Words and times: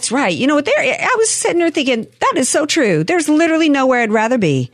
That's 0.00 0.10
right. 0.10 0.34
You 0.34 0.46
know 0.46 0.54
what? 0.54 0.64
There, 0.64 0.78
I 0.78 1.14
was 1.18 1.28
sitting 1.28 1.58
there 1.58 1.70
thinking 1.70 2.06
that 2.20 2.32
is 2.36 2.48
so 2.48 2.64
true. 2.64 3.04
There's 3.04 3.28
literally 3.28 3.68
nowhere 3.68 4.00
I'd 4.00 4.10
rather 4.10 4.38
be 4.38 4.70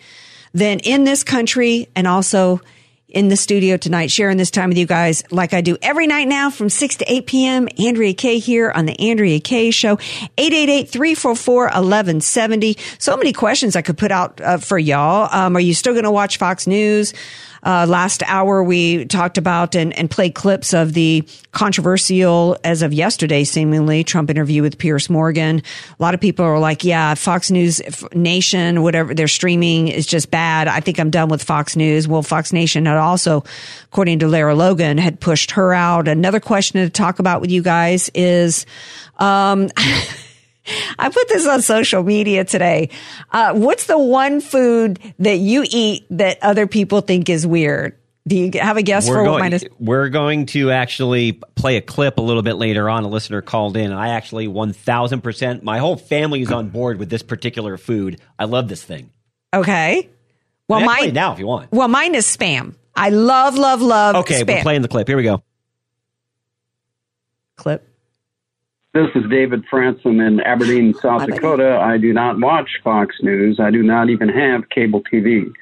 than 0.54 0.78
in 0.78 1.02
this 1.02 1.24
country 1.24 1.88
and 1.96 2.06
also 2.06 2.60
in 3.08 3.26
the 3.26 3.34
studio 3.34 3.76
tonight, 3.76 4.12
sharing 4.12 4.36
this 4.36 4.52
time 4.52 4.68
with 4.68 4.78
you 4.78 4.86
guys 4.86 5.24
like 5.32 5.52
I 5.52 5.62
do 5.62 5.76
every 5.82 6.06
night 6.06 6.28
now 6.28 6.50
from 6.50 6.68
6 6.68 6.96
to 6.98 7.12
8 7.12 7.26
p.m. 7.26 7.66
Andrea 7.76 8.14
Kaye 8.14 8.38
here 8.38 8.70
on 8.70 8.86
the 8.86 8.96
Andrea 9.00 9.40
Kaye 9.40 9.72
Show, 9.72 9.96
888-344-1170. 10.36 12.78
So 13.00 13.16
many 13.16 13.32
questions 13.32 13.74
I 13.74 13.82
could 13.82 13.98
put 13.98 14.12
out 14.12 14.40
uh, 14.40 14.58
for 14.58 14.78
y'all. 14.78 15.28
Um, 15.32 15.56
are 15.56 15.60
you 15.60 15.74
still 15.74 15.94
going 15.94 16.04
to 16.04 16.12
watch 16.12 16.38
Fox 16.38 16.68
News? 16.68 17.14
Uh, 17.66 17.84
last 17.84 18.22
hour, 18.28 18.62
we 18.62 19.06
talked 19.06 19.38
about 19.38 19.74
and, 19.74 19.92
and 19.98 20.08
played 20.08 20.36
clips 20.36 20.72
of 20.72 20.92
the 20.92 21.26
controversial, 21.50 22.56
as 22.62 22.82
of 22.82 22.92
yesterday, 22.92 23.42
seemingly 23.42 24.04
Trump 24.04 24.30
interview 24.30 24.62
with 24.62 24.78
Piers 24.78 25.10
Morgan. 25.10 25.62
A 25.98 26.02
lot 26.02 26.14
of 26.14 26.20
people 26.20 26.44
are 26.44 26.60
like, 26.60 26.84
yeah, 26.84 27.14
Fox 27.14 27.50
News 27.50 27.82
Nation, 28.14 28.84
whatever 28.84 29.14
they're 29.14 29.26
streaming 29.26 29.88
is 29.88 30.06
just 30.06 30.30
bad. 30.30 30.68
I 30.68 30.78
think 30.78 31.00
I'm 31.00 31.10
done 31.10 31.28
with 31.28 31.42
Fox 31.42 31.74
News. 31.74 32.06
Well, 32.06 32.22
Fox 32.22 32.52
Nation 32.52 32.86
had 32.86 32.98
also, 32.98 33.42
according 33.86 34.20
to 34.20 34.28
Lara 34.28 34.54
Logan, 34.54 34.96
had 34.96 35.18
pushed 35.18 35.50
her 35.50 35.74
out. 35.74 36.06
Another 36.06 36.38
question 36.38 36.84
to 36.84 36.88
talk 36.88 37.18
about 37.18 37.40
with 37.40 37.50
you 37.50 37.62
guys 37.62 38.10
is, 38.14 38.64
um, 39.18 39.70
I 40.98 41.08
put 41.08 41.28
this 41.28 41.46
on 41.46 41.62
social 41.62 42.02
media 42.02 42.44
today. 42.44 42.90
Uh, 43.30 43.54
what's 43.54 43.86
the 43.86 43.98
one 43.98 44.40
food 44.40 44.98
that 45.18 45.38
you 45.38 45.64
eat 45.68 46.06
that 46.10 46.38
other 46.42 46.66
people 46.66 47.00
think 47.00 47.28
is 47.28 47.46
weird? 47.46 47.96
Do 48.26 48.36
you 48.36 48.50
have 48.60 48.76
a 48.76 48.82
guess 48.82 49.08
We're 49.08 49.14
for 49.14 49.22
what 49.22 49.28
going, 49.28 49.40
mine 49.40 49.52
is? 49.52 49.64
we're 49.78 50.08
going 50.08 50.46
to 50.46 50.72
actually 50.72 51.32
play 51.32 51.76
a 51.76 51.80
clip 51.80 52.18
a 52.18 52.20
little 52.20 52.42
bit 52.42 52.54
later 52.54 52.90
on. 52.90 53.04
A 53.04 53.08
listener 53.08 53.40
called 53.40 53.76
in, 53.76 53.92
I 53.92 54.08
actually 54.08 54.48
1000%, 54.48 55.62
my 55.62 55.78
whole 55.78 55.96
family 55.96 56.42
is 56.42 56.50
on 56.50 56.70
board 56.70 56.98
with 56.98 57.08
this 57.08 57.22
particular 57.22 57.76
food. 57.76 58.20
I 58.36 58.46
love 58.46 58.68
this 58.68 58.82
thing. 58.82 59.10
Okay. 59.54 60.08
Well, 60.68 60.80
mine 60.80 61.14
now 61.14 61.32
if 61.32 61.38
you 61.38 61.46
want. 61.46 61.70
Well, 61.70 61.86
mine 61.86 62.16
is 62.16 62.26
spam. 62.26 62.74
I 62.96 63.10
love, 63.10 63.56
love, 63.56 63.80
love. 63.80 64.16
Okay, 64.16 64.42
spam. 64.42 64.56
we're 64.56 64.62
playing 64.62 64.82
the 64.82 64.88
clip. 64.88 65.06
Here 65.06 65.16
we 65.16 65.22
go. 65.22 65.44
clip. 67.54 67.88
This 68.96 69.10
is 69.14 69.28
David 69.28 69.62
Franson 69.70 70.26
in 70.26 70.40
Aberdeen, 70.40 70.94
South 70.94 71.20
Hi. 71.20 71.26
Dakota. 71.26 71.78
I 71.78 71.98
do 71.98 72.14
not 72.14 72.40
watch 72.40 72.80
Fox 72.82 73.14
News. 73.20 73.60
I 73.60 73.70
do 73.70 73.82
not 73.82 74.08
even 74.08 74.30
have 74.30 74.70
cable 74.70 75.02
TV. 75.12 75.52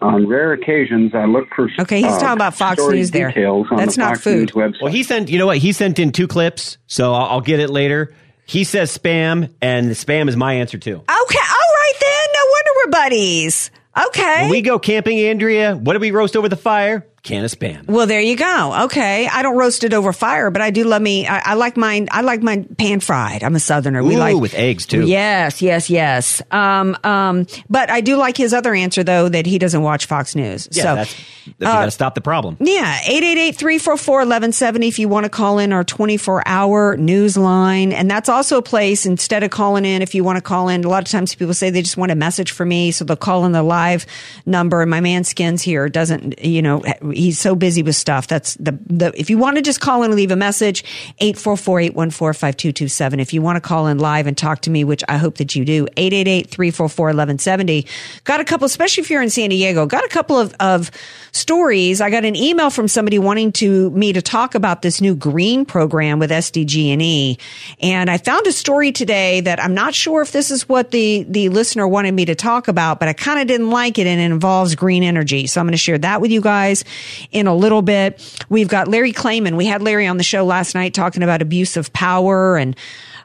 On 0.00 0.28
rare 0.28 0.52
occasions, 0.52 1.12
I 1.12 1.24
look 1.24 1.48
for 1.56 1.68
Okay, 1.80 2.02
he's 2.02 2.12
uh, 2.12 2.20
talking 2.20 2.34
about 2.34 2.54
Fox 2.54 2.80
News 2.86 3.10
there. 3.10 3.32
That's 3.34 3.96
the 3.96 4.00
not 4.00 4.10
Fox 4.18 4.20
food. 4.20 4.52
Well, 4.54 4.92
he 4.92 5.02
sent, 5.02 5.28
you 5.28 5.38
know 5.38 5.46
what? 5.46 5.56
He 5.56 5.72
sent 5.72 5.98
in 5.98 6.12
two 6.12 6.28
clips, 6.28 6.78
so 6.86 7.12
I'll, 7.12 7.30
I'll 7.32 7.40
get 7.40 7.58
it 7.58 7.68
later. 7.68 8.14
He 8.46 8.62
says 8.62 8.96
spam, 8.96 9.52
and 9.60 9.90
the 9.90 9.94
spam 9.94 10.28
is 10.28 10.36
my 10.36 10.54
answer 10.54 10.78
too. 10.78 10.94
Okay. 10.94 11.08
All 11.08 11.18
right 11.18 11.94
then. 12.00 12.28
No 12.32 12.40
wonder 12.46 12.70
we're 12.76 12.90
buddies. 12.92 13.70
Okay. 14.06 14.42
When 14.42 14.50
we 14.50 14.62
go 14.62 14.78
camping, 14.78 15.18
Andrea, 15.18 15.74
what 15.74 15.94
do 15.94 15.98
we 15.98 16.12
roast 16.12 16.36
over 16.36 16.48
the 16.48 16.54
fire? 16.54 17.08
Can 17.24 17.42
of 17.42 17.50
spam. 17.50 17.86
Well, 17.86 18.06
there 18.06 18.20
you 18.20 18.36
go. 18.36 18.84
Okay, 18.84 19.26
I 19.26 19.42
don't 19.42 19.56
roast 19.56 19.82
it 19.82 19.94
over 19.94 20.12
fire, 20.12 20.50
but 20.50 20.60
I 20.60 20.70
do 20.70 20.84
love 20.84 21.00
me. 21.00 21.26
I, 21.26 21.52
I 21.52 21.54
like 21.54 21.74
mine. 21.74 22.06
I 22.10 22.20
like 22.20 22.42
mine 22.42 22.66
pan 22.76 23.00
fried. 23.00 23.42
I'm 23.42 23.56
a 23.56 23.60
Southerner. 23.60 24.04
we 24.04 24.16
Ooh, 24.16 24.18
like 24.18 24.36
with 24.36 24.52
eggs, 24.52 24.84
too. 24.84 25.06
Yes, 25.06 25.62
yes, 25.62 25.88
yes. 25.88 26.42
Um, 26.50 26.94
um, 27.02 27.46
but 27.70 27.88
I 27.88 28.02
do 28.02 28.16
like 28.16 28.36
his 28.36 28.52
other 28.52 28.74
answer 28.74 29.02
though 29.02 29.30
that 29.30 29.46
he 29.46 29.58
doesn't 29.58 29.80
watch 29.82 30.04
Fox 30.04 30.34
News. 30.34 30.68
Yeah, 30.70 30.82
so 30.82 30.94
that's, 30.96 31.16
we 31.46 31.64
got 31.64 31.86
to 31.86 31.90
stop 31.90 32.14
the 32.14 32.20
problem. 32.20 32.58
yeah, 32.60 32.98
888-344-1170 32.98 34.88
if 34.88 34.98
you 34.98 35.08
want 35.08 35.24
to 35.24 35.30
call 35.30 35.58
in 35.58 35.72
our 35.72 35.82
24-hour 35.84 36.98
news 36.98 37.38
line. 37.38 37.92
And 37.92 38.10
that's 38.10 38.28
also 38.28 38.58
a 38.58 38.62
place, 38.62 39.06
instead 39.06 39.42
of 39.42 39.50
calling 39.50 39.86
in, 39.86 40.02
if 40.02 40.14
you 40.14 40.24
want 40.24 40.36
to 40.36 40.42
call 40.42 40.68
in, 40.68 40.84
a 40.84 40.88
lot 40.90 41.02
of 41.02 41.10
times 41.10 41.34
people 41.34 41.54
say 41.54 41.70
they 41.70 41.80
just 41.80 41.96
want 41.96 42.12
a 42.12 42.16
message 42.16 42.52
for 42.52 42.66
me, 42.66 42.90
so 42.90 43.04
they'll 43.04 43.16
call 43.16 43.46
in 43.46 43.52
the 43.52 43.62
live 43.62 44.04
number. 44.44 44.82
And 44.82 44.90
my 44.90 45.00
man 45.00 45.24
Skins 45.24 45.62
here 45.62 45.88
doesn't, 45.88 46.44
you 46.44 46.60
know, 46.60 46.82
he's 47.14 47.38
so 47.38 47.54
busy 47.54 47.82
with 47.82 47.96
stuff. 47.96 48.26
That's 48.26 48.54
the, 48.54 48.78
the 48.86 49.12
if 49.18 49.30
you 49.30 49.38
want 49.38 49.56
to 49.56 49.62
just 49.62 49.80
call 49.80 50.02
in 50.02 50.10
and 50.10 50.16
leave 50.16 50.30
a 50.30 50.36
message, 50.36 50.84
844-814-5227. 51.20 53.20
If 53.20 53.32
you 53.32 53.42
want 53.42 53.56
to 53.56 53.60
call 53.60 53.86
in 53.86 53.98
live 53.98 54.26
and 54.26 54.36
talk 54.36 54.60
to 54.62 54.70
me, 54.70 54.84
which 54.84 55.02
I 55.08 55.16
hope 55.16 55.38
that 55.38 55.54
you 55.54 55.64
do, 55.64 55.86
888-344-1170. 55.96 57.86
Got 58.24 58.40
a 58.40 58.44
couple, 58.44 58.66
especially 58.66 59.02
if 59.02 59.10
you're 59.10 59.22
in 59.22 59.30
San 59.30 59.50
Diego, 59.50 59.86
got 59.86 60.04
a 60.04 60.08
couple 60.08 60.38
of, 60.38 60.54
of 60.60 60.90
stories. 61.32 62.00
I 62.00 62.10
got 62.10 62.24
an 62.24 62.36
email 62.36 62.70
from 62.70 62.88
somebody 62.88 63.18
wanting 63.18 63.52
to 63.52 63.90
me 63.90 64.12
to 64.12 64.22
talk 64.22 64.54
about 64.54 64.82
this 64.82 65.00
new 65.00 65.14
green 65.14 65.64
program 65.64 66.18
with 66.18 66.30
SDG&E. 66.30 67.38
And 67.80 68.10
I 68.10 68.18
found 68.18 68.46
a 68.46 68.52
story 68.52 68.92
today 68.92 69.40
that 69.40 69.62
I'm 69.62 69.74
not 69.74 69.94
sure 69.94 70.22
if 70.22 70.32
this 70.32 70.50
is 70.50 70.68
what 70.68 70.90
the, 70.90 71.24
the 71.28 71.48
listener 71.48 71.88
wanted 71.88 72.12
me 72.12 72.24
to 72.26 72.34
talk 72.34 72.68
about, 72.68 73.00
but 73.00 73.08
I 73.08 73.12
kind 73.12 73.40
of 73.40 73.46
didn't 73.46 73.70
like 73.70 73.98
it 73.98 74.06
and 74.06 74.20
it 74.20 74.24
involves 74.24 74.74
green 74.74 75.02
energy. 75.02 75.46
So 75.46 75.60
I'm 75.60 75.66
going 75.66 75.72
to 75.72 75.78
share 75.78 75.98
that 75.98 76.20
with 76.20 76.30
you 76.30 76.40
guys 76.40 76.84
in 77.30 77.46
a 77.46 77.54
little 77.54 77.82
bit. 77.82 78.44
We've 78.48 78.68
got 78.68 78.88
Larry 78.88 79.12
Klayman. 79.12 79.56
We 79.56 79.66
had 79.66 79.82
Larry 79.82 80.06
on 80.06 80.16
the 80.16 80.24
show 80.24 80.44
last 80.44 80.74
night 80.74 80.94
talking 80.94 81.22
about 81.22 81.42
abuse 81.42 81.76
of 81.76 81.92
power 81.92 82.56
and, 82.56 82.76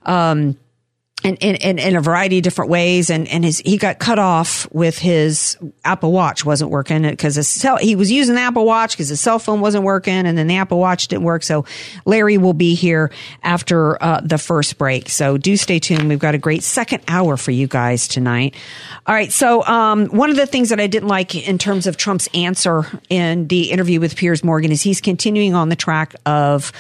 um, 0.04 0.58
in, 1.24 1.36
in, 1.38 1.80
in, 1.80 1.96
a 1.96 2.02
variety 2.02 2.38
of 2.38 2.44
different 2.44 2.72
ways. 2.72 3.10
And, 3.10 3.28
and 3.28 3.44
his, 3.44 3.60
he 3.60 3.78
got 3.78 4.00
cut 4.00 4.20
off 4.20 4.72
with 4.72 4.98
his 4.98 5.58
Apple 5.84 6.12
Watch 6.12 6.46
wasn't 6.46 6.72
working 6.72 7.02
because 7.02 7.36
his 7.36 7.48
cell, 7.48 7.78
he 7.78 7.96
was 7.96 8.10
using 8.10 8.36
the 8.36 8.42
Apple 8.42 8.66
Watch 8.66 8.92
because 8.92 9.10
his 9.10 9.20
cell 9.20 9.38
phone 9.38 9.60
wasn't 9.60 9.84
working 9.84 10.26
and 10.26 10.38
then 10.38 10.48
the 10.48 10.56
Apple 10.56 10.80
Watch 10.80 11.10
didn't 11.10 11.24
work. 11.24 11.44
So 11.44 11.66
Larry 12.06 12.38
will 12.38 12.54
be 12.54 12.74
here 12.74 13.12
after 13.44 14.02
uh, 14.02 14.22
the 14.24 14.38
first 14.38 14.78
break. 14.78 15.10
So 15.10 15.38
do 15.38 15.58
stay 15.58 15.80
tuned. 15.80 16.08
We've 16.08 16.20
got 16.20 16.36
a 16.36 16.40
great 16.40 16.64
second 16.64 17.04
hour 17.08 17.36
for 17.36 17.52
you 17.52 17.68
guys 17.68 18.08
tonight. 18.08 18.56
All 19.06 19.14
right. 19.14 19.32
So, 19.32 19.66
um, 19.66 20.08
one 20.08 20.30
of 20.30 20.36
the 20.36 20.46
things 20.46 20.70
that 20.70 20.80
I 20.80 20.88
didn't 20.88 21.10
like 21.10 21.36
in 21.36 21.58
terms 21.58 21.88
of 21.88 21.98
Trump's 21.98 22.30
answer 22.34 22.86
in 23.10 23.48
the 23.48 23.72
interview 23.72 24.00
with 24.00 24.16
Piers 24.16 24.44
Morgan 24.44 24.72
is 24.72 24.82
he's 24.82 25.02
continuing 25.02 25.54
on 25.54 25.70
the 25.70 25.76
track 25.76 26.16
of, 26.26 26.72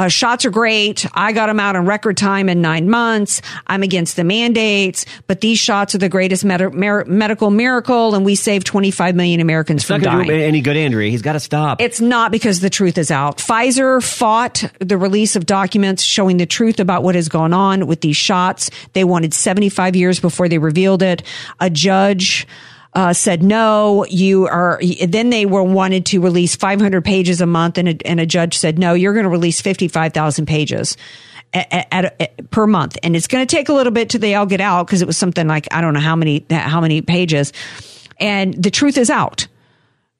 uh, 0.00 0.08
shots 0.08 0.46
are 0.46 0.50
great. 0.50 1.06
I 1.12 1.32
got 1.32 1.48
them 1.48 1.60
out 1.60 1.76
in 1.76 1.84
record 1.84 2.16
time 2.16 2.48
in 2.48 2.62
nine 2.62 2.88
months. 2.88 3.42
I'm 3.66 3.82
against 3.82 4.16
the 4.16 4.24
mandates, 4.24 5.04
but 5.26 5.42
these 5.42 5.58
shots 5.58 5.94
are 5.94 5.98
the 5.98 6.08
greatest 6.08 6.42
med- 6.42 6.72
mer- 6.72 7.04
medical 7.04 7.50
miracle, 7.50 8.14
and 8.14 8.24
we 8.24 8.34
saved 8.34 8.66
25 8.66 9.14
million 9.14 9.40
Americans 9.40 9.82
It's 9.82 9.88
from 9.88 10.00
dying. 10.00 10.26
do 10.28 10.34
any 10.34 10.62
good, 10.62 10.78
Andrea. 10.78 11.10
He's 11.10 11.20
got 11.20 11.34
to 11.34 11.40
stop. 11.40 11.82
It's 11.82 12.00
not 12.00 12.32
because 12.32 12.60
the 12.60 12.70
truth 12.70 12.96
is 12.96 13.10
out. 13.10 13.36
Pfizer 13.36 14.02
fought 14.02 14.64
the 14.78 14.96
release 14.96 15.36
of 15.36 15.44
documents 15.44 16.02
showing 16.02 16.38
the 16.38 16.46
truth 16.46 16.80
about 16.80 17.02
what 17.02 17.14
has 17.14 17.28
gone 17.28 17.52
on 17.52 17.86
with 17.86 18.00
these 18.00 18.16
shots. 18.16 18.70
They 18.94 19.04
wanted 19.04 19.34
75 19.34 19.96
years 19.96 20.18
before 20.18 20.48
they 20.48 20.56
revealed 20.58 21.02
it. 21.02 21.22
A 21.60 21.68
judge 21.68 22.46
uh, 22.94 23.12
said 23.12 23.42
no. 23.42 24.04
You 24.06 24.46
are. 24.46 24.80
Then 25.06 25.30
they 25.30 25.46
were 25.46 25.62
wanted 25.62 26.06
to 26.06 26.20
release 26.20 26.56
500 26.56 27.04
pages 27.04 27.40
a 27.40 27.46
month, 27.46 27.78
and 27.78 27.88
a, 27.88 28.06
and 28.06 28.20
a 28.20 28.26
judge 28.26 28.56
said 28.58 28.78
no. 28.78 28.94
You're 28.94 29.12
going 29.14 29.24
to 29.24 29.30
release 29.30 29.60
55,000 29.60 30.46
pages. 30.46 30.96
At, 31.52 31.88
at, 31.90 32.20
at- 32.20 32.50
per 32.52 32.64
month, 32.66 32.96
and 33.02 33.16
it's 33.16 33.26
going 33.26 33.44
to 33.44 33.56
take 33.56 33.68
a 33.68 33.72
little 33.72 33.92
bit 33.92 34.08
till 34.10 34.20
they 34.20 34.36
all 34.36 34.46
get 34.46 34.60
out 34.60 34.86
because 34.86 35.02
it 35.02 35.06
was 35.06 35.16
something 35.16 35.48
like 35.48 35.66
I 35.72 35.80
don't 35.80 35.94
know 35.94 36.00
how 36.00 36.14
many 36.14 36.46
how 36.48 36.80
many 36.80 37.02
pages, 37.02 37.52
and 38.20 38.54
the 38.54 38.70
truth 38.70 38.96
is 38.96 39.10
out 39.10 39.48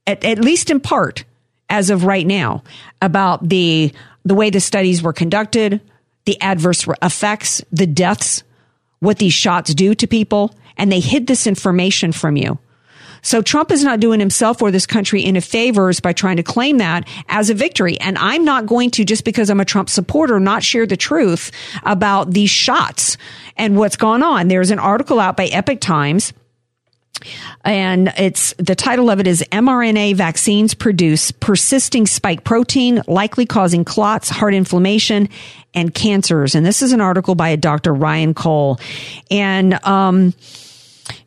at, 0.08 0.25
at 0.25 0.40
least 0.40 0.70
in 0.70 0.81
part. 0.81 1.23
as 1.69 1.88
of 1.90 2.05
right 2.05 2.26
now 2.26 2.64
about 3.00 3.49
the 3.49 3.93
the 4.25 4.34
way 4.34 4.50
the 4.50 4.58
studies 4.61 5.02
were 5.02 5.12
conducted, 5.12 5.81
the 6.25 6.40
adverse 6.43 6.84
effects, 7.00 7.62
the 7.70 7.87
deaths, 7.87 8.43
what 8.99 9.19
these 9.19 9.32
shots 9.32 9.73
do 9.73 9.94
to 9.94 10.06
people, 10.08 10.52
and 10.81 10.91
they 10.91 10.99
hid 10.99 11.27
this 11.27 11.47
information 11.47 12.11
from 12.11 12.37
you. 12.37 12.59
So 13.23 13.43
Trump 13.43 13.71
is 13.71 13.85
not 13.85 14.00
doing 14.00 14.19
himself 14.19 14.62
or 14.62 14.71
this 14.71 14.87
country 14.87 15.25
any 15.25 15.41
favors 15.41 16.00
by 16.00 16.15
trying 16.15 16.38
to 16.38 16.43
claim 16.43 16.79
that 16.79 17.06
as 17.29 17.50
a 17.50 17.55
victory. 17.55 18.00
And 18.00 18.17
I'm 18.17 18.44
not 18.47 18.65
going 18.65 18.91
to, 18.93 19.05
just 19.05 19.25
because 19.25 19.50
I'm 19.50 19.61
a 19.61 19.65
Trump 19.67 19.91
supporter, 19.91 20.41
not 20.41 20.62
share 20.62 20.87
the 20.87 20.97
truth 20.97 21.53
about 21.82 22.31
these 22.31 22.49
shots 22.49 23.19
and 23.56 23.77
what's 23.77 23.97
gone 23.97 24.23
on. 24.23 24.49
There's 24.49 24.71
an 24.71 24.79
article 24.79 25.21
out 25.21 25.37
by 25.37 25.47
Epoch 25.47 25.81
Times 25.81 26.32
and 27.65 28.12
it's 28.17 28.55
the 28.55 28.75
title 28.75 29.11
of 29.11 29.21
it 29.21 29.26
is 29.26 29.44
mRNA 29.53 30.15
vaccines 30.15 30.75
produce 30.75 31.31
persisting 31.31 32.06
spike 32.06 32.44
protein, 32.44 33.03
likely 33.06 33.47
causing 33.47 33.85
clots, 33.85 34.29
heart 34.29 34.55
inflammation, 34.55 35.29
and 35.75 35.94
cancers. 35.94 36.55
And 36.55 36.65
this 36.65 36.83
is 36.83 36.93
an 36.93 37.00
article 37.00 37.35
by 37.35 37.50
a 37.50 37.56
Dr. 37.56 37.93
Ryan 37.93 38.35
Cole. 38.35 38.81
And, 39.31 39.75
um, 39.85 40.35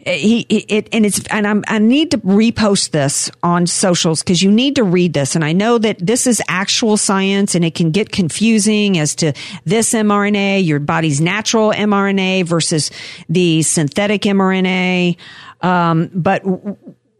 he 0.06 0.42
it 0.50 0.90
and 0.92 1.06
it's 1.06 1.26
and 1.28 1.48
I'm, 1.48 1.64
I 1.68 1.80
need 1.80 2.12
to 2.12 2.18
repost 2.20 2.92
this 2.92 3.32
on 3.42 3.68
socials 3.68 4.22
because 4.22 4.42
you 4.42 4.52
need 4.52 4.76
to 4.76 4.84
read 4.84 5.14
this 5.14 5.36
and 5.36 5.46
I 5.46 5.54
know 5.54 5.78
that 5.78 5.98
this 6.00 6.28
is 6.28 6.42
actual 6.48 6.98
science 6.98 7.56
and 7.56 7.64
it 7.64 7.76
can 7.76 7.92
get 7.92 8.12
confusing 8.12 8.98
as 8.98 9.16
to 9.16 9.34
this 9.66 9.94
mRNA 9.94 10.66
your 10.66 10.80
body's 10.80 11.22
natural 11.22 11.72
mRNA 11.72 12.46
versus 12.46 12.92
the 13.30 13.62
synthetic 13.62 14.24
mRNA 14.24 15.18
um, 15.62 16.10
but 16.14 16.44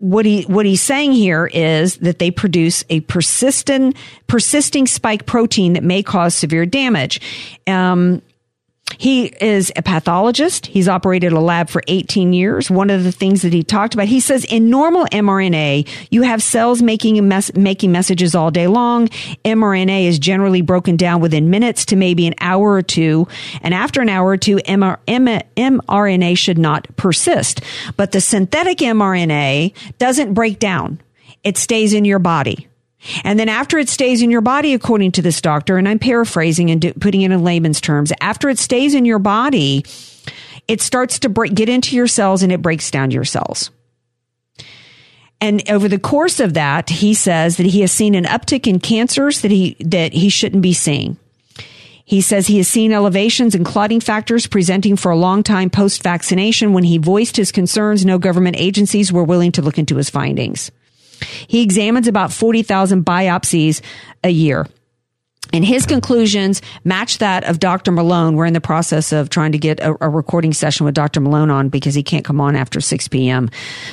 what 0.03 0.25
he 0.25 0.44
what 0.44 0.65
he's 0.65 0.81
saying 0.81 1.13
here 1.13 1.50
is 1.53 1.95
that 1.97 2.19
they 2.19 2.29
produce 2.29 2.83
a 2.89 3.00
persistent 3.01 3.95
persisting 4.27 4.86
spike 4.86 5.25
protein 5.25 5.74
that 5.74 5.83
may 5.83 6.03
cause 6.03 6.36
severe 6.36 6.65
damage. 6.65 7.21
Um, 7.68 8.21
he 8.97 9.25
is 9.25 9.71
a 9.75 9.81
pathologist. 9.81 10.68
He's 10.68 10.88
operated 10.88 11.33
a 11.33 11.39
lab 11.39 11.69
for 11.69 11.83
18 11.88 12.31
years. 12.31 12.71
One 12.71 12.89
of 12.89 13.03
the 13.03 13.12
things 13.12 13.41
that 13.41 13.51
he 13.51 13.63
talked 13.63 13.94
about, 13.94 14.07
he 14.07 14.19
says 14.19 14.45
in 14.45 14.69
normal 14.69 15.06
mRNA, 15.07 15.88
you 16.09 16.21
have 16.21 16.44
cells 16.44 16.81
making 16.81 17.27
mes- 17.27 17.53
making 17.56 17.91
messages 17.91 18.33
all 18.35 18.51
day 18.51 18.68
long. 18.68 19.07
mRNA 19.44 20.06
is 20.06 20.19
generally 20.19 20.62
broken 20.62 20.95
down 20.95 21.21
within 21.21 21.50
minutes 21.50 21.85
to 21.88 21.95
maybe 21.95 22.27
an 22.27 22.35
hour 22.39 22.71
or 22.71 22.81
two. 22.81 23.27
And 23.62 23.74
after 23.74 24.01
an 24.01 24.09
hour 24.09 24.30
or 24.30 24.38
two, 24.38 24.57
MR- 24.57 25.00
M- 25.07 25.41
mRNA 25.57 26.38
should 26.38 26.57
not 26.57 26.88
persist. 26.95 27.62
But 27.97 28.12
the 28.12 28.21
synthetic 28.21 28.77
mRNA 28.77 29.74
doesn't 29.97 30.33
break 30.33 30.59
down. 30.59 31.01
It 31.44 31.57
stays 31.57 31.94
in 31.94 32.06
your 32.06 32.19
body. 32.19 32.68
And 33.23 33.39
then 33.39 33.50
after 33.50 33.77
it 33.77 33.89
stays 33.89 34.21
in 34.21 34.31
your 34.31 34.41
body, 34.41 34.73
according 34.73 35.11
to 35.13 35.21
this 35.21 35.41
doctor, 35.41 35.77
and 35.77 35.88
I'm 35.88 36.00
paraphrasing 36.00 36.71
and 36.71 36.94
putting 37.00 37.21
it 37.21 37.31
in 37.31 37.44
layman's 37.44 37.81
terms, 37.81 38.13
after 38.21 38.50
it 38.50 38.59
stays 38.59 38.94
in 38.94 39.05
your 39.05 39.19
body, 39.19 39.85
it 40.67 40.81
starts 40.81 41.19
to 41.19 41.29
break, 41.29 41.53
get 41.53 41.69
into 41.69 41.95
your 41.95 42.07
cells 42.07 42.44
and 42.44 42.51
it 42.51 42.61
breaks 42.61 42.91
down 42.91 43.11
your 43.11 43.25
cells. 43.25 43.71
And 45.41 45.69
over 45.69 45.89
the 45.89 46.00
course 46.00 46.39
of 46.39 46.53
that, 46.53 46.89
he 46.89 47.13
says 47.13 47.57
that 47.57 47.65
he 47.65 47.81
has 47.81 47.91
seen 47.91 48.15
an 48.15 48.23
uptick 48.23 48.65
in 48.65 48.79
cancers 48.79 49.41
that 49.41 49.51
he, 49.51 49.75
that 49.81 50.13
he 50.13 50.29
shouldn't 50.29 50.61
be 50.61 50.73
seeing. 50.73 51.17
He 52.05 52.21
says 52.21 52.47
he 52.47 52.57
has 52.57 52.67
seen 52.67 52.94
elevations 52.94 53.55
in 53.55 53.63
clotting 53.63 54.00
factors 54.00 54.47
presenting 54.47 54.95
for 54.95 55.11
a 55.11 55.17
long 55.17 55.44
time 55.44 55.69
post 55.69 56.03
vaccination. 56.03 56.71
When 56.73 56.83
he 56.83 56.97
voiced 56.97 57.35
his 57.35 57.51
concerns, 57.51 58.05
no 58.05 58.17
government 58.17 58.55
agencies 58.57 59.11
were 59.11 59.23
willing 59.23 59.51
to 59.53 59.61
look 59.61 59.77
into 59.77 59.95
his 59.95 60.09
findings. 60.09 60.71
He 61.47 61.61
examines 61.61 62.07
about 62.07 62.31
40,000 62.31 63.05
biopsies 63.05 63.81
a 64.23 64.29
year. 64.29 64.67
And 65.51 65.63
his 65.63 65.85
conclusions 65.85 66.61
match 66.83 67.19
that 67.19 67.43
of 67.43 67.59
Dr. 67.59 67.91
Malone. 67.91 68.35
We're 68.35 68.45
in 68.45 68.53
the 68.53 68.61
process 68.61 69.11
of 69.11 69.29
trying 69.29 69.51
to 69.51 69.59
get 69.59 69.79
a, 69.81 69.95
a, 70.03 70.09
recording 70.09 70.51
session 70.51 70.85
with 70.85 70.95
Dr. 70.95 71.19
Malone 71.21 71.51
on 71.51 71.69
because 71.69 71.93
he 71.93 72.01
can't 72.01 72.25
come 72.25 72.41
on 72.41 72.55
after 72.55 72.81
6 72.81 73.07
p.m. 73.09 73.49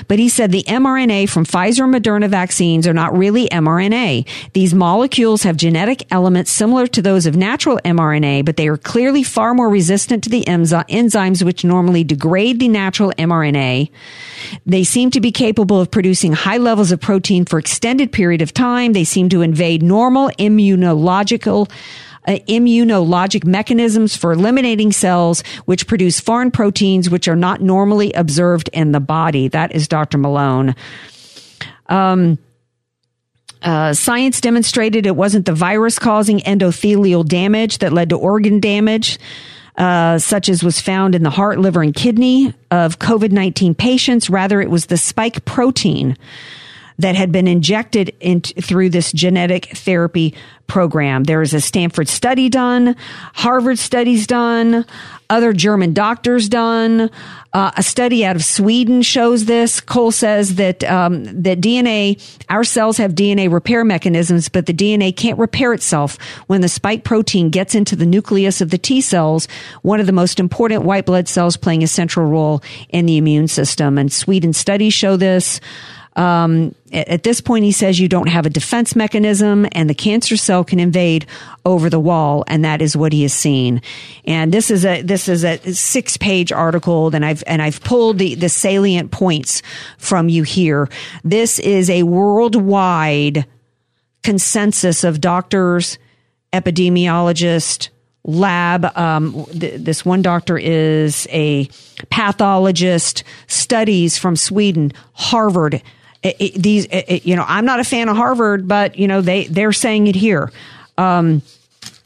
But 0.09 0.19
he 0.19 0.31
said 0.31 0.53
the 0.53 0.63
mRNA 0.63 1.29
from 1.29 1.45
Pfizer 1.45 1.85
and 1.85 1.95
Moderna 1.95 2.29
vaccines 2.29 2.87
are 2.87 2.95
not 2.95 3.17
really 3.17 3.47
mRNA. 3.49 4.27
These 4.55 4.75
molecules 4.75 5.43
have 5.43 5.57
genetic 5.57 6.07
elements 6.11 6.51
similar 6.51 6.87
to 6.87 7.03
those 7.03 7.27
of 7.27 7.37
natural 7.37 7.79
mRNA, 7.85 8.47
but 8.47 8.57
they 8.57 8.69
are 8.69 8.79
clearly 8.79 9.23
far 9.23 9.53
more 9.53 9.69
resistant 9.69 10.25
to 10.25 10.31
the 10.31 10.45
enzymes 10.45 11.43
which 11.43 11.65
normally 11.65 12.05
degrade 12.05 12.59
the 12.59 12.69
natural 12.69 13.13
mRNA. 13.19 13.91
They 14.65 14.85
seem 14.85 15.11
to 15.11 15.21
be 15.21 15.33
capable 15.33 15.81
of 15.81 15.91
producing 15.91 16.33
high 16.33 16.57
levels 16.57 16.91
of 16.91 17.01
protein 17.01 17.45
for 17.45 17.59
extended 17.59 18.13
period 18.13 18.41
of 18.41 18.55
time. 18.55 18.95
They 18.95 19.05
seem 19.05 19.29
to 19.31 19.43
invade 19.43 19.83
normal 19.83 20.31
immunological 20.39 21.50
uh, 22.27 22.39
immunologic 22.49 23.45
mechanisms 23.45 24.17
for 24.17 24.33
eliminating 24.33 24.93
cells 24.93 25.43
which 25.65 25.87
produce 25.87 26.21
foreign 26.21 26.51
proteins 26.51 27.09
which 27.09 27.29
are 27.29 27.37
not 27.37 27.61
normally 27.61 28.13
observed 28.13 28.69
in 28.73 28.93
the 28.93 29.01
body. 29.01 29.49
That 29.49 29.73
is 29.73 29.89
Dr. 29.89 30.19
Malone. 30.19 30.75
Um, 31.87 32.39
uh, 33.63 33.93
science 33.93 34.41
demonstrated 34.41 35.07
it 35.07 35.17
wasn't 35.17 35.47
the 35.47 35.53
virus 35.53 35.99
causing 35.99 36.41
endothelial 36.41 37.27
damage 37.27 37.79
that 37.79 37.93
led 37.93 38.11
to 38.11 38.17
organ 38.17 38.61
damage. 38.61 39.19
Uh, 39.77 40.19
such 40.19 40.51
as 40.51 40.63
was 40.63 40.79
found 40.79 41.15
in 41.15 41.23
the 41.23 41.31
heart, 41.31 41.59
liver, 41.59 41.81
and 41.81 41.95
kidney 41.95 42.53
of 42.71 42.99
COVID 42.99 43.31
19 43.31 43.75
patients. 43.75 44.29
Rather, 44.29 44.61
it 44.61 44.69
was 44.69 44.87
the 44.87 44.99
spike 44.99 45.45
protein 45.47 46.19
that 47.01 47.15
had 47.15 47.33
been 47.33 47.49
injected 47.49 48.15
in, 48.21 48.41
through 48.41 48.91
this 48.91 49.13
genetic 49.13 49.77
therapy 49.77 50.35
program. 50.67 51.25
There 51.25 51.43
is 51.43 51.53
a 51.53 51.61
Stanford 51.61 52.09
study 52.09 52.49
done, 52.49 52.95
Harvard 53.35 53.79
studies 53.79 54.27
done, 54.27 54.87
other 55.29 55.53
German 55.53 55.93
doctors 55.95 56.49
done. 56.49 57.11
Uh, 57.53 57.73
a 57.77 57.83
study 57.83 58.25
out 58.25 58.37
of 58.37 58.45
Sweden 58.45 59.03
shows 59.03 59.47
this. 59.47 59.81
Cole 59.81 60.13
says 60.13 60.55
that 60.57 60.85
um, 60.85 61.25
that 61.43 61.61
DNA, 61.61 62.21
our 62.49 62.63
cells 62.63 62.99
have 62.99 63.13
DNA 63.13 63.51
repair 63.53 63.85
mechanisms, 63.85 64.49
but 64.49 64.67
the 64.67 64.73
DNA 64.73 65.17
can't 65.17 65.39
repair 65.39 65.73
itself 65.73 66.17
when 66.47 66.61
the 66.61 66.69
spike 66.69 67.03
protein 67.03 67.51
gets 67.51 67.75
into 67.75 67.97
the 67.97 68.07
nucleus 68.07 68.61
of 68.61 68.71
the 68.71 68.79
T 68.79 69.01
cells, 69.01 69.49
one 69.83 69.99
of 69.99 70.07
the 70.07 70.13
most 70.13 70.39
important 70.39 70.85
white 70.85 71.07
blood 71.07 71.27
cells 71.27 71.57
playing 71.57 71.83
a 71.83 71.89
central 71.89 72.27
role 72.27 72.63
in 72.91 73.07
the 73.07 73.17
immune 73.17 73.49
system. 73.49 73.99
And 73.99 74.13
Sweden 74.13 74.53
studies 74.53 74.95
show 74.95 75.17
this. 75.17 75.61
Um, 76.21 76.75
at 76.93 77.23
this 77.23 77.41
point, 77.41 77.65
he 77.65 77.73
says 77.73 77.99
you 77.99 78.07
don't 78.07 78.29
have 78.29 78.45
a 78.45 78.51
defense 78.51 78.95
mechanism 78.95 79.67
and 79.73 79.89
the 79.89 79.95
cancer 79.95 80.37
cell 80.37 80.65
can 80.65 80.79
invade 80.79 81.25
over 81.65 81.89
the 81.89 81.99
wall. 81.99 82.45
And 82.47 82.63
that 82.63 82.83
is 82.83 82.95
what 82.95 83.15
he 83.15 83.23
has 83.23 83.33
seen. 83.33 83.81
And 84.27 84.53
this 84.53 84.71
is 84.71 84.85
a, 84.85 85.01
this 85.01 85.29
is 85.29 85.45
a 85.45 85.57
six 85.73 86.19
page 86.19 86.53
article 86.53 87.15
and 87.15 87.25
I've, 87.25 87.43
and 87.47 87.63
I've 87.63 87.83
pulled 87.83 88.19
the, 88.19 88.35
the 88.35 88.51
salient 88.51 89.13
points 89.13 89.63
from 89.97 90.29
you 90.29 90.43
here. 90.43 90.91
This 91.25 91.59
is 91.59 91.89
a 91.89 92.03
worldwide 92.03 93.47
consensus 94.23 95.05
of 95.05 95.23
doctors, 95.23 95.97
epidemiologists, 96.53 97.89
lab. 98.25 98.85
Um, 98.95 99.47
th- 99.59 99.81
this 99.81 100.05
one 100.05 100.21
doctor 100.21 100.59
is 100.59 101.27
a 101.31 101.71
pathologist, 102.11 103.25
studies 103.47 104.19
from 104.19 104.37
Sweden, 104.37 104.93
Harvard, 105.15 105.83
it, 106.23 106.37
it, 106.39 106.55
these, 106.55 106.87
it, 106.87 107.25
you 107.25 107.37
know, 107.37 107.45
I'm 107.47 107.65
not 107.65 107.81
a 107.81 107.85
fan 107.85 108.09
of 108.09 108.17
Harvard, 108.17 108.69
but 108.69 108.99
you 108.99 109.09
know, 109.09 109.21
they, 109.21 109.47
they're 109.47 109.73
saying 109.73 110.07
it 110.07 110.15
here. 110.15 110.53
Um, 110.99 111.43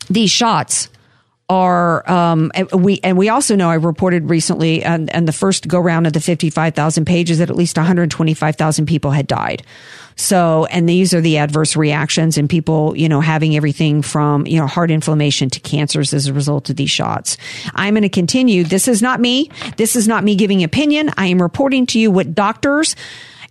these 0.09 0.31
shots 0.31 0.89
are, 1.49 2.09
um, 2.11 2.53
and 2.55 2.71
we, 2.73 3.01
and 3.03 3.19
we 3.19 3.29
also 3.29 3.57
know 3.57 3.69
I 3.69 3.75
reported 3.75 4.31
recently 4.31 4.83
and, 4.83 5.11
and 5.15 5.29
the 5.29 5.33
first 5.33 5.69
go 5.69 5.79
round 5.79 6.07
of 6.07 6.13
the 6.13 6.21
55,000 6.21 7.05
pages 7.05 7.39
that 7.39 7.51
at 7.51 7.57
least 7.57 7.77
125,000 7.77 8.87
people 8.87 9.11
had 9.11 9.27
died. 9.27 9.63
So, 10.17 10.67
and 10.67 10.89
these 10.89 11.13
are 11.13 11.21
the 11.21 11.39
adverse 11.39 11.77
reactions 11.77 12.39
and 12.39 12.49
people, 12.49 12.97
you 12.97 13.09
know, 13.09 13.21
having 13.21 13.57
everything 13.57 14.01
from, 14.03 14.47
you 14.47 14.59
know, 14.61 14.67
heart 14.67 14.91
inflammation 14.91 15.51
to 15.51 15.61
cancers 15.61 16.15
as 16.15 16.29
a 16.29 16.33
result 16.33 16.71
of 16.71 16.77
these 16.77 16.91
shots. 16.91 17.37
I'm 17.75 17.95
going 17.95 18.03
to 18.03 18.09
continue. 18.09 18.65
This 18.65 18.87
is 18.87 19.03
not 19.03 19.21
me. 19.21 19.51
This 19.77 19.97
is 19.97 20.07
not 20.07 20.23
me 20.23 20.37
giving 20.37 20.63
opinion. 20.63 21.11
I 21.17 21.27
am 21.27 21.43
reporting 21.43 21.87
to 21.87 21.99
you 21.99 22.11
what 22.11 22.35
doctors, 22.35 22.95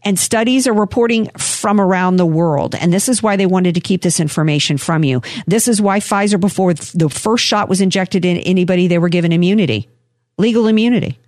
and 0.03 0.19
studies 0.19 0.67
are 0.67 0.73
reporting 0.73 1.29
from 1.37 1.79
around 1.79 2.17
the 2.17 2.25
world. 2.25 2.75
And 2.75 2.91
this 2.91 3.09
is 3.09 3.23
why 3.23 3.35
they 3.35 3.45
wanted 3.45 3.75
to 3.75 3.81
keep 3.81 4.01
this 4.01 4.19
information 4.19 4.77
from 4.77 5.03
you. 5.03 5.21
This 5.47 5.67
is 5.67 5.81
why 5.81 5.99
Pfizer, 5.99 6.39
before 6.39 6.73
the 6.73 7.09
first 7.09 7.43
shot 7.43 7.69
was 7.69 7.81
injected 7.81 8.25
in 8.25 8.37
anybody, 8.37 8.87
they 8.87 8.97
were 8.97 9.09
given 9.09 9.31
immunity, 9.31 9.89
legal 10.37 10.67
immunity. 10.67 11.19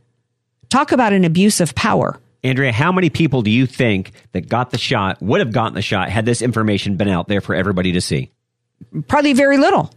Talk 0.70 0.92
about 0.92 1.14
an 1.14 1.26
abuse 1.26 1.62
of 1.62 1.76
power. 1.76 2.20
Andrea, 2.44 2.72
how 2.72 2.92
many 2.92 3.10
people 3.10 3.42
do 3.42 3.50
you 3.50 3.66
think 3.66 4.12
that 4.34 4.48
got 4.48 4.70
the 4.70 4.78
shot, 4.78 5.22
would 5.22 5.40
have 5.40 5.52
gotten 5.52 5.74
the 5.74 5.82
shot, 5.82 6.10
had 6.10 6.26
this 6.26 6.42
information 6.42 6.96
been 6.96 7.08
out 7.08 7.28
there 7.28 7.42
for 7.42 7.56
everybody 7.56 7.94
to 7.94 8.02
see? 8.02 8.32
Probably 9.08 9.34
very 9.34 9.58
little. 9.58 9.92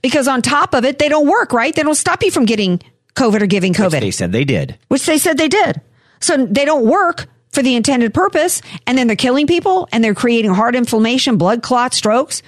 Because 0.00 0.28
on 0.28 0.42
top 0.42 0.74
of 0.74 0.84
it, 0.84 0.98
they 0.98 1.08
don't 1.08 1.26
work, 1.26 1.52
right? 1.52 1.74
They 1.74 1.82
don't 1.82 1.94
stop 1.94 2.22
you 2.22 2.30
from 2.30 2.44
getting 2.44 2.80
COVID 3.14 3.42
or 3.42 3.46
giving 3.46 3.72
COVID. 3.72 3.92
Which 3.92 4.00
they 4.00 4.10
said 4.10 4.32
they 4.32 4.44
did. 4.44 4.78
Which 4.88 5.06
they 5.06 5.18
said 5.18 5.38
they 5.38 5.48
did. 5.48 5.80
So 6.20 6.46
they 6.46 6.64
don't 6.64 6.86
work 6.86 7.26
for 7.52 7.62
the 7.62 7.76
intended 7.76 8.14
purpose, 8.14 8.62
and 8.86 8.96
then 8.96 9.06
they're 9.06 9.16
killing 9.16 9.46
people 9.46 9.88
and 9.92 10.02
they're 10.02 10.14
creating 10.14 10.52
heart 10.52 10.74
inflammation, 10.74 11.36
blood 11.36 11.62
clots, 11.62 11.96
strokes. 11.96 12.42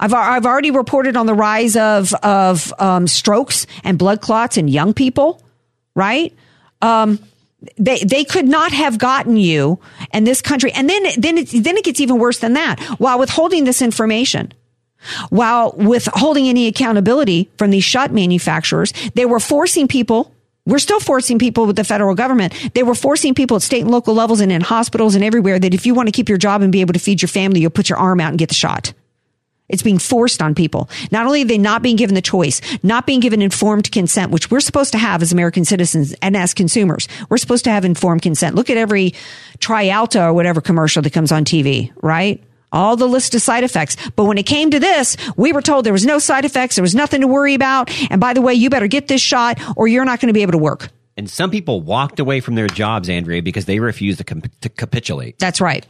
I've, 0.00 0.14
I've 0.14 0.46
already 0.46 0.70
reported 0.70 1.16
on 1.16 1.26
the 1.26 1.34
rise 1.34 1.76
of, 1.76 2.14
of 2.14 2.72
um, 2.78 3.08
strokes 3.08 3.66
and 3.82 3.98
blood 3.98 4.20
clots 4.20 4.56
in 4.56 4.68
young 4.68 4.94
people, 4.94 5.42
right? 5.94 6.32
Um, 6.80 7.18
they 7.76 7.98
they 8.04 8.22
could 8.22 8.46
not 8.46 8.70
have 8.70 8.98
gotten 8.98 9.36
you 9.36 9.80
and 10.12 10.24
this 10.24 10.40
country, 10.40 10.70
and 10.72 10.88
then 10.88 11.02
then 11.16 11.38
it, 11.38 11.48
then 11.48 11.76
it 11.76 11.84
gets 11.84 12.00
even 12.00 12.18
worse 12.18 12.38
than 12.38 12.52
that. 12.52 12.80
While 13.00 13.18
withholding 13.18 13.64
this 13.64 13.82
information, 13.82 14.52
while 15.30 15.72
withholding 15.72 16.48
any 16.48 16.68
accountability 16.68 17.50
from 17.58 17.70
these 17.70 17.82
shot 17.82 18.12
manufacturers, 18.12 18.92
they 19.14 19.26
were 19.26 19.40
forcing 19.40 19.88
people. 19.88 20.32
We're 20.68 20.78
still 20.78 21.00
forcing 21.00 21.38
people 21.38 21.66
with 21.66 21.76
the 21.76 21.84
federal 21.84 22.14
government. 22.14 22.52
They 22.74 22.82
were 22.82 22.94
forcing 22.94 23.34
people 23.34 23.56
at 23.56 23.62
state 23.62 23.80
and 23.80 23.90
local 23.90 24.14
levels 24.14 24.40
and 24.40 24.52
in 24.52 24.60
hospitals 24.60 25.14
and 25.14 25.24
everywhere 25.24 25.58
that 25.58 25.72
if 25.72 25.86
you 25.86 25.94
want 25.94 26.08
to 26.08 26.12
keep 26.12 26.28
your 26.28 26.38
job 26.38 26.60
and 26.60 26.70
be 26.70 26.82
able 26.82 26.92
to 26.92 26.98
feed 26.98 27.22
your 27.22 27.28
family, 27.28 27.60
you'll 27.60 27.70
put 27.70 27.88
your 27.88 27.98
arm 27.98 28.20
out 28.20 28.28
and 28.28 28.38
get 28.38 28.50
the 28.50 28.54
shot. 28.54 28.92
It's 29.68 29.82
being 29.82 29.98
forced 29.98 30.42
on 30.42 30.54
people. 30.54 30.88
Not 31.10 31.26
only 31.26 31.42
are 31.42 31.46
they 31.46 31.58
not 31.58 31.82
being 31.82 31.96
given 31.96 32.14
the 32.14 32.22
choice, 32.22 32.60
not 32.82 33.06
being 33.06 33.20
given 33.20 33.42
informed 33.42 33.90
consent, 33.90 34.30
which 34.30 34.50
we're 34.50 34.60
supposed 34.60 34.92
to 34.92 34.98
have 34.98 35.22
as 35.22 35.32
American 35.32 35.64
citizens 35.64 36.14
and 36.22 36.36
as 36.36 36.54
consumers. 36.54 37.08
We're 37.28 37.38
supposed 37.38 37.64
to 37.64 37.70
have 37.70 37.84
informed 37.84 38.22
consent. 38.22 38.54
Look 38.54 38.70
at 38.70 38.76
every 38.76 39.14
Trialta 39.58 40.22
or 40.22 40.32
whatever 40.32 40.60
commercial 40.60 41.02
that 41.02 41.12
comes 41.12 41.32
on 41.32 41.44
TV, 41.44 41.92
right? 42.02 42.42
All 42.72 42.96
the 42.96 43.06
list 43.06 43.34
of 43.34 43.42
side 43.42 43.64
effects. 43.64 43.96
But 44.16 44.24
when 44.24 44.38
it 44.38 44.44
came 44.44 44.70
to 44.70 44.80
this, 44.80 45.16
we 45.36 45.52
were 45.52 45.62
told 45.62 45.84
there 45.84 45.92
was 45.92 46.06
no 46.06 46.18
side 46.18 46.44
effects. 46.44 46.76
There 46.76 46.82
was 46.82 46.94
nothing 46.94 47.22
to 47.22 47.26
worry 47.26 47.54
about. 47.54 47.90
And 48.10 48.20
by 48.20 48.34
the 48.34 48.42
way, 48.42 48.54
you 48.54 48.70
better 48.70 48.86
get 48.86 49.08
this 49.08 49.20
shot 49.20 49.58
or 49.76 49.88
you're 49.88 50.04
not 50.04 50.20
going 50.20 50.28
to 50.28 50.34
be 50.34 50.42
able 50.42 50.52
to 50.52 50.58
work. 50.58 50.90
And 51.16 51.28
some 51.28 51.50
people 51.50 51.80
walked 51.80 52.20
away 52.20 52.40
from 52.40 52.54
their 52.54 52.68
jobs, 52.68 53.08
Andrea, 53.08 53.42
because 53.42 53.64
they 53.64 53.80
refused 53.80 54.18
to, 54.18 54.24
com- 54.24 54.42
to 54.60 54.68
capitulate. 54.68 55.38
That's 55.38 55.60
right. 55.60 55.84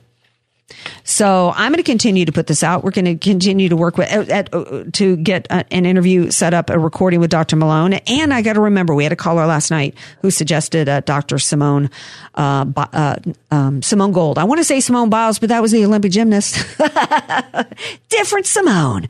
So 1.05 1.53
I'm 1.57 1.73
going 1.73 1.83
to 1.83 1.91
continue 1.91 2.25
to 2.27 2.33
put 2.33 2.47
this 2.47 2.63
out. 2.63 2.85
We're 2.85 2.91
going 2.91 3.07
to 3.07 3.17
continue 3.17 3.69
to 3.71 3.77
work 3.77 3.97
with 3.97 4.11
at, 4.11 4.29
at, 4.29 4.55
uh, 4.55 4.85
to 4.93 5.17
get 5.17 5.47
a, 5.51 5.65
an 5.73 5.87
interview 5.87 6.31
set 6.31 6.53
up, 6.53 6.69
a 6.69 6.79
recording 6.79 7.21
with 7.21 7.31
Dr. 7.31 7.57
Malone. 7.57 7.95
And 7.95 8.35
I 8.35 8.43
got 8.43 8.55
to 8.55 8.61
remember, 8.61 8.95
we 8.95 9.05
had 9.05 9.13
a 9.13 9.17
caller 9.17 9.47
last 9.47 9.71
night 9.71 9.95
who 10.21 10.31
suggested 10.31 10.89
uh, 10.89 11.01
Dr. 11.01 11.39
Simone 11.39 11.91
uh, 12.35 12.67
uh, 12.77 13.17
um, 13.51 13.83
Simone 13.83 14.13
Gold. 14.13 14.39
I 14.39 14.45
want 14.45 14.59
to 14.59 14.65
say 14.65 14.81
Simone 14.81 15.11
Biles, 15.11 15.39
but 15.39 15.49
that 15.49 15.63
was 15.63 15.73
the 15.73 15.85
Olympic 15.85 16.13
gymnast. 16.13 16.57
Different 18.09 18.47
Simone. 18.47 19.09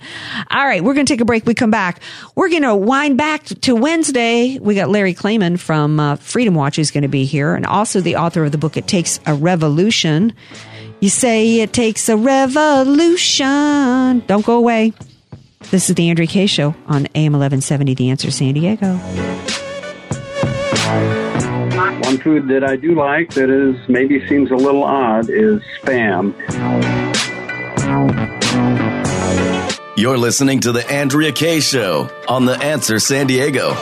All 0.51 0.65
right, 0.65 0.83
we're 0.83 0.95
going 0.95 1.07
to 1.07 1.13
take 1.13 1.21
a 1.21 1.25
break. 1.25 1.45
We 1.45 1.55
come 1.55 1.71
back. 1.71 2.01
We're 2.37 2.49
going 2.49 2.63
to 2.63 2.75
wind 2.75 3.19
back 3.19 3.45
to 3.45 3.75
Wednesday. 3.75 4.59
We 4.59 4.75
got 4.75 4.89
Larry 4.89 5.15
Klayman 5.15 5.59
from 5.59 5.99
uh, 6.01 6.17
Freedom 6.17 6.55
Watch 6.55 6.79
is 6.79 6.91
going 6.91 7.03
to 7.03 7.09
be 7.09 7.25
here, 7.25 7.55
and 7.55 7.67
also 7.67 8.01
the 8.01 8.17
author 8.17 8.45
of 8.45 8.53
the 8.53 8.59
book 8.59 8.77
"It 8.77 8.87
Takes 8.87 9.21
a 9.27 9.35
Revolution." 9.35 10.33
You 11.01 11.09
say 11.09 11.61
it 11.61 11.73
takes 11.73 12.09
a 12.09 12.17
revolution. 12.17 13.47
Don't 14.27 14.45
go 14.45 14.57
away. 14.57 14.93
This 15.71 15.89
is 15.89 15.95
the 15.95 16.11
Andrea 16.11 16.27
Kaye 16.27 16.47
Show 16.47 16.75
on 16.87 17.07
AM 17.15 17.33
1170, 17.35 17.95
The 17.95 18.11
Answer 18.11 18.31
San 18.31 18.55
Diego. 18.55 18.97
One 22.03 22.19
food 22.19 22.49
that 22.49 22.65
I 22.65 22.77
do 22.77 22.95
like 22.95 23.35
that 23.35 23.49
is 23.51 23.77
maybe 23.89 24.27
seems 24.29 24.51
a 24.51 24.57
little 24.57 24.83
odd 24.83 25.31
is 25.31 25.63
spam. 25.81 26.35
You're 29.97 30.19
listening 30.19 30.61
to 30.61 30.73
the 30.73 30.85
Andrea 30.91 31.33
Kaye 31.33 31.61
Show 31.61 32.11
on 32.29 32.45
The 32.45 32.57
Answer 32.57 32.99
San 32.99 33.27
Diego. 33.27 33.75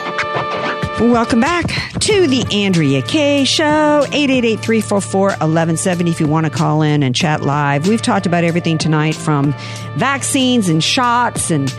Welcome 0.99 1.41
back 1.41 1.67
to 2.01 2.27
the 2.27 2.47
Andrea 2.51 3.03
Kaye 3.03 3.45
Show, 3.45 4.07
888-344-1170 4.09 6.09
if 6.09 6.21
you 6.21 6.27
want 6.27 6.47
to 6.47 6.51
call 6.51 6.81
in 6.81 7.03
and 7.03 7.15
chat 7.15 7.43
live. 7.43 7.87
We've 7.87 8.01
talked 8.01 8.25
about 8.25 8.45
everything 8.45 8.79
tonight 8.79 9.15
from 9.15 9.53
vaccines 9.97 10.71
and 10.71 10.83
shots 10.83 11.51
and 11.51 11.71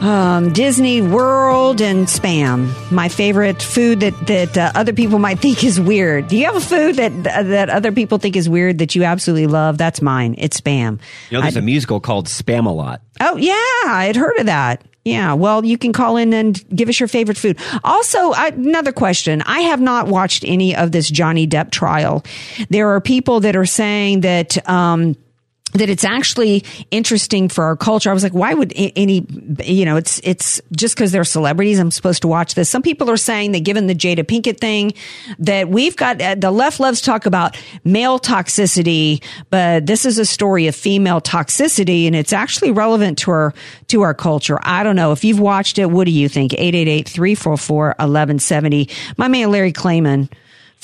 um, 0.00 0.54
Disney 0.54 1.02
World 1.02 1.82
and 1.82 2.06
spam. 2.06 2.72
My 2.90 3.10
favorite 3.10 3.60
food 3.60 4.00
that 4.00 4.14
that 4.26 4.56
uh, 4.56 4.72
other 4.74 4.94
people 4.94 5.18
might 5.18 5.38
think 5.38 5.62
is 5.62 5.78
weird. 5.78 6.28
Do 6.28 6.38
you 6.38 6.46
have 6.46 6.56
a 6.56 6.60
food 6.60 6.96
that 6.96 7.24
that 7.24 7.68
other 7.68 7.92
people 7.92 8.16
think 8.16 8.36
is 8.36 8.48
weird 8.48 8.78
that 8.78 8.94
you 8.94 9.04
absolutely 9.04 9.48
love? 9.48 9.76
That's 9.76 10.00
mine. 10.00 10.34
It's 10.38 10.58
spam. 10.60 10.98
You 11.30 11.36
know, 11.38 11.42
there's 11.42 11.56
I- 11.58 11.60
a 11.60 11.62
musical 11.62 12.00
called 12.00 12.26
Spamalot. 12.26 13.00
Oh 13.20 13.36
yeah, 13.36 13.54
I'd 13.86 14.16
heard 14.16 14.38
of 14.38 14.46
that. 14.46 14.82
Yeah, 15.06 15.34
well, 15.34 15.64
you 15.64 15.78
can 15.78 15.92
call 15.92 16.16
in 16.16 16.34
and 16.34 16.68
give 16.74 16.88
us 16.88 16.98
your 16.98 17.06
favorite 17.06 17.38
food. 17.38 17.60
Also, 17.84 18.32
I, 18.32 18.48
another 18.48 18.90
question. 18.90 19.40
I 19.42 19.60
have 19.60 19.80
not 19.80 20.08
watched 20.08 20.42
any 20.44 20.74
of 20.74 20.90
this 20.90 21.08
Johnny 21.08 21.46
Depp 21.46 21.70
trial. 21.70 22.24
There 22.70 22.88
are 22.88 23.00
people 23.00 23.38
that 23.38 23.54
are 23.54 23.66
saying 23.66 24.22
that, 24.22 24.68
um, 24.68 25.14
that 25.76 25.88
it's 25.88 26.04
actually 26.04 26.64
interesting 26.90 27.48
for 27.48 27.64
our 27.64 27.76
culture. 27.76 28.10
I 28.10 28.12
was 28.12 28.22
like, 28.22 28.34
why 28.34 28.54
would 28.54 28.72
any, 28.76 29.26
you 29.64 29.84
know, 29.84 29.96
it's, 29.96 30.20
it's 30.24 30.60
just 30.72 30.94
because 30.94 31.12
they're 31.12 31.24
celebrities. 31.24 31.78
I'm 31.78 31.90
supposed 31.90 32.22
to 32.22 32.28
watch 32.28 32.54
this. 32.54 32.70
Some 32.70 32.82
people 32.82 33.10
are 33.10 33.16
saying 33.16 33.52
that 33.52 33.60
given 33.60 33.86
the 33.86 33.94
Jada 33.94 34.24
Pinkett 34.24 34.58
thing, 34.58 34.92
that 35.38 35.68
we've 35.68 35.96
got, 35.96 36.20
uh, 36.20 36.34
the 36.34 36.50
left 36.50 36.80
loves 36.80 37.00
talk 37.00 37.26
about 37.26 37.56
male 37.84 38.18
toxicity, 38.18 39.22
but 39.50 39.86
this 39.86 40.04
is 40.04 40.18
a 40.18 40.26
story 40.26 40.66
of 40.66 40.74
female 40.74 41.20
toxicity 41.20 42.06
and 42.06 42.16
it's 42.16 42.32
actually 42.32 42.70
relevant 42.70 43.18
to 43.18 43.30
our, 43.30 43.54
to 43.88 44.02
our 44.02 44.14
culture. 44.14 44.58
I 44.62 44.82
don't 44.82 44.96
know. 44.96 45.12
If 45.12 45.24
you've 45.24 45.40
watched 45.40 45.78
it, 45.78 45.90
what 45.90 46.04
do 46.04 46.10
you 46.10 46.28
think? 46.28 46.52
888-344-1170. 46.52 48.90
My 49.16 49.28
man 49.28 49.50
Larry 49.50 49.72
Klayman, 49.72 50.30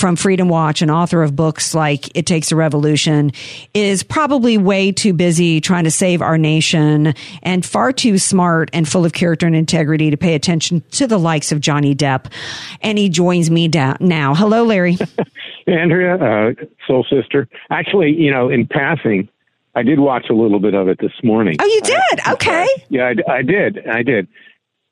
from 0.03 0.17
Freedom 0.17 0.49
Watch 0.49 0.83
and 0.83 0.91
author 0.91 1.23
of 1.23 1.37
books 1.37 1.77
like 1.77 2.17
It 2.17 2.27
Takes 2.27 2.51
a 2.51 2.57
Revolution 2.57 3.31
is 3.73 4.03
probably 4.03 4.59
way 4.59 4.91
too 4.91 5.13
busy 5.13 5.61
trying 5.61 5.85
to 5.85 5.93
save 5.93 6.21
our 6.21 6.37
nation 6.37 7.15
and 7.45 7.65
far 7.65 7.93
too 7.93 8.19
smart 8.19 8.69
and 8.73 8.89
full 8.89 9.05
of 9.05 9.13
character 9.13 9.47
and 9.47 9.55
integrity 9.55 10.11
to 10.11 10.17
pay 10.17 10.35
attention 10.35 10.83
to 10.91 11.07
the 11.07 11.19
likes 11.19 11.53
of 11.53 11.61
Johnny 11.61 11.95
Depp. 11.95 12.33
And 12.81 12.99
he 12.99 13.11
joins 13.11 13.49
me 13.49 13.69
down 13.69 13.99
now. 14.01 14.35
Hello, 14.35 14.65
Larry. 14.65 14.99
Andrea, 15.69 16.17
uh, 16.17 16.55
soul 16.85 17.07
sister. 17.09 17.47
Actually, 17.71 18.11
you 18.11 18.33
know, 18.33 18.49
in 18.49 18.67
passing, 18.67 19.29
I 19.77 19.85
did 19.85 20.01
watch 20.01 20.27
a 20.29 20.35
little 20.35 20.59
bit 20.59 20.75
of 20.75 20.89
it 20.89 20.99
this 21.01 21.15
morning. 21.23 21.55
Oh, 21.61 21.65
you 21.65 21.81
did? 21.81 22.27
Okay. 22.33 22.67
Yeah, 22.89 23.13
I, 23.29 23.35
I 23.35 23.43
did. 23.43 23.87
I 23.87 24.03
did. 24.03 24.27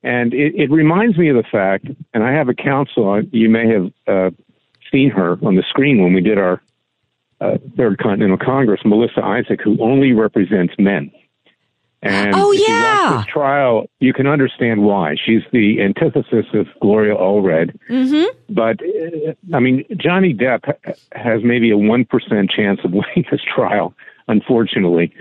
And 0.04 0.32
it, 0.32 0.54
it 0.54 0.70
reminds 0.70 1.18
me 1.18 1.30
of 1.30 1.36
the 1.36 1.48
fact, 1.50 1.86
and 2.14 2.22
I 2.22 2.30
have 2.30 2.48
a 2.48 2.54
counsel, 2.54 3.22
you 3.32 3.48
may 3.50 3.66
have 3.66 3.92
uh, 4.06 4.30
seen 4.90 5.10
her 5.10 5.38
on 5.42 5.56
the 5.56 5.64
screen 5.68 6.02
when 6.02 6.12
we 6.12 6.20
did 6.20 6.38
our 6.38 6.60
uh, 7.40 7.56
Third 7.76 7.98
Continental 7.98 8.36
Congress, 8.36 8.80
Melissa 8.84 9.24
Isaak, 9.24 9.60
who 9.62 9.76
only 9.80 10.12
represents 10.12 10.74
men. 10.78 11.10
And 12.02 12.34
Oh, 12.34 12.50
if 12.52 12.60
you 12.60 12.74
watch 12.74 13.24
this 13.24 13.32
trial, 13.32 13.86
you 13.98 14.14
can 14.14 14.26
understand 14.26 14.82
why. 14.84 15.16
She's 15.22 15.42
the 15.52 15.82
antithesis 15.82 16.46
of 16.54 16.66
Gloria 16.80 17.14
Allred. 17.14 17.78
Mm-hmm. 17.90 18.54
But 18.54 18.80
uh, 18.82 19.34
I 19.54 19.60
mean, 19.60 19.84
Johnny 19.96 20.32
Depp 20.32 20.74
has 21.12 21.42
maybe 21.44 21.70
a 21.70 21.76
one 21.76 22.06
percent 22.06 22.50
chance 22.50 22.80
of 22.84 22.92
winning 22.92 23.26
this 23.30 23.42
trial, 23.42 23.94
unfortunately, 24.28 25.12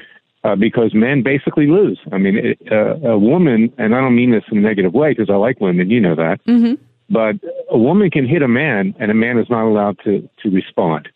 uh, 0.45 0.55
because 0.55 0.93
men 0.93 1.21
basically 1.21 1.67
lose. 1.67 1.99
I 2.13 2.17
mean, 2.17 2.37
it, 2.37 2.59
uh, 2.71 2.95
a 3.09 3.19
woman, 3.19 3.73
and 3.77 3.93
I 3.93 3.99
don't 3.99 4.15
mean 4.15 4.31
this 4.31 4.45
in 4.49 4.59
a 4.59 4.61
negative 4.61 4.93
way 4.93 5.11
because 5.11 5.29
I 5.29 5.35
like 5.35 5.59
women, 5.59 5.89
you 5.89 5.99
know 5.99 6.15
that. 6.15 6.39
Mm-hmm. 6.45 6.81
But 7.09 7.35
a 7.69 7.77
woman 7.77 8.11
can 8.11 8.27
hit 8.27 8.41
a 8.41 8.47
man, 8.47 8.93
and 8.99 9.09
a 9.09 9.15
man 9.15 9.37
is 9.39 9.49
not 9.49 9.65
allowed 9.65 9.97
to 10.03 10.29
to 10.43 10.49
respond. 10.49 11.09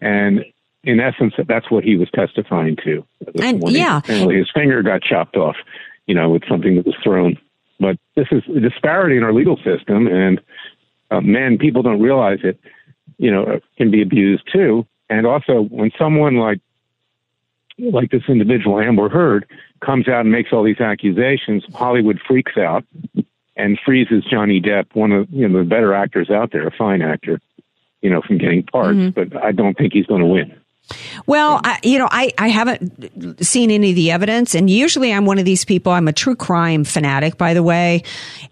And 0.00 0.44
in 0.84 1.00
essence, 1.00 1.34
that's 1.48 1.70
what 1.70 1.84
he 1.84 1.96
was 1.96 2.10
testifying 2.10 2.76
to. 2.84 3.04
And, 3.40 3.62
yeah. 3.68 3.98
apparently 3.98 4.36
his 4.36 4.50
finger 4.52 4.82
got 4.82 5.02
chopped 5.02 5.36
off, 5.36 5.56
you 6.06 6.14
know, 6.14 6.28
with 6.30 6.42
something 6.48 6.76
that 6.76 6.84
was 6.84 6.96
thrown. 7.02 7.38
But 7.78 7.98
this 8.16 8.26
is 8.30 8.42
a 8.54 8.60
disparity 8.60 9.16
in 9.16 9.22
our 9.22 9.32
legal 9.32 9.56
system, 9.56 10.06
and 10.06 10.40
uh, 11.10 11.20
men, 11.20 11.58
people 11.58 11.82
don't 11.82 12.00
realize 12.00 12.40
it, 12.42 12.58
you 13.18 13.30
know, 13.30 13.60
can 13.76 13.90
be 13.90 14.02
abused 14.02 14.44
too. 14.52 14.86
And 15.08 15.26
also, 15.26 15.62
when 15.62 15.90
someone 15.98 16.36
like 16.36 16.60
like 17.78 18.10
this 18.10 18.22
individual 18.28 18.80
Amber 18.80 19.08
Heard 19.08 19.46
comes 19.80 20.06
out 20.08 20.20
and 20.20 20.32
makes 20.32 20.52
all 20.52 20.62
these 20.62 20.80
accusations, 20.80 21.64
Hollywood 21.74 22.20
freaks 22.26 22.56
out 22.56 22.84
and 23.56 23.78
freezes 23.84 24.24
Johnny 24.30 24.60
Depp, 24.60 24.94
one 24.94 25.12
of 25.12 25.28
you 25.30 25.48
know 25.48 25.58
the 25.58 25.64
better 25.64 25.94
actors 25.94 26.30
out 26.30 26.52
there, 26.52 26.66
a 26.66 26.70
fine 26.70 27.02
actor, 27.02 27.40
you 28.00 28.10
know, 28.10 28.22
from 28.22 28.38
getting 28.38 28.62
parts. 28.62 28.98
But 29.14 29.36
I 29.42 29.52
don't 29.52 29.76
think 29.76 29.92
he's 29.92 30.06
going 30.06 30.22
to 30.22 30.26
win. 30.26 30.58
Well, 31.26 31.60
I, 31.62 31.78
you 31.82 31.98
know, 31.98 32.08
I, 32.10 32.32
I 32.38 32.48
haven't 32.48 33.44
seen 33.44 33.70
any 33.70 33.90
of 33.90 33.96
the 33.96 34.10
evidence, 34.10 34.54
and 34.54 34.68
usually 34.68 35.12
I'm 35.12 35.26
one 35.26 35.38
of 35.38 35.44
these 35.44 35.64
people. 35.64 35.92
I'm 35.92 36.08
a 36.08 36.12
true 36.12 36.34
crime 36.34 36.84
fanatic, 36.84 37.38
by 37.38 37.54
the 37.54 37.62
way, 37.62 38.02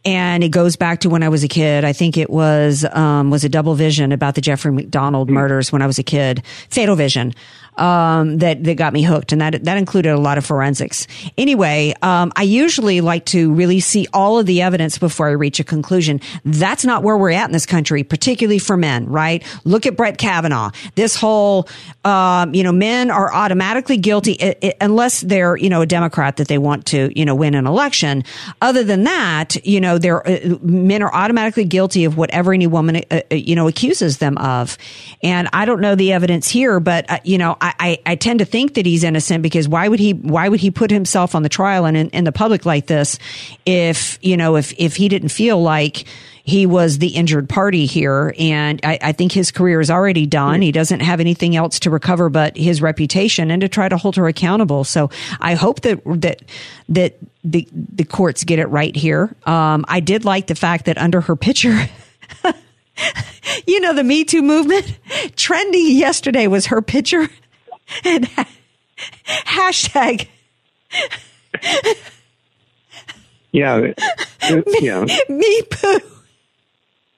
and 0.05 0.45
it 0.45 0.51
goes 0.51 0.77
back 0.77 1.01
to 1.01 1.11
when 1.11 1.23
I 1.23 1.29
was 1.29 1.43
a 1.43 1.49
kid. 1.49 1.85
I 1.85 1.93
think 1.93 2.17
it 2.17 2.31
was 2.31 2.85
um, 2.93 3.31
was 3.31 3.45
a 3.45 3.49
double 3.49 3.75
vision 3.75 4.13
about 4.13 4.37
the 4.37 4.41
Jeffrey 4.41 4.73
MacDonald 4.73 5.29
murders 5.29 5.73
when 5.73 5.83
I 5.83 5.87
was 5.87 5.99
a 5.99 6.05
kid. 6.05 6.45
Fatal 6.71 6.95
Vision. 6.95 7.35
Um, 7.77 8.39
that 8.39 8.63
that 8.65 8.75
got 8.77 8.93
me 8.93 9.03
hooked, 9.03 9.33
and 9.33 9.41
that 9.41 9.65
that 9.65 9.79
included 9.79 10.11
a 10.13 10.19
lot 10.19 10.39
of 10.39 10.45
forensics. 10.47 11.07
Anyway, 11.39 11.95
um, 12.03 12.33
I 12.37 12.43
usually 12.43 13.01
like 13.01 13.25
to 13.27 13.53
really 13.53 13.81
see 13.81 14.07
all 14.13 14.39
of 14.39 14.47
the 14.47 14.63
evidence 14.63 14.99
before 14.99 15.29
I 15.29 15.33
reach 15.33 15.61
a 15.61 15.65
conclusion. 15.65 16.21
That's 16.45 16.85
not 16.85 17.03
where 17.03 17.17
we're 17.17 17.31
at 17.31 17.47
in 17.47 17.53
this 17.53 17.67
country, 17.67 18.03
particularly 18.05 18.59
for 18.59 18.77
men. 18.77 19.07
Right? 19.07 19.45
Look 19.65 19.87
at 19.87 19.97
Brett 19.97 20.19
Kavanaugh. 20.19 20.71
This 20.95 21.17
whole, 21.17 21.69
um, 22.05 22.55
you 22.55 22.63
know, 22.63 22.73
men 22.73 23.11
are 23.11 23.33
automatically 23.33 23.97
guilty 23.97 24.37
i- 24.43 24.57
i- 24.63 24.75
unless 24.81 25.21
they're 25.21 25.57
you 25.57 25.69
know 25.71 25.83
a 25.83 25.87
Democrat 25.87 26.37
that 26.37 26.49
they 26.49 26.59
want 26.59 26.87
to 26.87 27.11
you 27.19 27.25
know 27.25 27.35
win 27.35 27.55
an 27.55 27.67
election. 27.67 28.25
Other 28.61 28.85
than 28.85 29.05
that, 29.05 29.57
you 29.67 29.81
know, 29.81 29.99
they're 29.99 30.27
uh, 30.29 30.57
men 30.63 31.03
are 31.03 31.15
automatically 31.15 31.65
guilty 31.65 32.05
of 32.05 32.17
whatever 32.17 32.53
any 32.53 32.67
woman 32.67 32.97
uh, 33.11 33.21
uh, 33.31 33.35
you 33.35 33.55
know 33.57 33.69
accuses 33.69 34.19
them 34.19 34.37
of. 34.39 34.77
And 35.23 35.49
I 35.53 35.65
don't 35.65 35.81
know 35.81 35.95
the 35.95 36.13
evidence 36.13 36.49
here, 36.49 36.81
but 36.81 37.11
uh, 37.11 37.19
you 37.25 37.39
know, 37.39 37.57
I, 37.61 37.75
I, 37.79 37.99
I 38.07 38.15
tend 38.17 38.39
to 38.39 38.45
think 38.45 38.75
that 38.75 38.87
he's 38.87 39.05
innocent 39.05 39.43
because 39.43 39.69
why 39.69 39.89
would 39.89 40.01
he 40.01 40.13
why 40.13 40.49
would 40.49 40.61
he 40.61 40.71
put 40.71 40.91
himself 40.91 41.35
on 41.35 41.43
the 41.43 41.49
trial 41.49 41.85
and 41.85 41.97
in, 41.97 42.11
in 42.11 42.25
the 42.25 42.33
public 42.33 42.65
like 42.65 42.87
this 42.87 43.19
if 43.67 44.19
you 44.23 44.37
know 44.37 44.57
if 44.57 44.73
if 44.79 44.97
he 44.97 45.09
didn't 45.09 45.29
feel 45.29 45.61
like 45.61 46.07
he 46.51 46.67
was 46.67 46.99
the 46.99 47.09
injured 47.09 47.49
party 47.49 47.87
here, 47.87 48.35
and 48.39 48.81
I, 48.83 48.99
I 49.01 49.13
think 49.13 49.31
his 49.31 49.51
career 49.51 49.81
is 49.81 49.91
already 49.91 50.27
done. 50.27 50.63
He 50.63 50.73
doesn't 50.73 51.01
have 51.01 51.21
anything 51.21 51.55
else 51.55 51.79
to 51.81 51.91
recover 51.91 52.29
but 52.29 52.57
his 52.57 52.83
reputation, 52.83 53.51
and 53.51 53.61
to 53.61 53.69
try 53.69 53.89
to 53.89 53.97
hold 53.97 54.17
her 54.17 54.27
accountable. 54.27 54.83
So 54.83 55.11
I 55.41 55.55
hope 55.55 55.83
that 55.83 56.03
that 56.07 56.43
that 56.89 57.19
the 57.45 57.69
the 57.73 58.05
courts 58.05 58.45
get 58.45 58.59
it 58.59 58.67
right 58.67 58.97
here. 58.97 59.35
Um, 59.45 59.85
I 59.87 60.01
did 60.01 60.25
like 60.25 60.47
the 60.49 60.55
fact 60.55 60.87
that 60.87 60.99
under 60.99 61.21
her 61.21 61.37
picture. 61.37 61.89
you 63.67 63.81
know 63.81 63.93
the 63.93 64.05
Me 64.05 64.25
Too 64.25 64.43
movement. 64.43 64.99
Trendy 65.37 65.99
yesterday 65.99 66.47
was 66.47 66.67
her 66.67 66.83
picture 66.83 67.29
and 68.05 68.25
ha- 68.27 68.49
hashtag 69.47 70.29
Yeah, 73.53 73.75
uh, 74.43 74.63
yeah. 74.81 75.05
me 75.29 75.63
poo. 75.71 76.01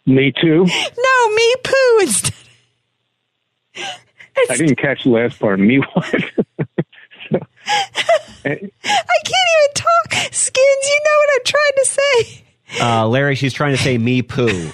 Me 0.07 0.33
too. 0.41 0.64
No, 0.64 1.29
me 1.35 1.55
poo 1.62 1.99
instead. 2.00 2.35
I 4.50 4.57
didn't 4.57 4.76
catch 4.76 5.05
the 5.05 5.11
last 5.11 5.38
part. 5.38 5.61
Me 5.61 5.79
what? 5.79 6.14
So, 7.31 7.38
eh, 8.45 8.50
I 8.50 8.59
can't 8.59 8.71
even 8.85 9.75
talk. 9.75 10.12
Skins, 10.33 10.57
you 10.85 11.00
know 11.05 11.19
what 11.19 11.31
I'm 11.35 11.45
trying 11.45 11.76
to 11.76 11.85
say. 11.87 12.45
Uh, 12.81 13.09
Larry, 13.09 13.37
she's 13.37 13.52
trying 13.55 13.76
to 13.76 13.81
say 13.83 13.97
me 13.97 14.23
poo. 14.23 14.71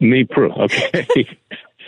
me 0.00 0.24
proof. 0.24 0.52
Okay. 0.56 1.06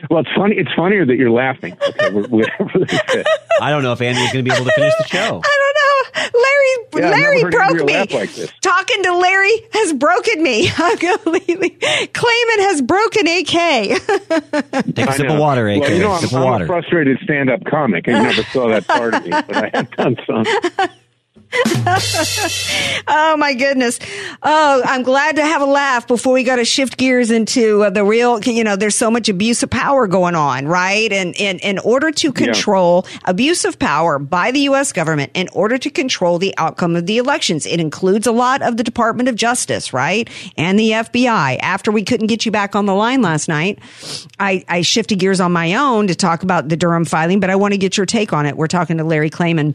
well, 0.09 0.21
it's 0.21 0.30
funny. 0.37 0.57
It's 0.57 0.73
funnier 0.75 1.04
that 1.04 1.16
you're 1.16 1.30
laughing. 1.30 1.76
Okay, 1.88 2.11
whatever 2.12 2.78
this 2.78 2.92
is. 3.14 3.25
I 3.61 3.71
don't 3.71 3.83
know 3.83 3.92
if 3.92 4.00
Andrew's 4.00 4.33
going 4.33 4.45
to 4.45 4.50
be 4.50 4.54
able 4.54 4.64
to 4.66 4.73
finish 4.73 4.95
the 4.99 5.04
show. 5.07 5.40
I 5.45 5.59
don't 5.59 5.75
know. 5.75 6.40
Larry, 6.40 7.04
Yeah, 7.04 7.11
Larry 7.11 7.42
broke 7.50 7.85
me. 7.87 7.97
like. 7.99 8.61
Talking 8.62 9.02
to 9.04 9.16
Larry 9.16 9.52
has 9.73 9.92
broken 9.95 10.42
me. 10.42 10.71
I'm 10.76 10.97
completely. 10.99 11.71
Klayman 11.71 12.59
has 12.59 12.83
broken 12.83 13.26
AK. 13.26 14.95
Take 14.95 15.07
a 15.07 15.11
I 15.11 15.16
sip 15.16 15.28
of 15.30 15.38
water, 15.38 15.69
AK. 15.69 15.80
Well, 15.80 15.92
you 15.92 15.99
know, 16.00 16.12
I'm, 16.12 16.21
sip 16.21 16.30
of 16.33 16.37
I'm 16.38 16.45
water. 16.45 16.64
a 16.64 16.66
frustrated 16.66 17.19
stand-up 17.23 17.64
comic. 17.64 18.09
I 18.09 18.12
never 18.12 18.42
saw 18.45 18.69
that 18.69 18.87
part 18.87 19.14
of 19.14 19.25
me, 19.25 19.30
but 19.30 19.57
I 19.57 19.71
have 19.75 19.90
done 19.92 20.16
some. 20.26 20.45
oh 23.09 23.37
my 23.37 23.54
goodness. 23.54 23.99
Oh, 24.42 24.83
I'm 24.85 25.02
glad 25.02 25.37
to 25.37 25.42
have 25.42 25.61
a 25.61 25.66
laugh 25.66 26.07
before 26.07 26.33
we 26.33 26.45
got 26.45 26.57
to 26.57 26.64
shift 26.64 26.97
gears 26.97 27.30
into 27.30 27.83
uh, 27.83 27.90
the 27.90 28.04
real, 28.04 28.40
you 28.40 28.62
know, 28.62 28.76
there's 28.76 28.95
so 28.95 29.11
much 29.11 29.28
abuse 29.28 29.62
of 29.62 29.71
power 29.71 30.07
going 30.07 30.37
on, 30.37 30.69
right? 30.69 31.12
And, 31.12 31.35
and 31.40 31.61
in 31.61 31.78
order 31.80 32.12
to 32.12 32.33
control 32.33 33.04
abuse 33.25 33.64
of 33.64 33.78
power 33.78 34.19
by 34.19 34.52
the 34.52 34.61
U.S. 34.61 34.92
government, 34.92 35.33
in 35.35 35.49
order 35.52 35.76
to 35.78 35.90
control 35.90 36.38
the 36.38 36.54
outcome 36.57 36.95
of 36.95 37.07
the 37.07 37.19
elections, 37.19 37.66
it 37.66 37.80
includes 37.80 38.28
a 38.28 38.33
lot 38.33 38.62
of 38.62 38.76
the 38.76 38.85
Department 38.85 39.28
of 39.28 39.35
Justice, 39.35 39.92
right? 39.92 40.30
And 40.57 40.78
the 40.78 40.90
FBI. 40.90 41.59
After 41.61 41.90
we 41.90 42.04
couldn't 42.04 42.28
get 42.28 42.47
you 42.47 42.52
back 42.52 42.76
on 42.76 42.87
the 42.87 42.95
line 42.95 43.23
last 43.23 43.49
night, 43.49 43.80
I, 44.38 44.64
I 44.69 44.83
shifted 44.83 45.19
gears 45.19 45.40
on 45.40 45.52
my 45.52 45.75
own 45.75 46.07
to 46.07 46.14
talk 46.14 46.45
about 46.45 46.69
the 46.69 46.76
Durham 46.76 47.04
filing, 47.04 47.40
but 47.40 47.50
I 47.50 47.57
want 47.57 47.75
to 47.75 47.78
get 47.78 47.97
your 47.97 48.07
take 48.07 48.33
on 48.33 48.47
it. 48.47 48.57
We're 48.57 48.69
talking 48.69 48.99
to 48.99 49.04
Larry 49.04 49.30
Klayman 49.30 49.75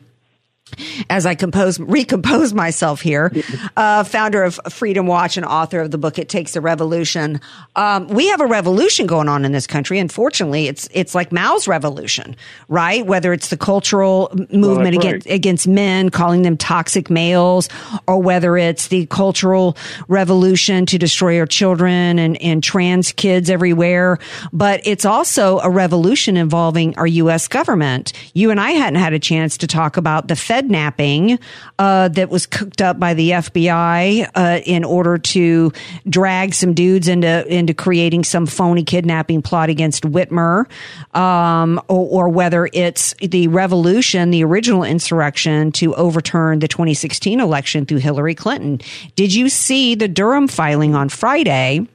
as 1.09 1.25
I 1.25 1.35
compose, 1.35 1.79
recompose 1.79 2.53
myself 2.53 3.01
here, 3.01 3.31
uh, 3.77 4.03
founder 4.03 4.43
of 4.43 4.59
Freedom 4.69 5.05
Watch 5.05 5.37
and 5.37 5.45
author 5.45 5.79
of 5.79 5.91
the 5.91 5.97
book 5.97 6.17
"It 6.17 6.27
Takes 6.27 6.55
a 6.55 6.61
Revolution." 6.61 7.39
Um, 7.75 8.07
we 8.07 8.27
have 8.29 8.41
a 8.41 8.45
revolution 8.45 9.05
going 9.05 9.29
on 9.29 9.45
in 9.45 9.51
this 9.51 9.67
country. 9.67 9.99
Unfortunately, 9.99 10.67
it's 10.67 10.89
it's 10.91 11.13
like 11.13 11.31
Mao's 11.31 11.67
revolution, 11.67 12.35
right? 12.67 13.05
Whether 13.05 13.31
it's 13.31 13.49
the 13.49 13.57
cultural 13.57 14.31
movement 14.51 14.95
that's 14.95 15.05
against 15.05 15.27
against 15.27 15.67
men, 15.67 16.09
calling 16.09 16.41
them 16.41 16.57
toxic 16.57 17.09
males, 17.09 17.69
or 18.07 18.21
whether 18.21 18.57
it's 18.57 18.87
the 18.87 19.05
cultural 19.07 19.77
revolution 20.07 20.85
to 20.87 20.97
destroy 20.97 21.39
our 21.39 21.45
children 21.45 22.17
and 22.17 22.41
and 22.41 22.63
trans 22.63 23.11
kids 23.11 23.49
everywhere. 23.49 24.17
But 24.51 24.81
it's 24.83 25.05
also 25.05 25.59
a 25.59 25.69
revolution 25.69 26.37
involving 26.37 26.97
our 26.97 27.07
U.S. 27.07 27.47
government. 27.47 28.13
You 28.33 28.51
and 28.51 28.59
I 28.59 28.71
hadn't 28.71 28.99
had 28.99 29.13
a 29.13 29.19
chance 29.19 29.57
to 29.57 29.67
talk 29.67 29.95
about 29.97 30.27
the 30.27 30.35
Fed 30.35 30.54
napping 30.63 31.39
uh, 31.79 32.07
that 32.09 32.29
was 32.29 32.45
cooked 32.45 32.81
up 32.81 32.99
by 32.99 33.13
the 33.13 33.31
FBI 33.31 34.29
uh, 34.35 34.61
in 34.65 34.83
order 34.83 35.17
to 35.17 35.71
drag 36.07 36.53
some 36.53 36.73
dudes 36.73 37.07
into 37.07 37.45
into 37.47 37.73
creating 37.73 38.23
some 38.23 38.45
phony 38.45 38.83
kidnapping 38.83 39.41
plot 39.41 39.69
against 39.69 40.03
Whitmer, 40.03 40.65
um, 41.13 41.81
or, 41.87 42.25
or 42.25 42.29
whether 42.29 42.69
it's 42.71 43.13
the 43.15 43.47
revolution, 43.49 44.31
the 44.31 44.43
original 44.43 44.83
insurrection 44.83 45.71
to 45.73 45.93
overturn 45.95 46.59
the 46.59 46.67
2016 46.67 47.39
election 47.39 47.85
through 47.85 47.97
Hillary 47.97 48.35
Clinton. 48.35 48.79
Did 49.15 49.33
you 49.33 49.49
see 49.49 49.95
the 49.95 50.07
Durham 50.07 50.47
filing 50.47 50.95
on 50.95 51.09
Friday? 51.09 51.87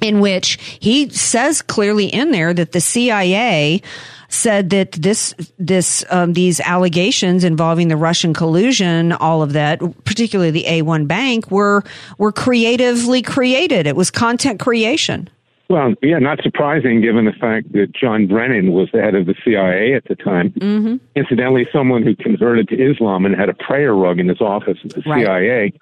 in 0.00 0.20
which 0.20 0.58
he 0.80 1.08
says 1.10 1.62
clearly 1.62 2.06
in 2.06 2.30
there 2.30 2.54
that 2.54 2.72
the 2.72 2.80
CIA 2.80 3.82
said 4.30 4.70
that 4.70 4.92
this 4.92 5.34
this 5.58 6.04
um, 6.10 6.32
these 6.32 6.60
allegations 6.60 7.44
involving 7.44 7.88
the 7.88 7.96
Russian 7.96 8.32
collusion, 8.32 9.12
all 9.12 9.42
of 9.42 9.52
that, 9.52 9.80
particularly 10.04 10.50
the 10.50 10.64
A1 10.64 11.06
bank, 11.06 11.50
were 11.50 11.84
were 12.16 12.32
creatively 12.32 13.20
created. 13.20 13.86
It 13.86 13.96
was 13.96 14.10
content 14.10 14.60
creation. 14.60 15.28
Well, 15.68 15.94
yeah, 16.02 16.18
not 16.18 16.42
surprising 16.42 17.00
given 17.00 17.26
the 17.26 17.32
fact 17.32 17.70
that 17.72 17.92
John 17.92 18.26
Brennan 18.26 18.72
was 18.72 18.88
the 18.92 19.00
head 19.00 19.14
of 19.14 19.26
the 19.26 19.36
CIA 19.44 19.94
at 19.94 20.04
the 20.06 20.16
time. 20.16 20.50
Mm-hmm. 20.50 20.96
Incidentally, 21.14 21.68
someone 21.72 22.02
who 22.02 22.16
converted 22.16 22.68
to 22.70 22.90
Islam 22.90 23.24
and 23.24 23.36
had 23.36 23.48
a 23.48 23.54
prayer 23.54 23.94
rug 23.94 24.18
in 24.18 24.28
his 24.28 24.40
office 24.40 24.78
at 24.84 24.90
the 24.90 25.02
Right. 25.06 25.24
CIA 25.24 25.72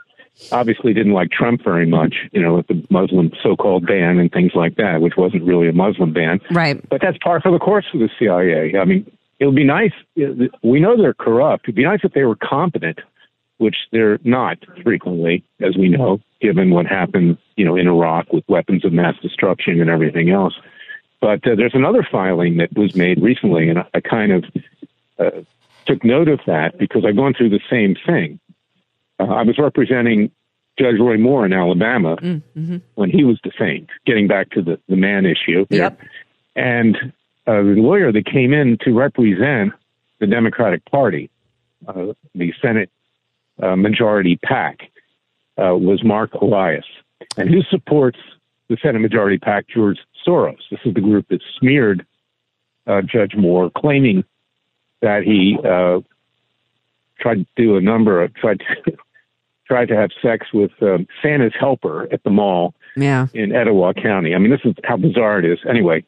obviously 0.52 0.94
didn't 0.94 1.12
like 1.12 1.30
Trump 1.30 1.62
very 1.62 1.86
much, 1.86 2.14
you 2.32 2.40
know, 2.40 2.56
with 2.56 2.66
the 2.68 2.86
Muslim 2.90 3.32
so-called 3.42 3.86
ban 3.86 4.18
and 4.18 4.30
things 4.30 4.52
like 4.54 4.76
that, 4.76 5.00
which 5.00 5.14
wasn't 5.16 5.42
really 5.44 5.68
a 5.68 5.72
Muslim 5.72 6.12
ban. 6.12 6.40
Right. 6.50 6.86
But 6.88 7.00
that's 7.00 7.18
par 7.18 7.40
for 7.40 7.50
the 7.50 7.58
course 7.58 7.86
for 7.90 7.98
the 7.98 8.10
CIA. 8.18 8.78
I 8.78 8.84
mean, 8.84 9.10
it 9.38 9.46
would 9.46 9.54
be 9.54 9.64
nice. 9.64 9.92
We 10.62 10.80
know 10.80 10.96
they're 10.96 11.14
corrupt. 11.14 11.64
It'd 11.64 11.74
be 11.74 11.84
nice 11.84 12.00
if 12.02 12.12
they 12.12 12.24
were 12.24 12.36
competent, 12.36 13.00
which 13.58 13.76
they're 13.92 14.18
not 14.24 14.58
frequently, 14.82 15.44
as 15.60 15.76
we 15.76 15.88
know, 15.88 16.20
given 16.40 16.70
what 16.70 16.86
happened, 16.86 17.38
you 17.56 17.64
know, 17.64 17.76
in 17.76 17.86
Iraq 17.86 18.32
with 18.32 18.44
weapons 18.48 18.84
of 18.84 18.92
mass 18.92 19.14
destruction 19.22 19.80
and 19.80 19.90
everything 19.90 20.30
else. 20.30 20.54
But 21.20 21.46
uh, 21.46 21.56
there's 21.56 21.74
another 21.74 22.06
filing 22.08 22.58
that 22.58 22.76
was 22.76 22.94
made 22.94 23.20
recently, 23.20 23.68
and 23.68 23.80
I 23.92 24.00
kind 24.00 24.32
of 24.32 24.44
uh, 25.18 25.30
took 25.86 26.04
note 26.04 26.28
of 26.28 26.40
that 26.46 26.78
because 26.78 27.04
I've 27.04 27.16
gone 27.16 27.34
through 27.34 27.50
the 27.50 27.60
same 27.68 27.96
thing. 28.06 28.38
Uh, 29.18 29.24
I 29.24 29.42
was 29.42 29.58
representing 29.58 30.30
Judge 30.78 30.98
Roy 30.98 31.16
Moore 31.16 31.44
in 31.44 31.52
Alabama 31.52 32.16
when 32.94 33.10
he 33.10 33.24
was 33.24 33.40
defamed, 33.42 33.88
getting 34.06 34.28
back 34.28 34.50
to 34.50 34.62
the, 34.62 34.78
the 34.88 34.96
man 34.96 35.26
issue. 35.26 35.66
here. 35.70 35.82
Yep. 35.82 36.00
And 36.54 36.96
uh, 37.46 37.62
the 37.62 37.74
lawyer 37.78 38.12
that 38.12 38.26
came 38.26 38.52
in 38.52 38.78
to 38.82 38.92
represent 38.92 39.72
the 40.20 40.26
Democratic 40.26 40.84
Party, 40.84 41.30
uh, 41.86 42.12
the 42.34 42.52
Senate 42.60 42.90
uh, 43.62 43.76
Majority 43.76 44.36
PAC, 44.36 44.90
uh, 45.56 45.74
was 45.76 46.04
Mark 46.04 46.34
Elias. 46.34 46.84
And 47.36 47.48
who 47.48 47.62
supports 47.62 48.18
the 48.68 48.76
Senate 48.80 49.00
Majority 49.00 49.38
PAC? 49.38 49.66
George 49.68 49.98
Soros. 50.26 50.58
This 50.70 50.80
is 50.84 50.94
the 50.94 51.00
group 51.00 51.26
that 51.28 51.40
smeared 51.58 52.06
uh, 52.86 53.02
Judge 53.02 53.34
Moore, 53.36 53.70
claiming 53.76 54.24
that 55.00 55.22
he 55.22 55.58
uh, 55.64 56.00
tried 57.20 57.38
to 57.38 57.46
do 57.56 57.76
a 57.76 57.80
number 57.80 58.22
of 58.22 58.34
tried 58.34 58.60
to 58.60 58.96
tried 59.68 59.88
to 59.88 59.96
have 59.96 60.10
sex 60.22 60.46
with 60.52 60.70
um, 60.82 61.06
Santa's 61.22 61.52
helper 61.58 62.08
at 62.12 62.22
the 62.24 62.30
mall 62.30 62.74
Yeah. 62.96 63.26
in 63.34 63.54
Etowah 63.54 63.94
County. 63.94 64.34
I 64.34 64.38
mean, 64.38 64.50
this 64.50 64.62
is 64.64 64.74
how 64.84 64.96
bizarre 64.96 65.38
it 65.38 65.44
is. 65.44 65.58
Anyway, 65.68 66.04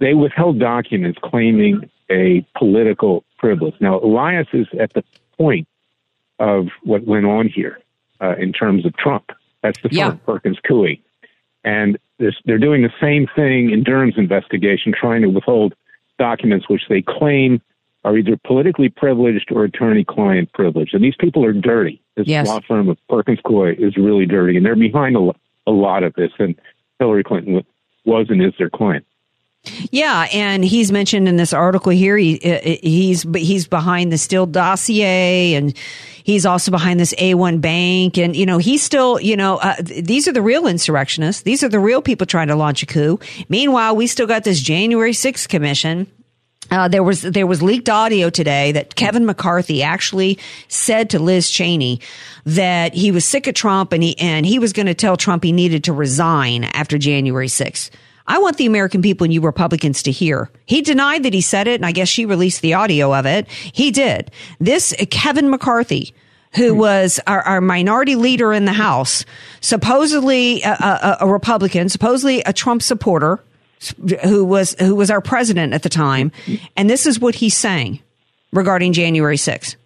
they 0.00 0.14
withheld 0.14 0.58
documents 0.58 1.18
claiming 1.22 1.88
a 2.10 2.44
political 2.58 3.24
privilege. 3.38 3.74
Now, 3.80 4.00
Elias 4.00 4.48
is 4.52 4.66
at 4.80 4.94
the 4.94 5.04
point 5.38 5.68
of 6.38 6.68
what 6.82 7.04
went 7.04 7.26
on 7.26 7.48
here 7.48 7.78
uh, 8.20 8.34
in 8.36 8.52
terms 8.52 8.84
of 8.86 8.96
Trump. 8.96 9.30
That's 9.62 9.80
the 9.82 9.90
Yeah. 9.92 10.12
Perkins 10.26 10.58
Coie. 10.68 10.98
And 11.64 11.98
this, 12.18 12.34
they're 12.44 12.58
doing 12.58 12.82
the 12.82 12.92
same 13.00 13.26
thing 13.36 13.70
in 13.70 13.84
Durham's 13.84 14.16
investigation, 14.18 14.92
trying 14.98 15.22
to 15.22 15.28
withhold 15.28 15.74
documents 16.18 16.68
which 16.68 16.82
they 16.88 17.02
claim 17.02 17.60
are 18.04 18.16
either 18.16 18.36
politically 18.44 18.88
privileged 18.88 19.50
or 19.52 19.64
attorney-client 19.64 20.52
privileged, 20.52 20.94
and 20.94 21.04
these 21.04 21.14
people 21.18 21.44
are 21.44 21.52
dirty. 21.52 22.02
This 22.16 22.26
Yes. 22.26 22.48
law 22.48 22.60
firm 22.66 22.88
of 22.88 22.98
Perkins 23.08 23.38
Coie 23.44 23.74
is 23.78 23.96
really 23.96 24.26
dirty, 24.26 24.56
and 24.56 24.66
they're 24.66 24.74
behind 24.76 25.16
a, 25.16 25.30
a 25.66 25.70
lot 25.70 26.02
of 26.02 26.12
this. 26.14 26.32
And 26.38 26.54
Hillary 26.98 27.22
Clinton 27.24 27.64
was 28.04 28.26
and 28.28 28.42
is 28.42 28.52
their 28.58 28.70
client. 28.70 29.04
Yeah, 29.92 30.26
and 30.32 30.64
he's 30.64 30.90
mentioned 30.90 31.28
in 31.28 31.36
this 31.36 31.52
article 31.52 31.92
here. 31.92 32.16
He, 32.16 32.40
uh, 32.40 32.78
he's 32.82 33.22
he's 33.36 33.68
behind 33.68 34.10
the 34.10 34.18
Steele 34.18 34.46
dossier, 34.46 35.54
and 35.54 35.76
he's 36.24 36.44
also 36.44 36.72
behind 36.72 36.98
this 36.98 37.14
A1 37.14 37.60
bank, 37.60 38.18
and 38.18 38.34
you 38.34 38.44
know 38.44 38.58
he's 38.58 38.82
still 38.82 39.20
you 39.20 39.36
know 39.36 39.58
uh, 39.58 39.76
these 39.80 40.26
are 40.26 40.32
the 40.32 40.42
real 40.42 40.66
insurrectionists. 40.66 41.42
These 41.42 41.62
are 41.62 41.68
the 41.68 41.78
real 41.78 42.02
people 42.02 42.26
trying 42.26 42.48
to 42.48 42.56
launch 42.56 42.82
a 42.82 42.86
coup. 42.86 43.20
Meanwhile, 43.48 43.94
we 43.94 44.08
still 44.08 44.26
got 44.26 44.42
this 44.42 44.60
January 44.60 45.12
6th 45.12 45.48
commission. 45.48 46.08
Uh, 46.72 46.88
there 46.88 47.02
was 47.02 47.20
there 47.20 47.46
was 47.46 47.62
leaked 47.62 47.90
audio 47.90 48.30
today 48.30 48.72
that 48.72 48.94
Kevin 48.94 49.26
McCarthy 49.26 49.82
actually 49.82 50.38
said 50.68 51.10
to 51.10 51.18
Liz 51.18 51.50
Cheney 51.50 52.00
that 52.46 52.94
he 52.94 53.12
was 53.12 53.26
sick 53.26 53.46
of 53.46 53.54
Trump 53.54 53.92
and 53.92 54.02
he 54.02 54.18
and 54.18 54.46
he 54.46 54.58
was 54.58 54.72
going 54.72 54.86
to 54.86 54.94
tell 54.94 55.18
Trump 55.18 55.44
he 55.44 55.52
needed 55.52 55.84
to 55.84 55.92
resign 55.92 56.64
after 56.64 56.96
January 56.96 57.48
6th. 57.48 57.90
I 58.26 58.38
want 58.38 58.56
the 58.56 58.64
American 58.64 59.02
people 59.02 59.26
and 59.26 59.34
you 59.34 59.42
Republicans 59.42 60.02
to 60.04 60.10
hear. 60.10 60.48
He 60.64 60.80
denied 60.80 61.24
that 61.24 61.34
he 61.34 61.42
said 61.42 61.68
it, 61.68 61.74
and 61.74 61.84
I 61.84 61.92
guess 61.92 62.08
she 62.08 62.24
released 62.24 62.62
the 62.62 62.72
audio 62.72 63.14
of 63.14 63.26
it. 63.26 63.50
He 63.50 63.90
did. 63.90 64.30
This 64.58 64.94
Kevin 65.10 65.50
McCarthy, 65.50 66.14
who 66.54 66.74
was 66.74 67.20
our, 67.26 67.42
our 67.42 67.60
minority 67.60 68.16
leader 68.16 68.50
in 68.50 68.64
the 68.64 68.72
House, 68.72 69.26
supposedly 69.60 70.62
a, 70.62 70.70
a, 70.70 71.16
a 71.20 71.28
Republican, 71.28 71.90
supposedly 71.90 72.40
a 72.46 72.54
Trump 72.54 72.80
supporter, 72.80 73.40
who 74.24 74.44
was 74.44 74.74
who 74.78 74.94
was 74.94 75.10
our 75.10 75.20
president 75.20 75.72
at 75.72 75.82
the 75.82 75.88
time, 75.88 76.32
and 76.76 76.88
this 76.88 77.06
is 77.06 77.20
what 77.20 77.34
he's 77.34 77.56
saying 77.56 78.00
regarding 78.52 78.92
January 78.92 79.36
6th. 79.36 79.76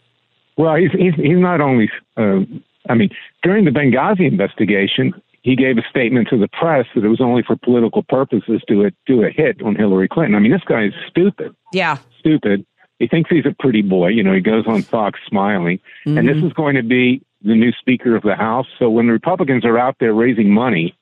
Well, 0.56 0.76
he's 0.76 0.90
he's, 0.92 1.14
he's 1.14 1.38
not 1.38 1.60
only. 1.60 1.90
Uh, 2.16 2.40
I 2.88 2.94
mean, 2.94 3.10
during 3.42 3.64
the 3.64 3.72
Benghazi 3.72 4.26
investigation, 4.26 5.12
he 5.42 5.56
gave 5.56 5.78
a 5.78 5.82
statement 5.88 6.28
to 6.28 6.38
the 6.38 6.48
press 6.48 6.86
that 6.94 7.04
it 7.04 7.08
was 7.08 7.20
only 7.20 7.42
for 7.42 7.56
political 7.56 8.02
purposes 8.02 8.62
to 8.68 8.90
do 9.06 9.24
a 9.24 9.30
hit 9.30 9.62
on 9.62 9.74
Hillary 9.76 10.08
Clinton. 10.08 10.34
I 10.34 10.38
mean, 10.38 10.52
this 10.52 10.64
guy 10.66 10.86
is 10.86 10.94
stupid. 11.08 11.54
Yeah. 11.72 11.98
Stupid. 12.18 12.66
He 12.98 13.06
thinks 13.06 13.28
he's 13.30 13.46
a 13.46 13.54
pretty 13.58 13.82
boy. 13.82 14.08
You 14.08 14.22
know, 14.22 14.32
he 14.32 14.40
goes 14.40 14.66
on 14.66 14.82
Fox 14.82 15.20
smiling, 15.28 15.78
and 16.06 16.26
this 16.26 16.38
is 16.38 16.52
going 16.54 16.76
to 16.76 16.82
be 16.82 17.22
the 17.42 17.54
new 17.54 17.70
Speaker 17.72 18.16
of 18.16 18.22
the 18.22 18.34
House. 18.34 18.66
So 18.78 18.88
when 18.88 19.06
the 19.06 19.12
Republicans 19.12 19.64
are 19.64 19.78
out 19.78 19.96
there 20.00 20.14
raising 20.14 20.50
money 20.50 20.96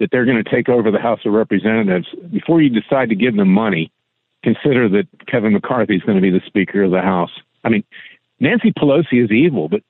that 0.00 0.10
they're 0.10 0.24
going 0.24 0.42
to 0.42 0.50
take 0.50 0.68
over 0.68 0.90
the 0.90 0.98
House 1.00 1.20
of 1.24 1.32
Representatives, 1.32 2.06
before 2.30 2.60
you 2.62 2.70
decide 2.70 3.08
to 3.08 3.14
give 3.14 3.36
them 3.36 3.48
money, 3.48 3.90
consider 4.42 4.88
that 4.88 5.06
Kevin 5.26 5.52
McCarthy 5.52 5.96
is 5.96 6.02
going 6.02 6.16
to 6.16 6.22
be 6.22 6.30
the 6.30 6.42
Speaker 6.46 6.84
of 6.84 6.90
the 6.90 7.00
House. 7.00 7.30
I 7.64 7.68
mean, 7.68 7.84
Nancy 8.40 8.72
Pelosi 8.72 9.24
is 9.24 9.30
evil, 9.30 9.68
but 9.68 9.82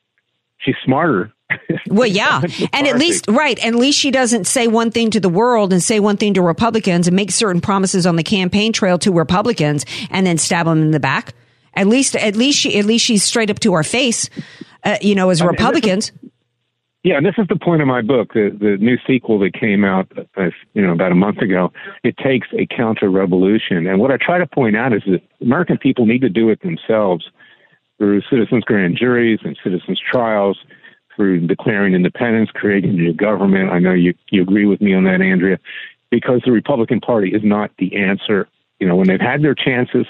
she's 0.58 0.76
smarter. 0.84 1.32
Well, 1.90 2.06
yeah. 2.08 2.42
And 2.74 2.86
at 2.86 2.98
least, 2.98 3.26
right. 3.28 3.58
At 3.64 3.74
least 3.74 3.98
she 3.98 4.10
doesn't 4.10 4.46
say 4.46 4.66
one 4.66 4.90
thing 4.90 5.10
to 5.12 5.20
the 5.20 5.30
world 5.30 5.72
and 5.72 5.82
say 5.82 6.00
one 6.00 6.18
thing 6.18 6.34
to 6.34 6.42
Republicans 6.42 7.06
and 7.06 7.16
make 7.16 7.30
certain 7.30 7.62
promises 7.62 8.06
on 8.06 8.16
the 8.16 8.22
campaign 8.22 8.74
trail 8.74 8.98
to 8.98 9.10
Republicans 9.10 9.86
and 10.10 10.26
then 10.26 10.36
stab 10.36 10.66
them 10.66 10.82
in 10.82 10.90
the 10.90 11.00
back. 11.00 11.32
At 11.72 11.86
least, 11.86 12.14
at 12.16 12.36
least 12.36 12.58
she, 12.58 12.78
at 12.78 12.84
least 12.84 13.06
she's 13.06 13.22
straight 13.22 13.48
up 13.50 13.60
to 13.60 13.72
our 13.72 13.82
face, 13.82 14.28
uh, 14.84 14.98
you 15.00 15.14
know, 15.14 15.30
as 15.30 15.40
I 15.40 15.46
mean, 15.46 15.52
this 15.52 15.60
is- 15.60 15.64
Republicans. 15.64 16.12
Yeah, 17.04 17.16
and 17.16 17.24
this 17.24 17.37
is 17.38 17.46
the 17.48 17.56
point 17.56 17.80
of 17.80 17.87
my 17.87 18.02
book, 18.02 18.34
the 18.34 18.50
the 18.58 18.76
new 18.78 18.98
sequel 19.06 19.38
that 19.40 19.54
came 19.54 19.84
out, 19.84 20.11
uh, 20.37 20.50
you 20.74 20.82
know, 20.82 20.92
about 20.92 21.12
a 21.12 21.14
month 21.14 21.38
ago. 21.38 21.72
It 22.02 22.16
takes 22.16 22.48
a 22.58 22.66
counter 22.66 23.08
revolution, 23.08 23.87
and 23.87 24.00
what 24.00 24.11
I 24.11 24.16
try 24.16 24.38
to 24.38 24.46
point 24.46 24.76
out 24.76 24.92
is 24.92 25.02
that 25.06 25.22
American 25.40 25.78
people 25.78 26.06
need 26.06 26.22
to 26.22 26.28
do 26.28 26.50
it 26.50 26.61
themselves 26.62 27.30
through 27.98 28.22
citizens' 28.28 28.64
grand 28.64 28.96
juries 28.96 29.38
and 29.44 29.56
citizens' 29.62 30.00
trials, 30.00 30.58
through 31.14 31.46
declaring 31.46 31.94
independence, 31.94 32.50
creating 32.52 32.90
a 32.90 32.94
new 32.94 33.12
government. 33.12 33.70
I 33.70 33.78
know 33.78 33.92
you 33.92 34.14
you 34.30 34.42
agree 34.42 34.66
with 34.66 34.80
me 34.80 34.92
on 34.92 35.04
that, 35.04 35.20
Andrea, 35.20 35.58
because 36.11 36.42
the 36.44 36.52
Republican 36.52 37.00
Party 37.00 37.30
is 37.30 37.42
not 37.44 37.70
the 37.78 37.94
answer. 37.96 38.48
You 38.80 38.88
know, 38.88 38.96
when 38.96 39.06
they've 39.06 39.20
had 39.20 39.42
their 39.42 39.54
chances 39.54 40.06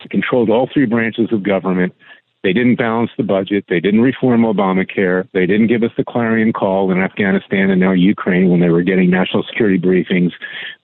to 0.00 0.08
control 0.08 0.50
all 0.52 0.68
three 0.72 0.86
branches 0.86 1.32
of 1.32 1.42
government. 1.42 1.94
They 2.44 2.52
didn't 2.52 2.76
balance 2.76 3.10
the 3.16 3.24
budget. 3.24 3.64
They 3.68 3.80
didn't 3.80 4.00
reform 4.00 4.42
Obamacare. 4.42 5.28
They 5.32 5.46
didn't 5.46 5.66
give 5.66 5.82
us 5.82 5.90
the 5.96 6.04
clarion 6.04 6.52
call 6.52 6.92
in 6.92 6.98
Afghanistan 6.98 7.70
and 7.70 7.80
now 7.80 7.92
Ukraine 7.92 8.48
when 8.48 8.60
they 8.60 8.68
were 8.68 8.82
getting 8.82 9.10
national 9.10 9.42
security 9.42 9.78
briefings. 9.78 10.30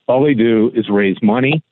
All 0.07 0.23
they 0.23 0.33
do 0.33 0.71
is 0.75 0.89
raise 0.89 1.17
money 1.23 1.63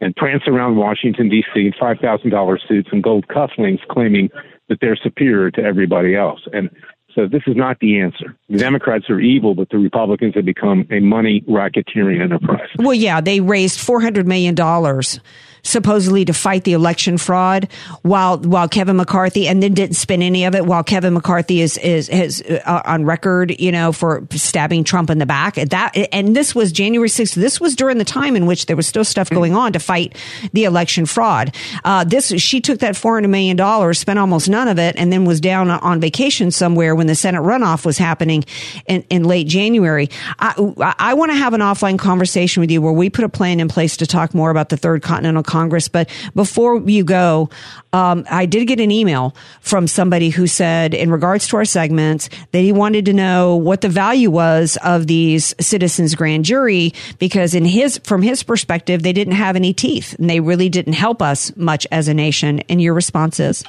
and 0.00 0.16
prance 0.16 0.42
around 0.48 0.76
Washington, 0.76 1.28
D.C. 1.28 1.60
in 1.66 1.72
$5,000 1.72 2.68
suits 2.68 2.88
and 2.90 3.02
gold 3.02 3.28
cufflinks 3.28 3.86
claiming 3.88 4.30
that 4.68 4.78
they're 4.80 4.96
superior 4.96 5.50
to 5.52 5.62
everybody 5.62 6.16
else. 6.16 6.40
And 6.52 6.70
so 7.14 7.26
this 7.26 7.42
is 7.46 7.56
not 7.56 7.78
the 7.80 8.00
answer. 8.00 8.36
The 8.48 8.58
Democrats 8.58 9.10
are 9.10 9.20
evil, 9.20 9.54
but 9.54 9.68
the 9.70 9.78
Republicans 9.78 10.34
have 10.34 10.44
become 10.44 10.86
a 10.90 11.00
money 11.00 11.42
racketeering 11.48 12.20
enterprise. 12.20 12.68
Well, 12.78 12.94
yeah, 12.94 13.20
they 13.20 13.40
raised 13.40 13.80
four 13.80 14.00
hundred 14.00 14.26
million 14.26 14.54
dollars 14.54 15.20
supposedly 15.62 16.24
to 16.24 16.32
fight 16.32 16.64
the 16.64 16.72
election 16.72 17.18
fraud, 17.18 17.68
while 18.02 18.38
while 18.38 18.68
Kevin 18.68 18.96
McCarthy 18.96 19.48
and 19.48 19.62
then 19.62 19.74
didn't 19.74 19.96
spend 19.96 20.22
any 20.22 20.44
of 20.44 20.54
it. 20.54 20.66
While 20.66 20.84
Kevin 20.84 21.14
McCarthy 21.14 21.60
is 21.60 21.78
is 21.78 22.42
uh, 22.42 22.82
on 22.84 23.04
record, 23.04 23.58
you 23.60 23.72
know, 23.72 23.92
for 23.92 24.26
stabbing 24.32 24.84
Trump 24.84 25.10
in 25.10 25.18
the 25.18 25.26
back. 25.26 25.56
That 25.56 25.96
and 26.12 26.34
this 26.34 26.54
was 26.54 26.72
January 26.72 27.08
sixth. 27.08 27.34
This 27.34 27.60
was 27.60 27.76
during 27.76 27.98
the 27.98 28.04
time 28.04 28.36
in 28.36 28.46
which 28.46 28.66
there 28.66 28.76
was 28.76 28.86
still 28.86 29.04
stuff 29.04 29.30
going 29.30 29.54
on 29.54 29.72
to 29.72 29.78
fight 29.78 30.16
the 30.52 30.64
election 30.64 31.06
fraud. 31.06 31.54
Uh, 31.84 32.04
this 32.04 32.28
she 32.40 32.60
took 32.60 32.80
that 32.80 32.96
four 32.96 33.14
hundred 33.14 33.28
million 33.28 33.56
dollars, 33.56 33.98
spent 33.98 34.18
almost 34.18 34.48
none 34.48 34.68
of 34.68 34.78
it, 34.78 34.96
and 34.96 35.12
then 35.12 35.24
was 35.24 35.40
down 35.40 35.70
on 35.70 36.00
vacation 36.00 36.50
somewhere 36.50 36.94
when 36.94 37.06
the 37.06 37.14
Senate 37.14 37.42
runoff 37.42 37.84
was 37.84 37.98
happening 37.98 38.44
in, 38.86 39.02
in 39.10 39.24
late 39.24 39.46
January. 39.46 40.08
I, 40.38 40.94
I 40.98 41.14
want 41.14 41.32
to 41.32 41.36
have 41.36 41.54
an 41.54 41.60
offline 41.60 41.98
conversation 41.98 42.60
with 42.60 42.70
you 42.70 42.80
where 42.82 42.92
we 42.92 43.10
put 43.10 43.24
a 43.24 43.28
plan 43.28 43.60
in 43.60 43.68
place 43.68 43.96
to 43.98 44.06
talk 44.06 44.34
more 44.34 44.50
about 44.50 44.68
the 44.68 44.76
Third 44.76 45.02
Continental 45.02 45.42
Congress. 45.50 45.88
But 45.88 46.08
before 46.34 46.78
you 46.80 47.02
go, 47.02 47.50
um, 47.92 48.24
I 48.30 48.46
did 48.46 48.66
get 48.66 48.78
an 48.78 48.92
email 48.92 49.34
from 49.60 49.88
somebody 49.88 50.30
who 50.30 50.46
said, 50.46 50.94
in 50.94 51.10
regards 51.10 51.48
to 51.48 51.56
our 51.56 51.64
segments, 51.64 52.30
that 52.52 52.60
he 52.60 52.72
wanted 52.72 53.04
to 53.06 53.12
know 53.12 53.56
what 53.56 53.80
the 53.80 53.88
value 53.88 54.30
was 54.30 54.78
of 54.84 55.08
these 55.08 55.54
citizens 55.60 56.14
grand 56.14 56.44
jury 56.44 56.92
because, 57.18 57.54
in 57.54 57.64
his 57.64 57.98
from 58.04 58.22
his 58.22 58.42
perspective, 58.42 59.02
they 59.02 59.12
didn't 59.12 59.34
have 59.34 59.56
any 59.56 59.72
teeth 59.72 60.14
and 60.18 60.30
they 60.30 60.38
really 60.40 60.68
didn't 60.68 60.92
help 60.92 61.20
us 61.20 61.54
much 61.56 61.86
as 61.90 62.06
a 62.06 62.14
nation. 62.14 62.60
And 62.68 62.80
your 62.80 62.94
response 62.94 63.40
is, 63.40 63.64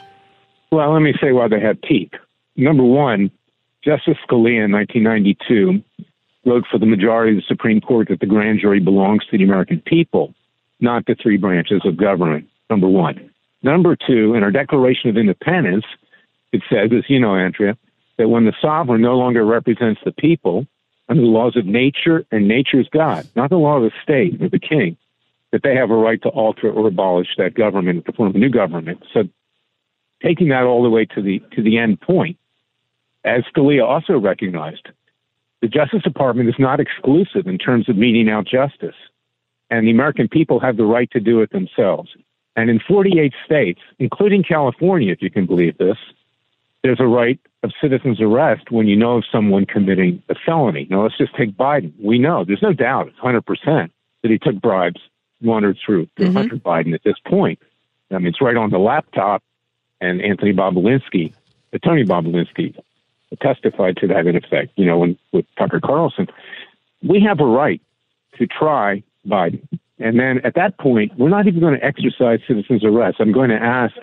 Well, 0.71 0.93
let 0.93 1.01
me 1.01 1.13
say 1.19 1.31
why 1.31 1.47
they 1.47 1.59
had 1.59 1.81
teeth. 1.81 2.11
Number 2.55 2.83
one, 2.83 3.31
Justice 3.83 4.17
Scalia 4.27 4.65
in 4.65 4.71
1992 4.71 5.81
wrote 6.45 6.65
for 6.71 6.77
the 6.77 6.85
majority 6.85 7.37
of 7.37 7.37
the 7.37 7.47
Supreme 7.47 7.81
Court 7.81 8.09
that 8.09 8.19
the 8.19 8.25
grand 8.25 8.59
jury 8.59 8.79
belongs 8.79 9.25
to 9.25 9.37
the 9.37 9.43
American 9.43 9.81
people, 9.85 10.33
not 10.81 11.05
the 11.05 11.15
three 11.15 11.37
branches 11.37 11.81
of 11.85 11.97
government. 11.97 12.47
Number 12.69 12.87
one. 12.87 13.29
Number 13.63 13.95
two, 13.95 14.33
in 14.33 14.43
our 14.43 14.51
Declaration 14.51 15.09
of 15.09 15.17
Independence, 15.17 15.85
it 16.51 16.61
says, 16.69 16.89
as 16.97 17.03
you 17.07 17.19
know, 17.19 17.35
Andrea, 17.35 17.77
that 18.17 18.29
when 18.29 18.45
the 18.45 18.53
sovereign 18.61 19.01
no 19.01 19.17
longer 19.17 19.45
represents 19.45 20.01
the 20.03 20.11
people 20.11 20.65
under 21.09 21.21
the 21.21 21.27
laws 21.27 21.55
of 21.57 21.65
nature 21.65 22.25
and 22.31 22.47
nature's 22.47 22.87
God, 22.91 23.27
not 23.35 23.49
the 23.49 23.57
law 23.57 23.77
of 23.77 23.83
the 23.83 23.91
state 24.01 24.41
or 24.41 24.49
the 24.49 24.59
king, 24.59 24.97
that 25.51 25.63
they 25.63 25.75
have 25.75 25.91
a 25.91 25.95
right 25.95 26.21
to 26.23 26.29
alter 26.29 26.71
or 26.71 26.87
abolish 26.87 27.27
that 27.37 27.53
government 27.53 28.05
to 28.05 28.13
form 28.13 28.35
a 28.35 28.39
new 28.39 28.49
government. 28.49 29.03
So 29.13 29.23
taking 30.23 30.49
that 30.49 30.63
all 30.63 30.83
the 30.83 30.89
way 30.89 31.05
to 31.05 31.21
the 31.21 31.41
to 31.55 31.61
the 31.61 31.77
end 31.77 31.99
point, 32.01 32.37
as 33.23 33.43
Scalia 33.53 33.85
also 33.85 34.17
recognized, 34.17 34.87
the 35.61 35.67
Justice 35.67 36.03
Department 36.03 36.49
is 36.49 36.55
not 36.57 36.79
exclusive 36.79 37.47
in 37.47 37.57
terms 37.57 37.89
of 37.89 37.97
meting 37.97 38.29
out 38.29 38.47
justice, 38.47 38.95
and 39.71 39.87
the 39.87 39.91
American 39.91 40.27
people 40.27 40.59
have 40.59 40.77
the 40.77 40.85
right 40.85 41.09
to 41.11 41.19
do 41.19 41.41
it 41.41 41.51
themselves. 41.51 42.11
And 42.55 42.69
in 42.69 42.79
48 42.79 43.33
states, 43.45 43.79
including 43.97 44.43
California, 44.43 45.11
if 45.11 45.21
you 45.21 45.31
can 45.31 45.45
believe 45.45 45.77
this, 45.77 45.97
there's 46.83 46.99
a 46.99 47.07
right 47.07 47.39
of 47.63 47.71
citizen's 47.81 48.19
arrest 48.19 48.69
when 48.69 48.87
you 48.87 48.97
know 48.97 49.17
of 49.17 49.23
someone 49.31 49.65
committing 49.65 50.21
a 50.29 50.35
felony. 50.35 50.87
Now, 50.89 51.03
let's 51.03 51.17
just 51.17 51.33
take 51.35 51.55
Biden. 51.55 51.93
We 51.99 52.19
know, 52.19 52.43
there's 52.43 52.61
no 52.61 52.73
doubt, 52.73 53.07
it's 53.07 53.19
100% 53.19 53.89
that 54.21 54.31
he 54.31 54.37
took 54.37 54.55
bribes, 54.55 54.99
wandered 55.41 55.77
through 55.83 56.07
to 56.17 56.31
Hunter 56.31 56.57
Biden 56.57 56.93
at 56.93 57.03
this 57.03 57.17
point. 57.25 57.59
I 58.11 58.17
mean, 58.17 58.27
it's 58.27 58.41
right 58.41 58.57
on 58.57 58.71
the 58.71 58.79
laptop, 58.79 59.41
and 60.01 60.21
Anthony 60.21 60.51
Bobulinski, 60.51 61.33
Tony 61.83 62.03
Bobulinski, 62.03 62.75
testified 63.41 63.95
to 63.97 64.07
that 64.07 64.27
in 64.27 64.35
effect, 64.35 64.73
you 64.75 64.85
know, 64.85 64.97
when, 64.97 65.17
with 65.31 65.45
Tucker 65.57 65.79
Carlson. 65.79 66.27
We 67.01 67.21
have 67.21 67.39
a 67.39 67.45
right 67.45 67.81
to 68.37 68.47
try 68.47 69.03
Biden. 69.27 69.67
And 69.99 70.19
then 70.19 70.41
at 70.43 70.55
that 70.55 70.77
point, 70.79 71.11
we're 71.17 71.29
not 71.29 71.47
even 71.47 71.59
going 71.59 71.79
to 71.79 71.85
exercise 71.85 72.39
citizen's 72.47 72.83
arrest. 72.83 73.17
I'm 73.19 73.31
going 73.31 73.49
to 73.49 73.61
ask 73.61 73.95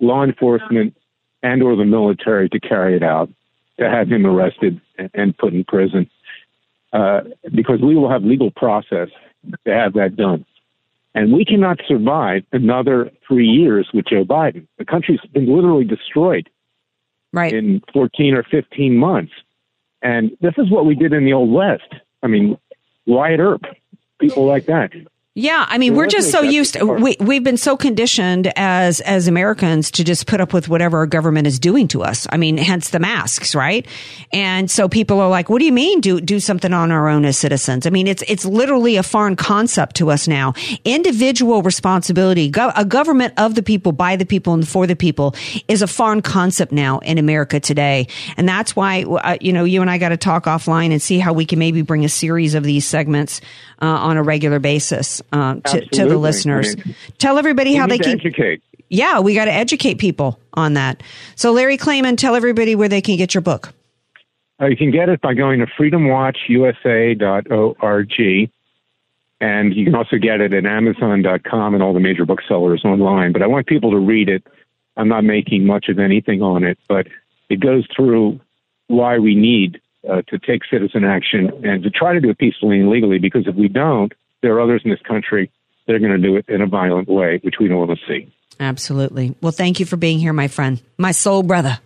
law 0.00 0.24
enforcement 0.24 0.96
and 1.42 1.62
or 1.62 1.76
the 1.76 1.84
military 1.84 2.48
to 2.48 2.60
carry 2.60 2.96
it 2.96 3.02
out, 3.02 3.30
to 3.78 3.88
have 3.88 4.08
him 4.08 4.26
arrested 4.26 4.80
and, 5.14 5.36
put 5.36 5.52
in 5.52 5.64
prison, 5.64 6.10
uh, 6.92 7.20
because 7.54 7.80
we 7.80 7.94
will 7.94 8.10
have 8.10 8.24
legal 8.24 8.50
process 8.50 9.08
to 9.64 9.72
have 9.72 9.92
that 9.94 10.16
done. 10.16 10.44
And 11.14 11.32
we 11.32 11.44
cannot 11.44 11.80
survive 11.86 12.44
another 12.52 13.10
three 13.26 13.46
years 13.46 13.88
with 13.94 14.06
Joe 14.06 14.24
Biden. 14.24 14.66
The 14.78 14.84
country's 14.84 15.20
been 15.32 15.46
literally 15.54 15.84
destroyed 15.84 16.50
right. 17.32 17.52
in 17.52 17.82
14 17.92 18.34
or 18.34 18.42
15 18.42 18.96
months. 18.96 19.32
And 20.02 20.36
this 20.40 20.54
is 20.58 20.70
what 20.70 20.84
we 20.84 20.94
did 20.94 21.12
in 21.12 21.24
the 21.24 21.32
Old 21.32 21.50
West. 21.50 21.94
I 22.22 22.26
mean, 22.26 22.58
Wyatt 23.06 23.40
Earp, 23.40 23.62
people 24.18 24.46
like 24.46 24.66
that. 24.66 24.92
Yeah, 25.38 25.66
I 25.68 25.76
mean, 25.76 25.94
we're 25.94 26.06
just 26.06 26.30
so 26.30 26.40
used. 26.40 26.74
To, 26.74 26.86
we 26.86 27.14
we've 27.20 27.44
been 27.44 27.58
so 27.58 27.76
conditioned 27.76 28.50
as 28.56 29.00
as 29.00 29.28
Americans 29.28 29.90
to 29.90 30.02
just 30.02 30.26
put 30.26 30.40
up 30.40 30.54
with 30.54 30.70
whatever 30.70 30.96
our 30.96 31.06
government 31.06 31.46
is 31.46 31.58
doing 31.58 31.88
to 31.88 32.02
us. 32.02 32.26
I 32.30 32.38
mean, 32.38 32.56
hence 32.56 32.88
the 32.88 33.00
masks, 33.00 33.54
right? 33.54 33.86
And 34.32 34.70
so 34.70 34.88
people 34.88 35.20
are 35.20 35.28
like, 35.28 35.50
"What 35.50 35.58
do 35.58 35.66
you 35.66 35.72
mean 35.72 36.00
do 36.00 36.22
do 36.22 36.40
something 36.40 36.72
on 36.72 36.90
our 36.90 37.06
own 37.06 37.26
as 37.26 37.36
citizens?" 37.36 37.86
I 37.86 37.90
mean, 37.90 38.06
it's 38.06 38.24
it's 38.26 38.46
literally 38.46 38.96
a 38.96 39.02
foreign 39.02 39.36
concept 39.36 39.96
to 39.96 40.10
us 40.10 40.26
now. 40.26 40.54
Individual 40.86 41.60
responsibility, 41.60 42.48
go, 42.48 42.72
a 42.74 42.86
government 42.86 43.34
of 43.36 43.56
the 43.56 43.62
people, 43.62 43.92
by 43.92 44.16
the 44.16 44.24
people, 44.24 44.54
and 44.54 44.66
for 44.66 44.86
the 44.86 44.96
people, 44.96 45.34
is 45.68 45.82
a 45.82 45.86
foreign 45.86 46.22
concept 46.22 46.72
now 46.72 47.00
in 47.00 47.18
America 47.18 47.60
today, 47.60 48.08
and 48.38 48.48
that's 48.48 48.74
why 48.74 49.02
uh, 49.02 49.36
you 49.42 49.52
know 49.52 49.64
you 49.64 49.82
and 49.82 49.90
I 49.90 49.98
got 49.98 50.08
to 50.08 50.16
talk 50.16 50.44
offline 50.44 50.92
and 50.92 51.02
see 51.02 51.18
how 51.18 51.34
we 51.34 51.44
can 51.44 51.58
maybe 51.58 51.82
bring 51.82 52.06
a 52.06 52.08
series 52.08 52.54
of 52.54 52.64
these 52.64 52.86
segments 52.86 53.42
uh, 53.82 53.86
on 53.86 54.16
a 54.16 54.22
regular 54.22 54.58
basis 54.58 55.20
uh, 55.32 55.56
to, 55.66 55.84
to 55.86 56.06
the 56.06 56.18
listeners. 56.18 56.74
I 56.74 56.84
mean, 56.84 56.94
tell 57.18 57.38
everybody 57.38 57.74
how 57.74 57.86
they 57.86 57.98
can 57.98 58.20
educate. 58.20 58.62
Yeah, 58.88 59.20
we 59.20 59.34
got 59.34 59.46
to 59.46 59.52
educate 59.52 59.98
people 59.98 60.38
on 60.54 60.74
that. 60.74 61.02
So, 61.34 61.50
Larry 61.52 61.76
Klayman, 61.76 62.16
tell 62.16 62.36
everybody 62.36 62.76
where 62.76 62.88
they 62.88 63.00
can 63.00 63.16
get 63.16 63.34
your 63.34 63.40
book. 63.40 63.72
Uh, 64.60 64.66
you 64.66 64.76
can 64.76 64.90
get 64.90 65.08
it 65.08 65.20
by 65.20 65.34
going 65.34 65.60
to 65.60 65.66
freedomwatchusa.org. 65.66 68.50
And 69.38 69.74
you 69.74 69.84
can 69.84 69.94
also 69.94 70.16
get 70.16 70.40
it 70.40 70.54
at 70.54 70.64
Amazon.com 70.64 71.74
and 71.74 71.82
all 71.82 71.92
the 71.92 72.00
major 72.00 72.24
booksellers 72.24 72.82
online. 72.84 73.32
But 73.32 73.42
I 73.42 73.46
want 73.46 73.66
people 73.66 73.90
to 73.90 73.98
read 73.98 74.30
it. 74.30 74.42
I'm 74.96 75.08
not 75.08 75.24
making 75.24 75.66
much 75.66 75.90
of 75.90 75.98
anything 75.98 76.40
on 76.40 76.64
it, 76.64 76.78
but 76.88 77.06
it 77.50 77.60
goes 77.60 77.86
through 77.94 78.40
why 78.86 79.18
we 79.18 79.34
need 79.34 79.78
uh, 80.10 80.22
to 80.28 80.38
take 80.38 80.62
citizen 80.70 81.04
action 81.04 81.50
and 81.64 81.82
to 81.82 81.90
try 81.90 82.12
to 82.12 82.20
do 82.20 82.30
it 82.30 82.38
peacefully 82.38 82.80
and 82.80 82.90
legally. 82.90 83.18
Because 83.18 83.46
if 83.46 83.54
we 83.54 83.68
don't, 83.68 84.12
there 84.42 84.54
are 84.54 84.60
others 84.60 84.82
in 84.84 84.90
this 84.90 85.00
country 85.02 85.50
that 85.86 85.94
are 85.94 85.98
going 85.98 86.12
to 86.12 86.18
do 86.18 86.36
it 86.36 86.44
in 86.48 86.60
a 86.60 86.66
violent 86.66 87.08
way, 87.08 87.40
which 87.42 87.56
we 87.60 87.68
don't 87.68 87.78
want 87.78 87.98
to 87.98 88.06
see. 88.06 88.32
Absolutely. 88.58 89.34
Well, 89.40 89.52
thank 89.52 89.80
you 89.80 89.86
for 89.86 89.96
being 89.96 90.18
here, 90.18 90.32
my 90.32 90.48
friend, 90.48 90.80
my 90.98 91.12
soul 91.12 91.42
brother. 91.42 91.78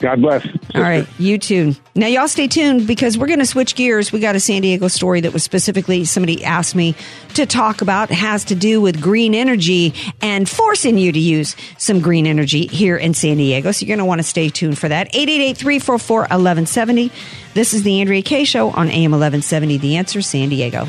God 0.00 0.20
bless. 0.20 0.46
All 0.74 0.82
right, 0.82 1.06
you 1.18 1.38
too. 1.38 1.74
Now, 1.94 2.08
y'all 2.08 2.26
stay 2.28 2.48
tuned 2.48 2.86
because 2.86 3.16
we're 3.16 3.28
going 3.28 3.38
to 3.38 3.46
switch 3.46 3.74
gears. 3.74 4.12
We 4.12 4.20
got 4.20 4.34
a 4.34 4.40
San 4.40 4.62
Diego 4.62 4.88
story 4.88 5.20
that 5.20 5.32
was 5.32 5.44
specifically 5.44 6.04
somebody 6.04 6.44
asked 6.44 6.74
me 6.74 6.94
to 7.34 7.46
talk 7.46 7.80
about. 7.80 8.10
It 8.10 8.14
has 8.14 8.44
to 8.46 8.54
do 8.54 8.80
with 8.80 9.00
green 9.00 9.34
energy 9.34 9.94
and 10.20 10.48
forcing 10.48 10.98
you 10.98 11.12
to 11.12 11.18
use 11.18 11.54
some 11.78 12.00
green 12.00 12.26
energy 12.26 12.66
here 12.66 12.96
in 12.96 13.14
San 13.14 13.36
Diego. 13.36 13.70
So 13.72 13.86
you're 13.86 13.96
going 13.96 14.04
to 14.04 14.08
want 14.08 14.18
to 14.18 14.24
stay 14.24 14.48
tuned 14.48 14.78
for 14.78 14.88
that. 14.88 15.12
888-344-1170. 15.12 17.10
This 17.54 17.72
is 17.72 17.84
the 17.84 18.00
Andrea 18.00 18.22
Kaye 18.22 18.44
Show 18.44 18.70
on 18.70 18.88
AM 18.88 19.12
1170. 19.12 19.78
The 19.78 19.96
Answer 19.96 20.22
San 20.22 20.48
Diego. 20.48 20.88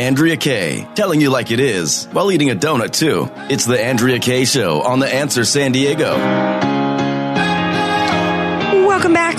Andrea 0.00 0.36
Kaye, 0.38 0.88
telling 0.94 1.20
you 1.20 1.28
like 1.28 1.50
it 1.50 1.60
is 1.60 2.06
while 2.06 2.32
eating 2.32 2.50
a 2.50 2.56
donut 2.56 2.90
too. 2.90 3.28
It's 3.52 3.66
the 3.66 3.78
Andrea 3.78 4.18
Kaye 4.18 4.46
Show 4.46 4.80
on 4.80 4.98
The 4.98 5.14
Answer 5.14 5.44
San 5.44 5.72
Diego. 5.72 6.16
Welcome 8.86 9.12
back 9.12 9.36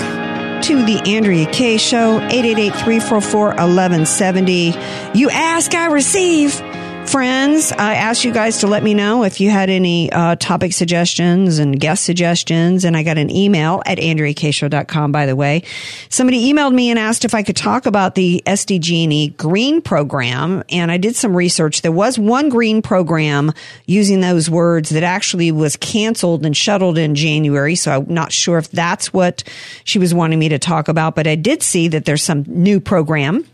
to 0.62 0.84
the 0.84 1.02
Andrea 1.04 1.50
Kaye 1.50 1.78
Show, 1.78 2.20
888-344-1170. 2.28 5.16
You 5.16 5.30
ask, 5.30 5.74
I 5.74 5.86
receive. 5.86 6.62
Friends, 7.06 7.72
I 7.72 7.96
asked 7.96 8.24
you 8.24 8.32
guys 8.32 8.58
to 8.58 8.66
let 8.66 8.82
me 8.82 8.94
know 8.94 9.22
if 9.22 9.38
you 9.38 9.50
had 9.50 9.68
any 9.68 10.10
uh, 10.10 10.36
topic 10.36 10.72
suggestions 10.72 11.58
and 11.58 11.78
guest 11.78 12.04
suggestions, 12.04 12.86
and 12.86 12.96
I 12.96 13.02
got 13.02 13.18
an 13.18 13.30
email 13.30 13.82
at 13.84 13.98
AndreaKShow.com, 13.98 15.12
by 15.12 15.26
the 15.26 15.36
way. 15.36 15.62
Somebody 16.08 16.50
emailed 16.50 16.72
me 16.72 16.88
and 16.88 16.98
asked 16.98 17.26
if 17.26 17.34
I 17.34 17.42
could 17.42 17.56
talk 17.56 17.84
about 17.84 18.14
the 18.14 18.42
SDG&E 18.46 19.28
green 19.30 19.82
program, 19.82 20.64
and 20.70 20.90
I 20.90 20.96
did 20.96 21.14
some 21.14 21.36
research. 21.36 21.82
There 21.82 21.92
was 21.92 22.18
one 22.18 22.48
green 22.48 22.80
program 22.80 23.52
using 23.84 24.22
those 24.22 24.48
words 24.48 24.88
that 24.90 25.02
actually 25.02 25.52
was 25.52 25.76
canceled 25.76 26.46
and 26.46 26.56
shuttled 26.56 26.96
in 26.96 27.14
January, 27.14 27.74
so 27.74 27.92
I'm 27.92 28.14
not 28.14 28.32
sure 28.32 28.56
if 28.56 28.70
that's 28.70 29.12
what 29.12 29.44
she 29.84 29.98
was 29.98 30.14
wanting 30.14 30.38
me 30.38 30.48
to 30.48 30.58
talk 30.58 30.88
about, 30.88 31.14
but 31.14 31.26
I 31.26 31.34
did 31.34 31.62
see 31.62 31.88
that 31.88 32.06
there's 32.06 32.22
some 32.22 32.44
new 32.46 32.80
program 32.80 33.44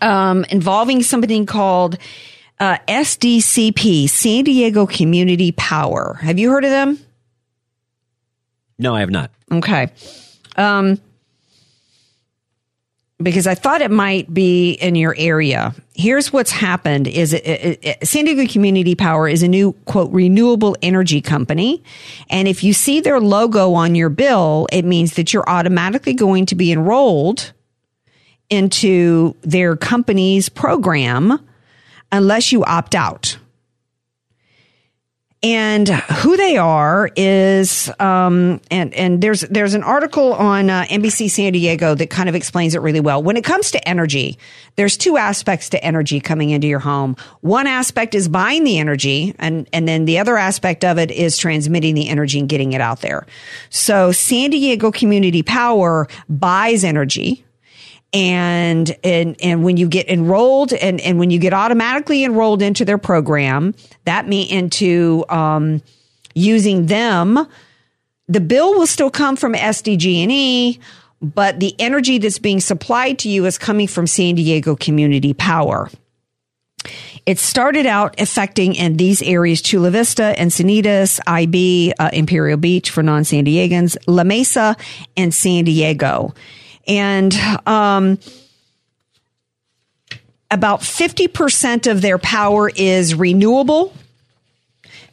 um, 0.00 0.44
involving 0.50 1.02
something 1.02 1.46
called 1.46 1.98
uh, 2.60 2.78
SDCP, 2.88 4.08
San 4.08 4.44
Diego 4.44 4.86
Community 4.86 5.52
Power. 5.52 6.18
Have 6.20 6.38
you 6.38 6.50
heard 6.50 6.64
of 6.64 6.70
them? 6.70 6.98
No, 8.78 8.94
I 8.94 9.00
have 9.00 9.10
not. 9.10 9.30
Okay. 9.50 9.90
Um, 10.56 11.00
because 13.20 13.48
I 13.48 13.56
thought 13.56 13.80
it 13.80 13.90
might 13.90 14.32
be 14.32 14.72
in 14.72 14.94
your 14.94 15.14
area. 15.18 15.74
Here's 15.94 16.32
what's 16.32 16.52
happened 16.52 17.08
is 17.08 17.32
it, 17.32 17.44
it, 17.44 17.78
it- 17.82 18.06
San 18.06 18.24
Diego 18.26 18.46
Community 18.50 18.94
Power 18.94 19.28
is 19.28 19.42
a 19.42 19.48
new 19.48 19.72
quote 19.86 20.12
renewable 20.12 20.76
energy 20.82 21.20
company. 21.20 21.82
And 22.30 22.46
if 22.46 22.62
you 22.62 22.72
see 22.72 23.00
their 23.00 23.18
logo 23.20 23.72
on 23.74 23.96
your 23.96 24.08
bill, 24.08 24.68
it 24.70 24.84
means 24.84 25.14
that 25.14 25.32
you're 25.32 25.48
automatically 25.48 26.14
going 26.14 26.46
to 26.46 26.54
be 26.54 26.70
enrolled 26.70 27.52
into 28.50 29.34
their 29.42 29.74
company's 29.76 30.48
program 30.48 31.40
unless 32.12 32.52
you 32.52 32.64
opt 32.64 32.94
out. 32.94 33.38
And 35.40 35.88
who 35.88 36.36
they 36.36 36.56
are 36.56 37.08
is, 37.14 37.88
um, 38.00 38.60
and 38.72 38.92
and 38.92 39.22
there's 39.22 39.42
there's 39.42 39.74
an 39.74 39.84
article 39.84 40.32
on 40.32 40.68
uh, 40.68 40.82
NBC 40.90 41.30
San 41.30 41.52
Diego 41.52 41.94
that 41.94 42.10
kind 42.10 42.28
of 42.28 42.34
explains 42.34 42.74
it 42.74 42.80
really 42.80 42.98
well. 42.98 43.22
When 43.22 43.36
it 43.36 43.44
comes 43.44 43.70
to 43.70 43.88
energy, 43.88 44.36
there's 44.74 44.96
two 44.96 45.16
aspects 45.16 45.68
to 45.68 45.84
energy 45.84 46.18
coming 46.18 46.50
into 46.50 46.66
your 46.66 46.80
home. 46.80 47.14
One 47.40 47.68
aspect 47.68 48.16
is 48.16 48.26
buying 48.26 48.64
the 48.64 48.80
energy, 48.80 49.32
and 49.38 49.68
and 49.72 49.86
then 49.86 50.06
the 50.06 50.18
other 50.18 50.36
aspect 50.36 50.84
of 50.84 50.98
it 50.98 51.12
is 51.12 51.38
transmitting 51.38 51.94
the 51.94 52.08
energy 52.08 52.40
and 52.40 52.48
getting 52.48 52.72
it 52.72 52.80
out 52.80 53.00
there. 53.00 53.24
So 53.70 54.10
San 54.10 54.50
Diego 54.50 54.90
Community 54.90 55.44
Power 55.44 56.08
buys 56.28 56.82
energy 56.82 57.44
and 58.12 58.96
and 59.04 59.36
and 59.42 59.62
when 59.62 59.76
you 59.76 59.86
get 59.86 60.08
enrolled 60.08 60.72
and 60.72 61.00
and 61.00 61.18
when 61.18 61.30
you 61.30 61.38
get 61.38 61.52
automatically 61.52 62.24
enrolled 62.24 62.62
into 62.62 62.84
their 62.84 62.96
program 62.96 63.74
that 64.04 64.26
mean 64.26 64.48
into 64.50 65.24
um 65.28 65.82
using 66.34 66.86
them 66.86 67.46
the 68.26 68.40
bill 68.40 68.74
will 68.74 68.86
still 68.86 69.10
come 69.10 69.36
from 69.36 69.52
SDG&E 69.52 70.78
but 71.20 71.60
the 71.60 71.74
energy 71.78 72.18
that's 72.18 72.38
being 72.38 72.60
supplied 72.60 73.18
to 73.18 73.28
you 73.28 73.44
is 73.44 73.58
coming 73.58 73.88
from 73.88 74.06
San 74.06 74.36
Diego 74.36 74.74
Community 74.74 75.34
Power 75.34 75.90
it 77.26 77.38
started 77.38 77.84
out 77.84 78.18
affecting 78.18 78.74
in 78.74 78.96
these 78.96 79.20
areas 79.20 79.60
Chula 79.60 79.90
Vista, 79.90 80.34
Encinitas, 80.38 81.20
IB, 81.26 81.92
uh, 81.98 82.08
Imperial 82.12 82.56
Beach 82.56 82.88
for 82.88 83.02
non 83.02 83.24
San 83.24 83.44
Diegans, 83.44 83.98
La 84.06 84.24
Mesa, 84.24 84.76
and 85.14 85.34
San 85.34 85.64
Diego. 85.64 86.32
And 86.88 87.34
um, 87.66 88.18
about 90.50 90.80
50% 90.80 91.90
of 91.90 92.00
their 92.00 92.18
power 92.18 92.70
is 92.74 93.14
renewable. 93.14 93.92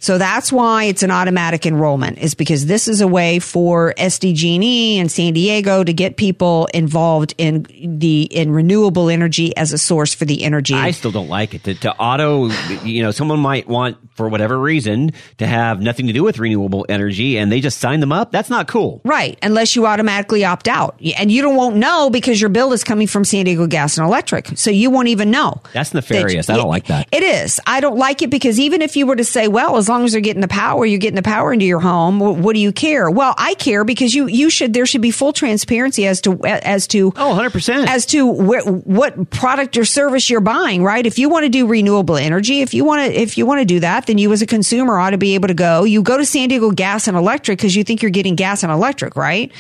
So 0.06 0.20
that's 0.20 0.54
why 0.54 0.84
it's 0.84 1.02
an 1.02 1.10
automatic 1.10 1.66
enrollment 1.66 2.20
is 2.20 2.36
because 2.36 2.68
this 2.68 2.88
is 2.88 3.02
a 3.02 3.08
way 3.08 3.40
for 3.40 3.92
SDG&E 3.98 5.00
and 5.00 5.12
San 5.12 5.34
Diego 5.34 5.84
to 5.84 5.94
get 5.94 6.16
people 6.16 6.68
involved 6.76 7.34
in 7.40 7.66
the 7.84 8.22
in 8.26 8.52
renewable 8.52 9.10
energy 9.10 9.58
as 9.58 9.74
a 9.74 9.80
source 9.80 10.14
for 10.14 10.26
the 10.26 10.44
energy. 10.44 10.76
I 10.76 10.92
still 10.92 11.10
don't 11.10 11.28
like 11.28 11.56
it. 11.56 11.64
To, 11.64 11.74
to 11.74 11.96
auto, 11.98 12.50
you 12.84 13.02
know, 13.02 13.10
someone 13.10 13.40
might 13.40 13.68
want, 13.68 13.98
for 14.14 14.30
whatever 14.30 14.60
reason, 14.60 15.12
to 15.40 15.48
have 15.48 15.82
nothing 15.82 16.06
to 16.06 16.14
do 16.14 16.22
with 16.22 16.38
renewable 16.38 16.86
energy 16.88 17.40
and 17.40 17.52
they 17.52 17.60
just 17.60 17.80
sign 17.80 18.00
them 18.00 18.12
up. 18.12 18.32
That's 18.32 18.52
not 18.52 18.68
cool. 18.68 19.02
Right, 19.06 19.40
unless 19.42 19.76
you 19.76 19.88
automatically 19.88 20.46
opt 20.46 20.68
out. 20.68 21.02
And 21.18 21.32
you 21.32 21.42
don't 21.42 21.56
won't 21.56 21.78
know 21.78 22.12
because 22.12 22.40
your 22.40 22.52
bill 22.52 22.74
is 22.74 22.84
coming 22.84 23.08
from 23.08 23.26
San 23.26 23.46
Diego 23.46 23.66
Gas 23.66 23.98
and 23.98 24.06
Electric. 24.06 24.56
So 24.56 24.70
you 24.70 24.92
won't 24.92 25.08
even 25.08 25.32
know. 25.32 25.64
That's 25.74 25.96
nefarious. 25.96 26.46
That- 26.46 26.54
I 26.54 26.58
don't 26.58 26.70
like 26.70 26.86
that. 26.86 27.08
It 27.12 27.24
is. 27.24 27.60
I 27.66 27.80
don't 27.80 27.98
like 27.98 28.22
it 28.22 28.30
because 28.30 28.60
even 28.60 28.84
if 28.84 28.96
you 28.96 29.08
were 29.08 29.16
to 29.16 29.24
say, 29.24 29.48
well, 29.48 29.78
as 29.78 29.90
as 29.90 29.95
long 29.96 30.06
as 30.06 30.12
they're 30.12 30.22
getting 30.22 30.42
the 30.42 30.48
power, 30.48 30.86
you're 30.86 31.00
getting 31.00 31.16
the 31.16 31.22
power 31.22 31.54
into 31.54 31.66
your 31.66 31.80
home. 31.80 32.20
What, 32.20 32.38
what 32.38 32.54
do 32.54 32.60
you 32.60 32.72
care? 32.72 33.10
Well, 33.10 33.34
I 33.38 33.54
care 33.56 33.84
because 33.84 34.14
you 34.14 34.28
you 34.28 34.50
should 34.50 34.74
there 34.74 34.86
should 34.86 35.02
be 35.02 35.12
full 35.12 35.34
transparency 35.34 36.06
as 36.06 36.22
to 36.22 36.40
as 36.46 36.88
to 36.88 37.14
oh 37.16 37.30
100 37.30 37.52
percent 37.52 37.90
as 37.90 38.06
to 38.08 38.26
where, 38.28 38.62
what 38.64 39.30
product 39.30 39.78
or 39.78 39.86
service 39.86 40.30
you're 40.30 40.42
buying. 40.42 40.84
Right? 40.84 41.06
If 41.06 41.18
you 41.18 41.30
want 41.30 41.46
to 41.46 41.50
do 41.50 41.68
renewable 41.68 42.18
energy, 42.18 42.62
if 42.62 42.74
you 42.74 42.84
want 42.84 43.06
to 43.06 43.20
if 43.20 43.38
you 43.38 43.46
want 43.46 43.62
to 43.62 43.66
do 43.66 43.80
that, 43.80 44.08
then 44.08 44.18
you 44.18 44.32
as 44.32 44.42
a 44.42 44.48
consumer 44.48 45.00
ought 45.00 45.12
to 45.12 45.18
be 45.18 45.36
able 45.36 45.48
to 45.48 45.54
go. 45.54 45.84
You 45.84 46.02
go 46.02 46.18
to 46.18 46.26
San 46.26 46.50
Diego 46.50 46.72
Gas 46.72 47.08
and 47.08 47.16
Electric 47.16 47.58
because 47.58 47.76
you 47.76 47.84
think 47.84 48.02
you're 48.02 48.12
getting 48.12 48.36
gas 48.36 48.64
and 48.64 48.72
electric, 48.72 49.16
right? 49.16 49.52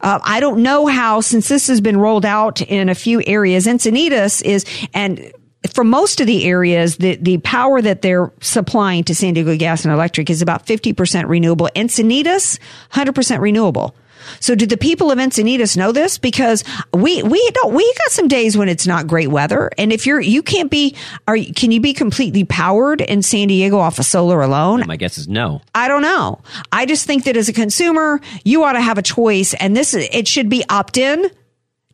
Uh, 0.00 0.18
I 0.22 0.40
don't 0.40 0.62
know 0.62 0.86
how 0.86 1.20
since 1.20 1.48
this 1.48 1.68
has 1.68 1.80
been 1.80 1.96
rolled 1.96 2.24
out 2.24 2.62
in 2.62 2.88
a 2.88 2.94
few 2.94 3.22
areas. 3.26 3.66
Encinitas 3.66 4.42
is 4.42 4.64
and 4.92 5.32
for 5.72 5.84
most 5.84 6.20
of 6.20 6.26
the 6.26 6.44
areas, 6.44 6.96
the, 6.96 7.16
the 7.16 7.38
power 7.38 7.80
that 7.80 8.02
they're 8.02 8.32
supplying 8.40 9.04
to 9.04 9.14
San 9.14 9.34
Diego 9.34 9.56
Gas 9.56 9.84
and 9.84 9.94
Electric 9.94 10.30
is 10.30 10.42
about 10.42 10.66
50% 10.66 11.28
renewable. 11.28 11.68
Encinitas, 11.74 12.58
100% 12.92 13.40
renewable. 13.40 13.96
So 14.40 14.54
do 14.54 14.66
the 14.66 14.76
people 14.76 15.10
of 15.10 15.18
Encinitas 15.18 15.76
know 15.76 15.92
this? 15.92 16.18
Because 16.18 16.64
we, 16.92 17.22
we 17.22 17.50
don't, 17.50 17.74
we 17.74 17.84
got 17.98 18.10
some 18.10 18.28
days 18.28 18.56
when 18.56 18.68
it's 18.68 18.86
not 18.86 19.06
great 19.06 19.28
weather. 19.28 19.70
And 19.78 19.92
if 19.92 20.06
you're, 20.06 20.20
you 20.20 20.42
can't 20.42 20.70
be, 20.70 20.96
are, 21.28 21.36
can 21.36 21.70
you 21.70 21.80
be 21.80 21.92
completely 21.92 22.44
powered 22.44 23.00
in 23.00 23.22
San 23.22 23.48
Diego 23.48 23.78
off 23.78 23.98
of 23.98 24.06
solar 24.06 24.42
alone? 24.42 24.84
My 24.86 24.96
guess 24.96 25.18
is 25.18 25.28
no. 25.28 25.60
I 25.74 25.88
don't 25.88 26.02
know. 26.02 26.40
I 26.72 26.86
just 26.86 27.06
think 27.06 27.24
that 27.24 27.36
as 27.36 27.48
a 27.48 27.52
consumer, 27.52 28.20
you 28.44 28.64
ought 28.64 28.72
to 28.72 28.80
have 28.80 28.98
a 28.98 29.02
choice 29.02 29.54
and 29.54 29.76
this, 29.76 29.94
it 29.94 30.26
should 30.28 30.48
be 30.48 30.64
opt 30.68 30.96
in. 30.96 31.30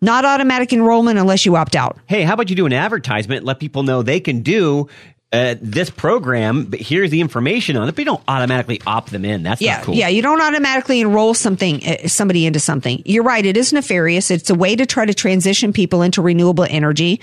Not 0.01 0.25
automatic 0.25 0.73
enrollment 0.73 1.19
unless 1.19 1.45
you 1.45 1.57
opt 1.57 1.77
out. 1.77 1.99
Hey, 2.07 2.23
how 2.23 2.35
about 2.35 2.49
you 2.49 2.57
do 2.57 2.67
an 2.67 2.73
advertisement? 2.73 3.45
Let 3.45 3.59
people 3.59 3.83
know 3.83 4.03
they 4.03 4.21
can 4.21 4.41
do 4.41 4.89
uh, 5.33 5.55
this 5.61 5.91
program, 5.91 6.65
but 6.65 6.81
here's 6.81 7.11
the 7.11 7.21
information 7.21 7.77
on 7.77 7.89
it. 7.89 7.93
But 7.93 7.99
you 8.01 8.05
don't 8.05 8.23
automatically 8.27 8.81
opt 8.85 9.13
them 9.13 9.25
in. 9.25 9.45
That's 9.45 9.61
yeah, 9.61 9.77
not 9.77 9.85
cool. 9.85 9.95
Yeah, 9.95 10.09
you 10.09 10.23
don't 10.23 10.41
automatically 10.41 11.01
enroll 11.01 11.35
something, 11.35 11.87
uh, 11.87 12.09
somebody 12.09 12.47
into 12.47 12.59
something. 12.59 13.01
You're 13.05 13.23
right. 13.23 13.47
It 13.47 13.57
is 13.57 13.73
nefarious. 13.73 14.31
It's 14.33 14.51
a 14.51 14.57
way 14.57 14.75
to 14.75 14.87
try 14.87 15.07
to 15.07 15.15
transition 15.15 15.73
people 15.73 16.03
into 16.03 16.21
renewable 16.21 16.67
energy. 16.69 17.21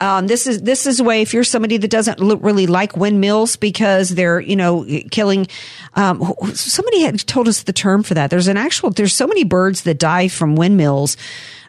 Um, 0.00 0.28
this 0.28 0.46
is 0.46 0.62
this 0.62 0.86
is 0.86 1.00
a 1.00 1.04
way 1.04 1.22
if 1.22 1.34
you're 1.34 1.42
somebody 1.42 1.78
that 1.78 1.90
doesn't 1.90 2.20
really 2.20 2.68
like 2.68 2.96
windmills 2.96 3.56
because 3.56 4.10
they're 4.10 4.38
you 4.38 4.54
know 4.54 4.86
killing. 5.10 5.48
Um, 5.94 6.32
somebody 6.54 7.02
had 7.02 7.18
told 7.26 7.48
us 7.48 7.64
the 7.64 7.72
term 7.72 8.04
for 8.04 8.14
that. 8.14 8.30
There's 8.30 8.48
an 8.48 8.56
actual. 8.56 8.90
There's 8.90 9.14
so 9.14 9.26
many 9.26 9.42
birds 9.42 9.82
that 9.82 9.98
die 9.98 10.28
from 10.28 10.54
windmills 10.54 11.16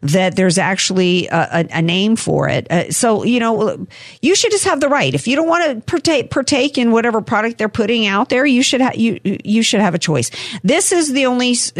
that 0.01 0.35
there's 0.35 0.57
actually 0.57 1.27
a, 1.27 1.35
a, 1.51 1.67
a 1.77 1.81
name 1.81 2.15
for 2.15 2.47
it. 2.47 2.71
Uh, 2.71 2.91
so, 2.91 3.23
you 3.23 3.39
know, 3.39 3.85
you 4.21 4.35
should 4.35 4.51
just 4.51 4.65
have 4.65 4.79
the 4.79 4.89
right. 4.89 5.13
If 5.13 5.27
you 5.27 5.35
don't 5.35 5.47
want 5.47 5.65
to 5.69 5.85
partake, 5.85 6.29
partake 6.31 6.77
in 6.77 6.91
whatever 6.91 7.21
product 7.21 7.57
they're 7.57 7.69
putting 7.69 8.05
out 8.05 8.29
there, 8.29 8.45
you 8.45 8.63
should, 8.63 8.81
ha- 8.81 8.93
you, 8.95 9.19
you 9.23 9.61
should 9.61 9.81
have 9.81 9.93
a 9.95 9.99
choice. 9.99 10.31
This 10.63 10.91
is 10.91 11.11
the 11.13 11.25
only 11.25 11.51
s- 11.51 11.73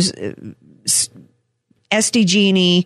s- 0.86 1.10
SDG&E 1.91 2.86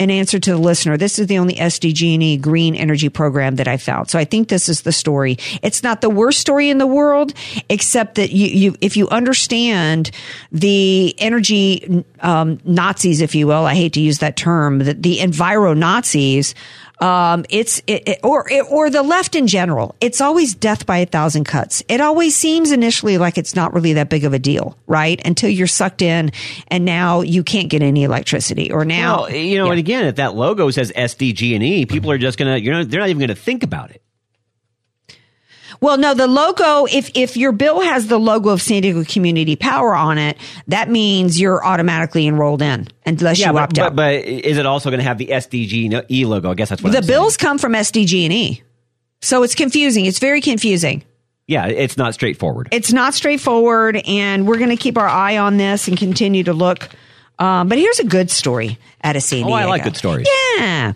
an 0.00 0.10
answer 0.10 0.38
to 0.38 0.50
the 0.50 0.58
listener. 0.58 0.96
This 0.96 1.18
is 1.18 1.28
the 1.28 1.38
only 1.38 1.54
SDG&E 1.54 2.36
green 2.38 2.74
energy 2.74 3.08
program 3.08 3.56
that 3.56 3.68
I 3.68 3.76
found. 3.76 4.10
So 4.10 4.18
I 4.18 4.24
think 4.24 4.48
this 4.48 4.68
is 4.68 4.82
the 4.82 4.92
story. 4.92 5.38
It's 5.62 5.82
not 5.82 6.00
the 6.00 6.10
worst 6.10 6.40
story 6.40 6.68
in 6.70 6.78
the 6.78 6.86
world, 6.86 7.32
except 7.68 8.16
that 8.16 8.30
you, 8.30 8.46
you 8.46 8.76
if 8.80 8.96
you 8.96 9.08
understand 9.08 10.10
the 10.50 11.14
energy 11.18 12.04
um, 12.20 12.58
Nazis, 12.64 13.20
if 13.20 13.34
you 13.34 13.46
will, 13.46 13.64
I 13.64 13.74
hate 13.74 13.92
to 13.94 14.00
use 14.00 14.18
that 14.18 14.36
term, 14.36 14.78
the, 14.80 14.94
the 14.94 15.18
enviro 15.18 15.76
Nazis. 15.76 16.54
Um, 17.04 17.44
it's 17.50 17.82
it, 17.86 18.08
it, 18.08 18.20
or 18.22 18.50
it, 18.50 18.64
or 18.70 18.88
the 18.88 19.02
left 19.02 19.34
in 19.34 19.46
general. 19.46 19.94
It's 20.00 20.22
always 20.22 20.54
death 20.54 20.86
by 20.86 20.98
a 20.98 21.06
thousand 21.06 21.44
cuts. 21.44 21.82
It 21.86 22.00
always 22.00 22.34
seems 22.34 22.72
initially 22.72 23.18
like 23.18 23.36
it's 23.36 23.54
not 23.54 23.74
really 23.74 23.92
that 23.92 24.08
big 24.08 24.24
of 24.24 24.32
a 24.32 24.38
deal, 24.38 24.78
right? 24.86 25.20
Until 25.26 25.50
you're 25.50 25.66
sucked 25.66 26.00
in, 26.00 26.32
and 26.68 26.86
now 26.86 27.20
you 27.20 27.44
can't 27.44 27.68
get 27.68 27.82
any 27.82 28.04
electricity, 28.04 28.72
or 28.72 28.86
now 28.86 29.24
Well, 29.24 29.32
you 29.32 29.58
know, 29.58 29.68
and 29.68 29.78
again, 29.78 30.06
if 30.06 30.16
that 30.16 30.34
logo 30.34 30.70
says 30.70 30.92
SDG 30.96 31.54
and 31.54 31.62
E, 31.62 31.84
people 31.84 32.10
are 32.10 32.16
just 32.16 32.38
gonna, 32.38 32.56
you 32.56 32.70
know, 32.70 32.84
they're 32.84 33.00
not 33.00 33.10
even 33.10 33.20
gonna 33.20 33.34
think 33.34 33.62
about 33.62 33.90
it. 33.90 34.00
Well, 35.80 35.96
no, 35.98 36.14
the 36.14 36.26
logo, 36.26 36.86
if, 36.86 37.10
if 37.14 37.36
your 37.36 37.52
bill 37.52 37.80
has 37.80 38.06
the 38.06 38.18
logo 38.18 38.50
of 38.50 38.62
San 38.62 38.82
Diego 38.82 39.04
Community 39.04 39.56
Power 39.56 39.94
on 39.94 40.18
it, 40.18 40.36
that 40.68 40.88
means 40.88 41.40
you're 41.40 41.64
automatically 41.64 42.26
enrolled 42.26 42.62
in 42.62 42.88
unless 43.06 43.40
yeah, 43.40 43.48
you 43.48 43.52
but, 43.54 43.62
opt 43.62 43.78
out. 43.78 43.96
but 43.96 44.14
is 44.24 44.58
it 44.58 44.66
also 44.66 44.90
going 44.90 45.00
to 45.00 45.04
have 45.04 45.18
the 45.18 45.26
SDG 45.26 45.92
and 45.92 46.10
E 46.10 46.24
logo? 46.24 46.50
I 46.50 46.54
guess 46.54 46.68
that's 46.68 46.82
what 46.82 46.92
the 46.92 46.98
I'm 46.98 47.04
saying. 47.04 47.18
bills 47.18 47.36
come 47.36 47.58
from 47.58 47.72
SDG&E. 47.72 48.62
So 49.20 49.42
it's 49.42 49.54
confusing. 49.54 50.04
It's 50.04 50.18
very 50.18 50.40
confusing. 50.40 51.02
Yeah, 51.46 51.66
it's 51.66 51.96
not 51.96 52.14
straightforward. 52.14 52.68
It's 52.72 52.92
not 52.92 53.12
straightforward, 53.12 53.96
and 54.06 54.46
we're 54.46 54.56
going 54.58 54.70
to 54.70 54.76
keep 54.76 54.96
our 54.96 55.08
eye 55.08 55.36
on 55.36 55.58
this 55.58 55.88
and 55.88 55.96
continue 55.98 56.42
to 56.44 56.54
look. 56.54 56.88
Um, 57.38 57.68
but 57.68 57.78
here's 57.78 57.98
a 57.98 58.04
good 58.04 58.30
story 58.30 58.78
out 59.02 59.16
of 59.16 59.22
San 59.22 59.44
Oh, 59.44 59.52
I 59.52 59.64
like 59.64 59.82
good 59.82 59.96
stories. 59.96 60.28
Yeah. 60.56 60.92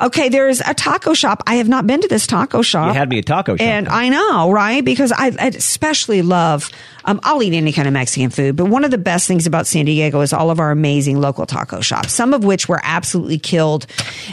Okay, 0.00 0.28
there's 0.28 0.60
a 0.60 0.72
taco 0.72 1.14
shop. 1.14 1.42
I 1.46 1.56
have 1.56 1.68
not 1.68 1.86
been 1.86 2.00
to 2.00 2.08
this 2.08 2.26
taco 2.26 2.62
shop. 2.62 2.88
You 2.88 2.98
had 2.98 3.08
me 3.08 3.18
a 3.18 3.22
taco 3.22 3.56
shop. 3.56 3.66
And 3.66 3.88
I 3.88 4.08
know, 4.08 4.52
right? 4.52 4.84
Because 4.84 5.10
I, 5.12 5.26
I 5.38 5.48
especially 5.48 6.22
love, 6.22 6.70
um, 7.04 7.20
I'll 7.22 7.42
eat 7.42 7.54
any 7.54 7.72
kind 7.72 7.88
of 7.88 7.94
Mexican 7.94 8.30
food, 8.30 8.56
but 8.56 8.66
one 8.66 8.84
of 8.84 8.90
the 8.90 8.98
best 8.98 9.26
things 9.26 9.46
about 9.46 9.66
San 9.66 9.84
Diego 9.84 10.20
is 10.20 10.32
all 10.32 10.50
of 10.50 10.60
our 10.60 10.70
amazing 10.70 11.20
local 11.20 11.46
taco 11.46 11.80
shops, 11.80 12.12
some 12.12 12.34
of 12.34 12.44
which 12.44 12.68
were 12.68 12.80
absolutely 12.82 13.38
killed, 13.38 13.86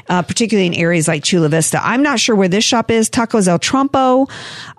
uh, 0.09 0.21
particularly 0.21 0.67
in 0.67 0.73
areas 0.73 1.07
like 1.07 1.23
Chula 1.23 1.49
Vista. 1.49 1.79
I'm 1.83 2.03
not 2.03 2.19
sure 2.19 2.35
where 2.35 2.47
this 2.47 2.63
shop 2.63 2.91
is, 2.91 3.09
Tacos 3.09 3.47
El 3.47 3.59
Trompo. 3.59 4.29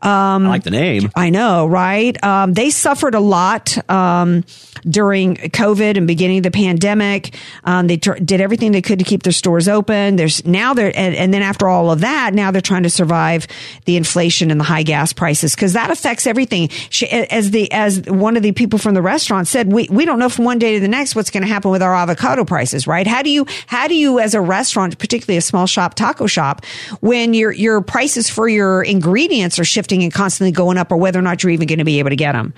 Um, 0.03 0.46
I 0.46 0.48
like 0.48 0.64
the 0.64 0.70
name. 0.70 1.11
I 1.14 1.31
know, 1.31 1.66
right? 1.66 2.22
Um, 2.22 2.55
they 2.55 2.70
suffered 2.70 3.14
a 3.14 3.20
lot 3.20 3.77
um, 3.90 4.44
during 4.83 5.37
COVID 5.37 5.96
and 5.96 6.07
beginning 6.07 6.38
of 6.38 6.42
the 6.44 6.51
pandemic. 6.51 7.35
Um, 7.64 7.87
they 7.87 7.96
tr- 7.96 8.14
did 8.14 8.40
everything 8.40 8.72
they 8.72 8.83
could 8.83 8.98
to 8.98 9.05
keep 9.05 9.22
their 9.22 9.33
stores 9.33 9.68
open. 9.68 10.16
There's 10.16 10.44
now 10.44 10.74
they're 10.74 10.92
and, 10.94 11.14
and 11.14 11.35
then 11.35 11.42
after 11.42 11.68
all 11.68 11.90
of 11.90 12.01
that, 12.01 12.35
now 12.35 12.51
they're 12.51 12.61
trying 12.61 12.85
to 12.85 12.90
survive 12.90 13.46
the 13.85 13.96
inflation 13.96 14.51
and 14.51 14.61
the 14.61 14.64
high 14.64 14.83
gas 14.83 15.12
prices 15.12 15.55
because 15.55 15.72
that 15.72 15.90
affects 15.90 16.27
everything. 16.27 16.68
She, 16.90 17.09
as 17.09 17.51
the 17.51 17.70
as 17.78 18.02
one 18.06 18.36
of 18.36 18.42
the 18.42 18.50
people 18.50 18.78
from 18.78 18.94
the 18.94 19.02
restaurant 19.02 19.46
said, 19.46 19.72
we 19.72 19.86
we 19.88 20.04
don't 20.04 20.18
know 20.18 20.28
from 20.28 20.44
one 20.44 20.58
day 20.58 20.74
to 20.74 20.80
the 20.80 20.88
next 20.88 21.14
what's 21.14 21.30
going 21.30 21.44
to 21.44 21.48
happen 21.48 21.70
with 21.70 21.80
our 21.80 21.94
avocado 21.94 22.44
prices, 22.44 22.86
right? 22.88 23.06
How 23.06 23.22
do 23.22 23.30
you 23.30 23.46
how 23.68 23.86
do 23.86 23.94
you 23.94 24.18
as 24.18 24.34
a 24.34 24.40
restaurant, 24.40 24.98
particularly 24.98 25.38
a 25.38 25.40
small 25.40 25.66
shop 25.66 25.94
taco 25.94 26.26
shop, 26.26 26.64
when 27.00 27.34
your 27.34 27.52
your 27.52 27.80
prices 27.80 28.28
for 28.28 28.48
your 28.48 28.82
ingredients 28.82 29.58
are 29.60 29.64
shifting 29.64 30.02
and 30.02 30.12
constantly 30.12 30.50
going 30.50 30.76
up, 30.76 30.90
or 30.90 30.96
whether 30.96 31.20
or 31.20 31.22
not 31.22 31.42
you're 31.42 31.52
even 31.52 31.68
going 31.68 31.78
to 31.78 31.84
be 31.84 32.00
able 32.00 32.10
to 32.10 32.16
get 32.16 32.32
them. 32.32 32.52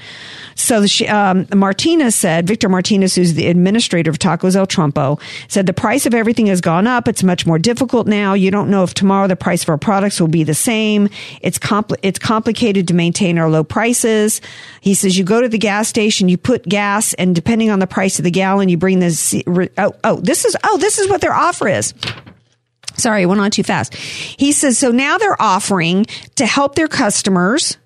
So 0.55 0.87
um, 1.09 1.47
Martinez 1.55 2.15
said, 2.15 2.47
Victor 2.47 2.69
Martinez, 2.69 3.15
who's 3.15 3.35
the 3.35 3.47
administrator 3.47 4.11
of 4.11 4.19
Tacos 4.19 4.57
El 4.57 4.67
Trompo, 4.67 5.21
said 5.49 5.67
the 5.67 5.73
price 5.73 6.07
of 6.07 6.15
everything 6.15 6.47
has 6.47 6.61
gone 6.61 6.87
up. 6.87 7.09
It's 7.09 7.23
much 7.23 7.47
more 7.47 7.59
difficult 7.59 8.07
now. 8.07 8.35
You 8.35 8.51
don't 8.51 8.71
know 8.71 8.85
if 8.85 8.95
tomorrow 8.95 9.27
the 9.27 9.37
price 9.37 9.63
of 9.63 9.69
our 9.69 9.79
products 9.79 10.21
will 10.21 10.29
be 10.29 10.45
the 10.45 10.55
same. 10.55 11.09
It's 11.41 11.59
compl- 11.59 11.99
it's 12.03 12.19
complicated 12.19 12.89
to 12.89 12.95
maintain 12.95 13.39
our 13.39 13.51
low 13.51 13.65
prices. 13.65 14.41
He 14.81 14.95
says 14.95 15.10
you 15.17 15.25
go 15.25 15.41
to 15.41 15.49
the 15.49 15.59
gas 15.59 15.89
station, 15.89 16.29
you 16.29 16.39
put 16.39 16.65
gas, 16.65 17.15
and 17.15 17.35
depending 17.35 17.71
on 17.71 17.79
the 17.79 17.87
price 17.87 18.19
of 18.19 18.25
the 18.25 18.31
gallon, 18.31 18.69
you 18.69 18.77
bring 18.77 18.99
this. 18.99 19.35
Oh, 19.79 19.95
oh, 20.05 20.21
this 20.21 20.45
is 20.45 20.57
oh, 20.65 20.79
this 20.79 20.99
is 20.99 21.09
what 21.09 21.21
their 21.21 21.35
offer 21.35 21.69
is. 21.69 21.95
Sorry, 22.97 23.23
I 23.23 23.27
went 23.27 23.41
on 23.41 23.51
too 23.51 23.63
fast. 23.63 23.95
He 23.95 24.53
says, 24.53 24.77
so 24.79 24.91
now 24.91 25.17
they're 25.17 25.41
offering 25.41 26.05
to 26.35 26.45
help 26.45 26.75
their 26.75 26.89
customers 26.89 27.79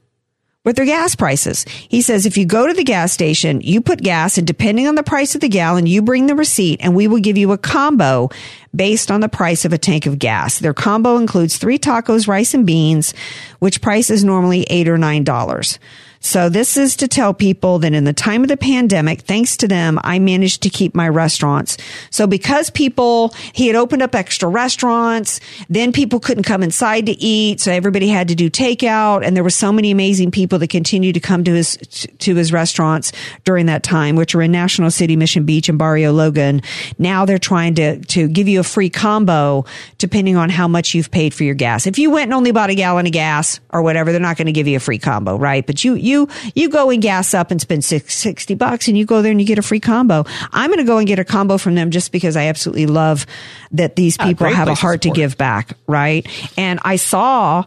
with 0.64 0.76
their 0.76 0.86
gas 0.86 1.14
prices. 1.14 1.64
He 1.88 2.00
says, 2.00 2.26
if 2.26 2.36
you 2.38 2.46
go 2.46 2.66
to 2.66 2.72
the 2.72 2.84
gas 2.84 3.12
station, 3.12 3.60
you 3.60 3.80
put 3.80 4.02
gas 4.02 4.38
and 4.38 4.46
depending 4.46 4.88
on 4.88 4.94
the 4.94 5.02
price 5.02 5.34
of 5.34 5.40
the 5.40 5.48
gallon, 5.48 5.86
you 5.86 6.02
bring 6.02 6.26
the 6.26 6.34
receipt 6.34 6.80
and 6.82 6.96
we 6.96 7.06
will 7.06 7.20
give 7.20 7.36
you 7.36 7.52
a 7.52 7.58
combo 7.58 8.30
based 8.74 9.10
on 9.10 9.20
the 9.20 9.28
price 9.28 9.64
of 9.64 9.72
a 9.72 9.78
tank 9.78 10.06
of 10.06 10.18
gas. 10.18 10.58
Their 10.58 10.74
combo 10.74 11.16
includes 11.16 11.58
three 11.58 11.78
tacos, 11.78 12.26
rice 12.26 12.54
and 12.54 12.66
beans, 12.66 13.14
which 13.58 13.82
price 13.82 14.10
is 14.10 14.24
normally 14.24 14.64
eight 14.64 14.88
or 14.88 14.98
nine 14.98 15.22
dollars. 15.22 15.78
So 16.24 16.48
this 16.48 16.78
is 16.78 16.96
to 16.96 17.06
tell 17.06 17.34
people 17.34 17.80
that 17.80 17.92
in 17.92 18.04
the 18.04 18.14
time 18.14 18.42
of 18.42 18.48
the 18.48 18.56
pandemic, 18.56 19.20
thanks 19.20 19.58
to 19.58 19.68
them, 19.68 20.00
I 20.02 20.18
managed 20.18 20.62
to 20.62 20.70
keep 20.70 20.94
my 20.94 21.06
restaurants. 21.06 21.76
So 22.08 22.26
because 22.26 22.70
people, 22.70 23.34
he 23.52 23.66
had 23.66 23.76
opened 23.76 24.00
up 24.00 24.14
extra 24.14 24.48
restaurants, 24.48 25.38
then 25.68 25.92
people 25.92 26.20
couldn't 26.20 26.44
come 26.44 26.62
inside 26.62 27.04
to 27.06 27.12
eat. 27.12 27.60
So 27.60 27.70
everybody 27.70 28.08
had 28.08 28.28
to 28.28 28.34
do 28.34 28.48
takeout. 28.48 29.22
And 29.22 29.36
there 29.36 29.44
were 29.44 29.50
so 29.50 29.70
many 29.70 29.90
amazing 29.90 30.30
people 30.30 30.58
that 30.60 30.70
continued 30.70 31.12
to 31.12 31.20
come 31.20 31.44
to 31.44 31.52
his, 31.52 31.76
to 32.20 32.34
his 32.34 32.54
restaurants 32.54 33.12
during 33.44 33.66
that 33.66 33.82
time, 33.82 34.16
which 34.16 34.34
were 34.34 34.40
in 34.40 34.50
National 34.50 34.90
City, 34.90 35.16
Mission 35.16 35.44
Beach 35.44 35.68
and 35.68 35.78
Barrio 35.78 36.10
Logan. 36.10 36.62
Now 36.98 37.26
they're 37.26 37.38
trying 37.38 37.74
to, 37.74 37.98
to 37.98 38.28
give 38.28 38.48
you 38.48 38.60
a 38.60 38.64
free 38.64 38.88
combo 38.88 39.66
depending 39.98 40.38
on 40.38 40.48
how 40.48 40.68
much 40.68 40.94
you've 40.94 41.10
paid 41.10 41.34
for 41.34 41.44
your 41.44 41.54
gas. 41.54 41.86
If 41.86 41.98
you 41.98 42.10
went 42.10 42.28
and 42.28 42.34
only 42.34 42.50
bought 42.50 42.70
a 42.70 42.74
gallon 42.74 43.04
of 43.04 43.12
gas 43.12 43.60
or 43.74 43.82
whatever, 43.82 44.10
they're 44.10 44.22
not 44.22 44.38
going 44.38 44.46
to 44.46 44.52
give 44.52 44.66
you 44.66 44.78
a 44.78 44.80
free 44.80 44.98
combo, 44.98 45.36
right? 45.36 45.66
But 45.66 45.84
you, 45.84 45.92
you, 45.94 46.13
you 46.54 46.68
go 46.68 46.90
and 46.90 47.02
gas 47.02 47.34
up 47.34 47.50
and 47.50 47.60
spend 47.60 47.84
six, 47.84 48.14
60 48.16 48.54
bucks 48.54 48.88
and 48.88 48.96
you 48.96 49.04
go 49.04 49.22
there 49.22 49.30
and 49.30 49.40
you 49.40 49.46
get 49.46 49.58
a 49.58 49.62
free 49.62 49.80
combo. 49.80 50.24
I'm 50.52 50.70
going 50.70 50.78
to 50.78 50.84
go 50.84 50.98
and 50.98 51.06
get 51.06 51.18
a 51.18 51.24
combo 51.24 51.58
from 51.58 51.74
them 51.74 51.90
just 51.90 52.12
because 52.12 52.36
I 52.36 52.46
absolutely 52.46 52.86
love 52.86 53.26
that 53.72 53.96
these 53.96 54.16
Ah, 54.18 54.26
people 54.26 54.46
have 54.48 54.68
a 54.68 54.70
place 54.70 54.78
to 54.78 54.82
heart 54.82 55.02
to 55.02 55.10
give 55.10 55.36
back, 55.36 55.76
right? 55.86 56.26
And 56.56 56.80
I 56.84 56.96
saw 56.96 57.64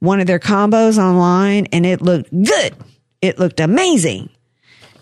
one 0.00 0.20
of 0.20 0.26
their 0.26 0.38
combos 0.38 0.98
online 0.98 1.66
and 1.72 1.86
it 1.86 2.02
looked 2.02 2.30
good. 2.30 2.74
It 3.22 3.38
looked 3.38 3.60
amazing. 3.60 4.28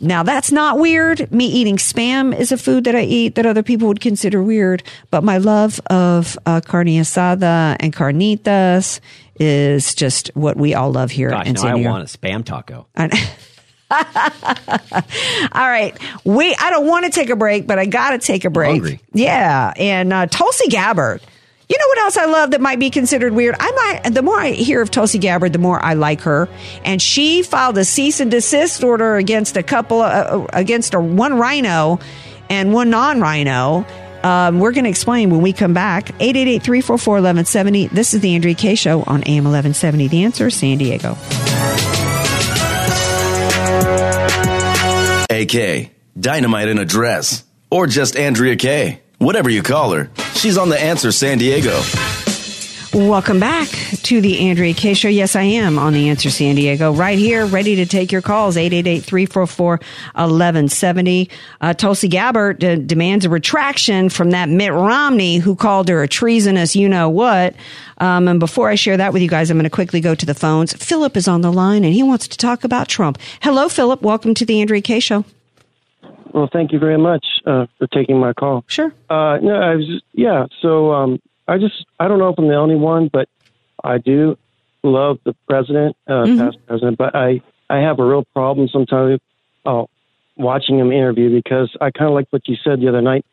Now 0.02 0.24
that's 0.24 0.50
not 0.50 0.78
weird. 0.78 1.30
Me 1.32 1.46
eating 1.46 1.76
spam 1.76 2.36
is 2.36 2.50
a 2.50 2.58
food 2.58 2.84
that 2.84 2.96
I 2.96 3.02
eat 3.02 3.36
that 3.36 3.46
other 3.46 3.62
people 3.62 3.86
would 3.88 4.00
consider 4.00 4.42
weird, 4.42 4.82
but 5.10 5.22
my 5.22 5.38
love 5.38 5.80
of 5.86 6.36
uh, 6.44 6.60
carne 6.60 6.88
asada 6.88 7.76
and 7.78 7.94
carnitas 7.94 8.98
is 9.38 9.94
just 9.94 10.30
what 10.34 10.56
we 10.56 10.74
all 10.74 10.90
love 10.90 11.12
here 11.12 11.30
Gosh, 11.30 11.46
in 11.46 11.54
now 11.54 11.66
I 11.68 11.74
want 11.76 12.02
a 12.02 12.18
spam 12.18 12.44
taco. 12.44 12.86
All 13.92 15.68
right. 15.68 15.96
We 16.24 16.54
I 16.54 16.70
don't 16.70 16.86
want 16.86 17.04
to 17.04 17.10
take 17.10 17.30
a 17.30 17.36
break, 17.36 17.66
but 17.66 17.78
I 17.78 17.86
got 17.86 18.10
to 18.10 18.18
take 18.18 18.44
a 18.44 18.50
break. 18.50 18.70
hungry. 18.70 19.00
Yeah, 19.12 19.72
and 19.76 20.12
uh, 20.12 20.26
Tulsi 20.26 20.68
Gabbard. 20.68 21.22
You 21.68 21.78
know 21.78 21.86
what 21.88 21.98
else 21.98 22.16
I 22.16 22.26
love 22.26 22.50
that 22.50 22.60
might 22.60 22.78
be 22.78 22.90
considered 22.90 23.32
weird? 23.32 23.54
I 23.58 23.70
might. 24.02 24.14
The 24.14 24.22
more 24.22 24.38
I 24.38 24.50
hear 24.50 24.82
of 24.82 24.90
Tulsi 24.90 25.18
Gabbard, 25.18 25.52
the 25.52 25.58
more 25.58 25.82
I 25.82 25.94
like 25.94 26.22
her. 26.22 26.48
And 26.84 27.00
she 27.00 27.42
filed 27.42 27.78
a 27.78 27.84
cease 27.84 28.20
and 28.20 28.30
desist 28.30 28.82
order 28.84 29.16
against 29.16 29.56
a 29.56 29.62
couple, 29.62 30.02
uh, 30.02 30.46
against 30.52 30.92
a 30.94 31.00
one 31.00 31.38
RINO 31.38 31.98
and 32.50 32.72
one 32.74 32.90
non-RINO. 32.90 33.86
Um, 34.22 34.60
we're 34.60 34.72
going 34.72 34.84
to 34.84 34.90
explain 34.90 35.30
when 35.30 35.40
we 35.42 35.52
come 35.52 35.74
back. 35.74 36.06
888-344-1170. 36.18 37.90
This 37.90 38.14
is 38.14 38.20
the 38.20 38.34
Andrea 38.34 38.54
Kaye 38.54 38.74
Show 38.74 39.02
on 39.02 39.22
AM 39.24 39.44
1170. 39.44 40.08
The 40.08 40.24
Answer, 40.24 40.50
San 40.50 40.78
Diego. 40.78 41.16
AK, 45.30 45.90
Dynamite 46.18 46.68
in 46.68 46.78
a 46.78 46.84
Dress, 46.84 47.44
or 47.70 47.86
just 47.86 48.16
Andrea 48.16 48.56
Kaye. 48.56 49.01
Whatever 49.22 49.50
you 49.50 49.62
call 49.62 49.92
her, 49.92 50.10
she's 50.34 50.58
on 50.58 50.68
The 50.68 50.80
Answer 50.80 51.12
San 51.12 51.38
Diego. 51.38 51.80
Welcome 52.92 53.38
back 53.38 53.68
to 53.68 54.20
the 54.20 54.48
Andrea 54.48 54.74
Kaye 54.74 54.94
Show. 54.94 55.06
Yes, 55.06 55.36
I 55.36 55.44
am 55.44 55.78
on 55.78 55.92
the 55.92 56.08
Answer 56.08 56.28
San 56.28 56.56
Diego, 56.56 56.92
right 56.92 57.16
here, 57.16 57.46
ready 57.46 57.76
to 57.76 57.86
take 57.86 58.10
your 58.10 58.20
calls. 58.20 58.56
888-344-1170. 58.56 61.30
Uh, 61.60 61.72
Tulsi 61.72 62.08
Gabbard 62.08 62.64
uh, 62.64 62.74
demands 62.74 63.24
a 63.24 63.30
retraction 63.30 64.08
from 64.08 64.30
that 64.30 64.48
Mitt 64.48 64.72
Romney 64.72 65.36
who 65.36 65.54
called 65.54 65.88
her 65.88 66.02
a 66.02 66.08
treasonous 66.08 66.74
you 66.74 66.88
know 66.88 67.08
what. 67.08 67.54
Um, 67.98 68.26
and 68.26 68.40
before 68.40 68.70
I 68.70 68.74
share 68.74 68.96
that 68.96 69.12
with 69.12 69.22
you 69.22 69.28
guys, 69.28 69.50
I'm 69.50 69.56
going 69.56 69.62
to 69.64 69.70
quickly 69.70 70.00
go 70.00 70.16
to 70.16 70.26
the 70.26 70.34
phones. 70.34 70.72
Philip 70.72 71.16
is 71.16 71.28
on 71.28 71.42
the 71.42 71.52
line 71.52 71.84
and 71.84 71.94
he 71.94 72.02
wants 72.02 72.26
to 72.26 72.36
talk 72.36 72.64
about 72.64 72.88
Trump. 72.88 73.18
Hello, 73.40 73.68
Philip. 73.68 74.02
Welcome 74.02 74.34
to 74.34 74.44
the 74.44 74.60
Andrea 74.60 74.82
Kaye 74.82 74.98
Show. 74.98 75.24
Well, 76.32 76.48
thank 76.52 76.72
you 76.72 76.78
very 76.78 76.98
much 76.98 77.24
uh, 77.46 77.66
for 77.78 77.86
taking 77.88 78.18
my 78.18 78.32
call. 78.32 78.64
Sure. 78.66 78.92
Uh, 79.08 79.38
no, 79.42 79.54
I 79.54 79.74
was 79.74 79.86
just, 79.86 80.04
yeah. 80.12 80.46
So 80.60 80.92
um, 80.92 81.20
I 81.46 81.58
just 81.58 81.84
I 82.00 82.08
don't 82.08 82.18
know 82.18 82.30
if 82.30 82.38
I'm 82.38 82.48
the 82.48 82.54
only 82.54 82.76
one, 82.76 83.08
but 83.12 83.28
I 83.82 83.98
do 83.98 84.38
love 84.82 85.18
the 85.24 85.34
president, 85.48 85.96
uh, 86.06 86.24
past 86.24 86.58
president. 86.66 86.98
But 86.98 87.14
I 87.14 87.42
I 87.68 87.78
have 87.78 87.98
a 87.98 88.04
real 88.04 88.24
problem 88.32 88.68
sometimes 88.68 89.20
uh, 89.66 89.84
watching 90.36 90.78
him 90.78 90.90
interview 90.92 91.30
because 91.30 91.74
I 91.80 91.90
kind 91.90 92.08
of 92.08 92.14
like 92.14 92.28
what 92.30 92.48
you 92.48 92.56
said 92.64 92.80
the 92.80 92.88
other 92.88 93.02
night. 93.02 93.24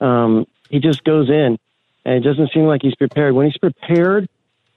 Um, 0.00 0.46
he 0.70 0.80
just 0.80 1.04
goes 1.04 1.28
in, 1.28 1.58
and 2.04 2.14
it 2.14 2.20
doesn't 2.20 2.52
seem 2.52 2.64
like 2.64 2.82
he's 2.82 2.94
prepared. 2.94 3.34
When 3.34 3.46
he's 3.46 3.58
prepared, 3.58 4.28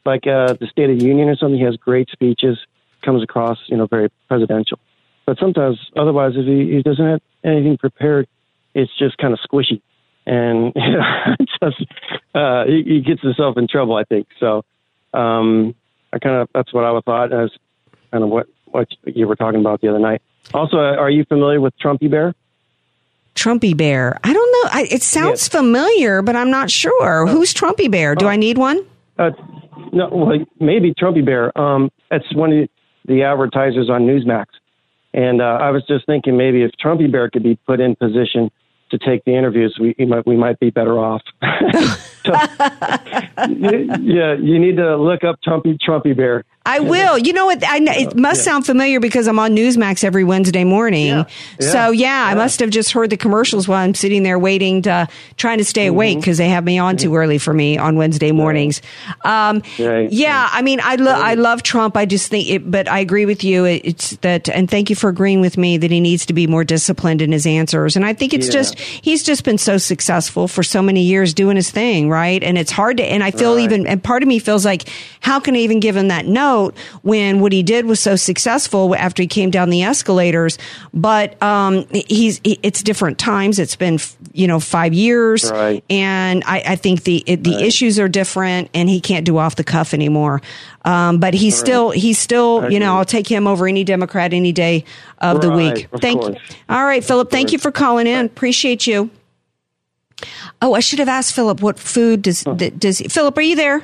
like 0.05 0.27
uh, 0.27 0.53
the 0.53 0.67
State 0.67 0.89
of 0.89 0.99
the 0.99 1.05
Union 1.05 1.29
or 1.29 1.35
something, 1.35 1.57
he 1.57 1.65
has 1.65 1.77
great 1.77 2.09
speeches, 2.09 2.57
comes 3.03 3.23
across 3.23 3.57
you 3.67 3.77
know 3.77 3.87
very 3.87 4.09
presidential. 4.27 4.79
But 5.25 5.37
sometimes, 5.37 5.77
otherwise, 5.95 6.33
if 6.35 6.45
he, 6.45 6.75
he 6.75 6.81
doesn't 6.81 7.05
have 7.05 7.21
anything 7.43 7.77
prepared, 7.77 8.27
it's 8.73 8.91
just 8.97 9.17
kind 9.17 9.33
of 9.33 9.39
squishy, 9.39 9.81
and 10.25 10.73
you 10.75 10.91
know, 10.91 11.35
just 11.61 11.85
uh, 12.35 12.65
he, 12.65 12.83
he 12.83 13.01
gets 13.01 13.21
himself 13.21 13.57
in 13.57 13.67
trouble. 13.67 13.95
I 13.95 14.03
think 14.03 14.27
so. 14.39 14.63
Um, 15.13 15.75
I 16.13 16.19
kind 16.19 16.35
of 16.35 16.49
that's 16.53 16.73
what 16.73 16.83
I 16.83 16.99
thought 17.01 17.33
as 17.33 17.51
kind 18.11 18.23
of 18.23 18.29
what 18.29 18.47
what 18.65 18.87
you 19.05 19.27
were 19.27 19.35
talking 19.35 19.59
about 19.59 19.81
the 19.81 19.89
other 19.89 19.99
night. 19.99 20.21
Also, 20.53 20.77
uh, 20.77 20.95
are 20.95 21.09
you 21.09 21.25
familiar 21.25 21.61
with 21.61 21.73
Trumpy 21.79 22.09
Bear? 22.09 22.33
Trumpy 23.35 23.75
Bear. 23.75 24.19
I 24.23 24.33
don't 24.33 24.51
know. 24.51 24.69
I, 24.73 24.87
it 24.91 25.03
sounds 25.03 25.47
familiar, 25.47 26.21
but 26.21 26.35
I'm 26.35 26.49
not 26.51 26.69
sure. 26.69 27.27
Who's 27.27 27.53
Trumpy 27.53 27.89
Bear? 27.89 28.15
Do 28.15 28.27
I 28.27 28.35
need 28.35 28.57
one? 28.57 28.85
Uh, 29.17 29.31
no, 29.93 30.09
well, 30.09 30.37
maybe 30.59 30.93
Trumpy 30.93 31.25
Bear. 31.25 31.57
Um, 31.57 31.89
it's 32.11 32.33
one 32.35 32.51
of 32.51 32.69
the 33.05 33.23
advertisers 33.23 33.89
on 33.89 34.03
Newsmax, 34.03 34.45
and 35.13 35.41
uh, 35.41 35.57
I 35.61 35.71
was 35.71 35.83
just 35.87 36.05
thinking 36.05 36.37
maybe 36.37 36.63
if 36.63 36.71
Trumpy 36.83 37.11
Bear 37.11 37.29
could 37.29 37.43
be 37.43 37.55
put 37.55 37.79
in 37.79 37.95
position 37.95 38.51
to 38.91 38.97
take 38.97 39.23
the 39.25 39.35
interviews, 39.35 39.77
we 39.79 39.95
we 39.97 40.05
might 40.05 40.25
we 40.25 40.35
might 40.35 40.59
be 40.59 40.69
better 40.69 40.97
off. 40.99 41.21
So, 42.25 42.33
yeah, 43.47 44.33
you 44.33 44.59
need 44.59 44.75
to 44.75 44.97
look 44.97 45.23
up 45.23 45.39
Trumpy 45.41 45.77
Trumpy 45.79 46.15
Bear. 46.15 46.43
I 46.75 46.79
will. 46.79 47.17
You 47.17 47.33
know 47.33 47.45
what? 47.47 47.63
I, 47.63 47.77
it 48.01 48.15
must 48.15 48.43
sound 48.43 48.65
familiar 48.65 48.99
because 48.99 49.27
I'm 49.27 49.39
on 49.39 49.55
Newsmax 49.55 50.03
every 50.03 50.23
Wednesday 50.23 50.63
morning. 50.63 51.25
So 51.59 51.91
yeah, 51.91 52.25
I 52.27 52.35
must 52.35 52.59
have 52.59 52.69
just 52.69 52.91
heard 52.91 53.09
the 53.09 53.17
commercials 53.17 53.67
while 53.67 53.79
I'm 53.83 53.93
sitting 53.95 54.23
there 54.23 54.37
waiting 54.39 54.83
to 54.83 55.07
trying 55.37 55.57
to 55.57 55.65
stay 55.65 55.87
awake 55.87 56.09
Mm-hmm. 56.09 56.19
because 56.21 56.37
they 56.37 56.49
have 56.49 56.63
me 56.63 56.77
on 56.79 56.97
too 56.97 57.15
early 57.15 57.37
for 57.37 57.53
me 57.53 57.77
on 57.77 57.95
Wednesday 57.95 58.31
mornings. 58.31 58.81
Um, 59.23 59.61
Right. 59.79 60.11
Yeah, 60.11 60.47
I 60.51 60.61
mean, 60.61 60.79
I 60.83 60.95
lo- 60.95 61.11
I 61.11 61.33
love 61.35 61.63
Trump. 61.63 61.95
I 61.97 62.05
just 62.05 62.29
think 62.29 62.49
it, 62.49 62.69
but 62.69 62.87
I 62.89 62.99
agree 62.99 63.25
with 63.25 63.43
you. 63.43 63.65
It, 63.65 63.81
it's 63.85 64.15
that, 64.17 64.49
and 64.49 64.69
thank 64.69 64.89
you 64.89 64.95
for 64.95 65.09
agreeing 65.09 65.41
with 65.41 65.57
me 65.57 65.77
that 65.77 65.91
he 65.91 65.99
needs 65.99 66.25
to 66.27 66.33
be 66.33 66.47
more 66.47 66.63
disciplined 66.63 67.21
in 67.21 67.31
his 67.31 67.45
answers. 67.45 67.95
And 67.95 68.05
I 68.05 68.13
think 68.13 68.33
it's 68.33 68.49
just 68.49 68.77
he's 68.79 69.23
just 69.23 69.43
been 69.43 69.57
so 69.57 69.77
successful 69.77 70.47
for 70.47 70.63
so 70.63 70.81
many 70.81 71.03
years 71.03 71.33
doing 71.33 71.55
his 71.55 71.69
thing, 71.71 72.09
right? 72.09 72.43
And 72.43 72.57
it's 72.57 72.71
hard 72.71 72.97
to. 72.97 73.03
And 73.03 73.23
I 73.23 73.31
feel 73.31 73.55
Right. 73.55 73.63
even, 73.63 73.87
and 73.87 74.03
part 74.03 74.21
of 74.23 74.27
me 74.29 74.39
feels 74.39 74.65
like, 74.65 74.87
how 75.21 75.39
can 75.39 75.55
I 75.55 75.59
even 75.59 75.79
give 75.79 75.95
him 75.95 76.09
that 76.09 76.25
note 76.59 76.75
when 77.01 77.39
what 77.39 77.51
he 77.51 77.63
did 77.63 77.85
was 77.85 77.99
so 77.99 78.15
successful 78.15 78.95
after 78.95 79.21
he 79.23 79.27
came 79.27 79.49
down 79.51 79.69
the 79.69 79.83
escalators? 79.83 80.57
But 80.93 81.41
um, 81.41 81.85
he's 81.91 82.39
he- 82.43 82.59
it's 82.63 82.83
different 82.83 83.17
times. 83.17 83.59
It's 83.59 83.75
been 83.75 83.99
you 84.33 84.47
know 84.47 84.59
five 84.59 84.93
years, 84.93 85.49
Right. 85.51 85.83
and 85.89 86.43
I, 86.45 86.63
I 86.69 86.75
think 86.75 87.03
the 87.03 87.23
it, 87.25 87.43
the 87.43 87.55
issues 87.63 87.99
are 87.99 88.07
different, 88.09 88.69
and 88.73 88.89
he 88.89 88.99
can't 89.01 89.25
do 89.25 89.37
off 89.37 89.55
the 89.55 89.63
cuff 89.63 89.93
anymore. 89.93 90.41
Um, 90.85 91.19
but 91.19 91.33
he's 91.33 91.57
still 91.57 91.91
he's 91.91 92.17
still 92.19 92.71
you 92.71 92.79
know 92.79 92.97
I'll 92.97 93.05
take 93.05 93.27
him 93.27 93.47
over 93.47 93.67
any 93.67 93.83
Democrat 93.83 94.33
any 94.33 94.51
day 94.51 94.85
of 95.19 95.41
the 95.41 95.51
week. 95.51 95.87
of 95.91 95.99
Thank 96.01 96.21
course. 96.21 96.35
you. 96.49 96.55
All 96.69 96.85
right, 96.85 97.03
Philip. 97.03 97.29
Thank 97.31 97.51
you 97.51 97.59
for 97.59 97.71
calling 97.71 98.07
in. 98.07 98.25
Appreciate 98.25 98.87
you. 98.87 99.09
Oh, 100.61 100.73
I 100.73 100.81
should 100.81 100.99
have 100.99 101.07
asked 101.07 101.33
Philip 101.33 101.61
what 101.61 101.79
food 101.79 102.21
does 102.21 102.43
does 102.43 103.01
Philip? 103.09 103.37
Are 103.37 103.41
you 103.41 103.55
there? 103.55 103.83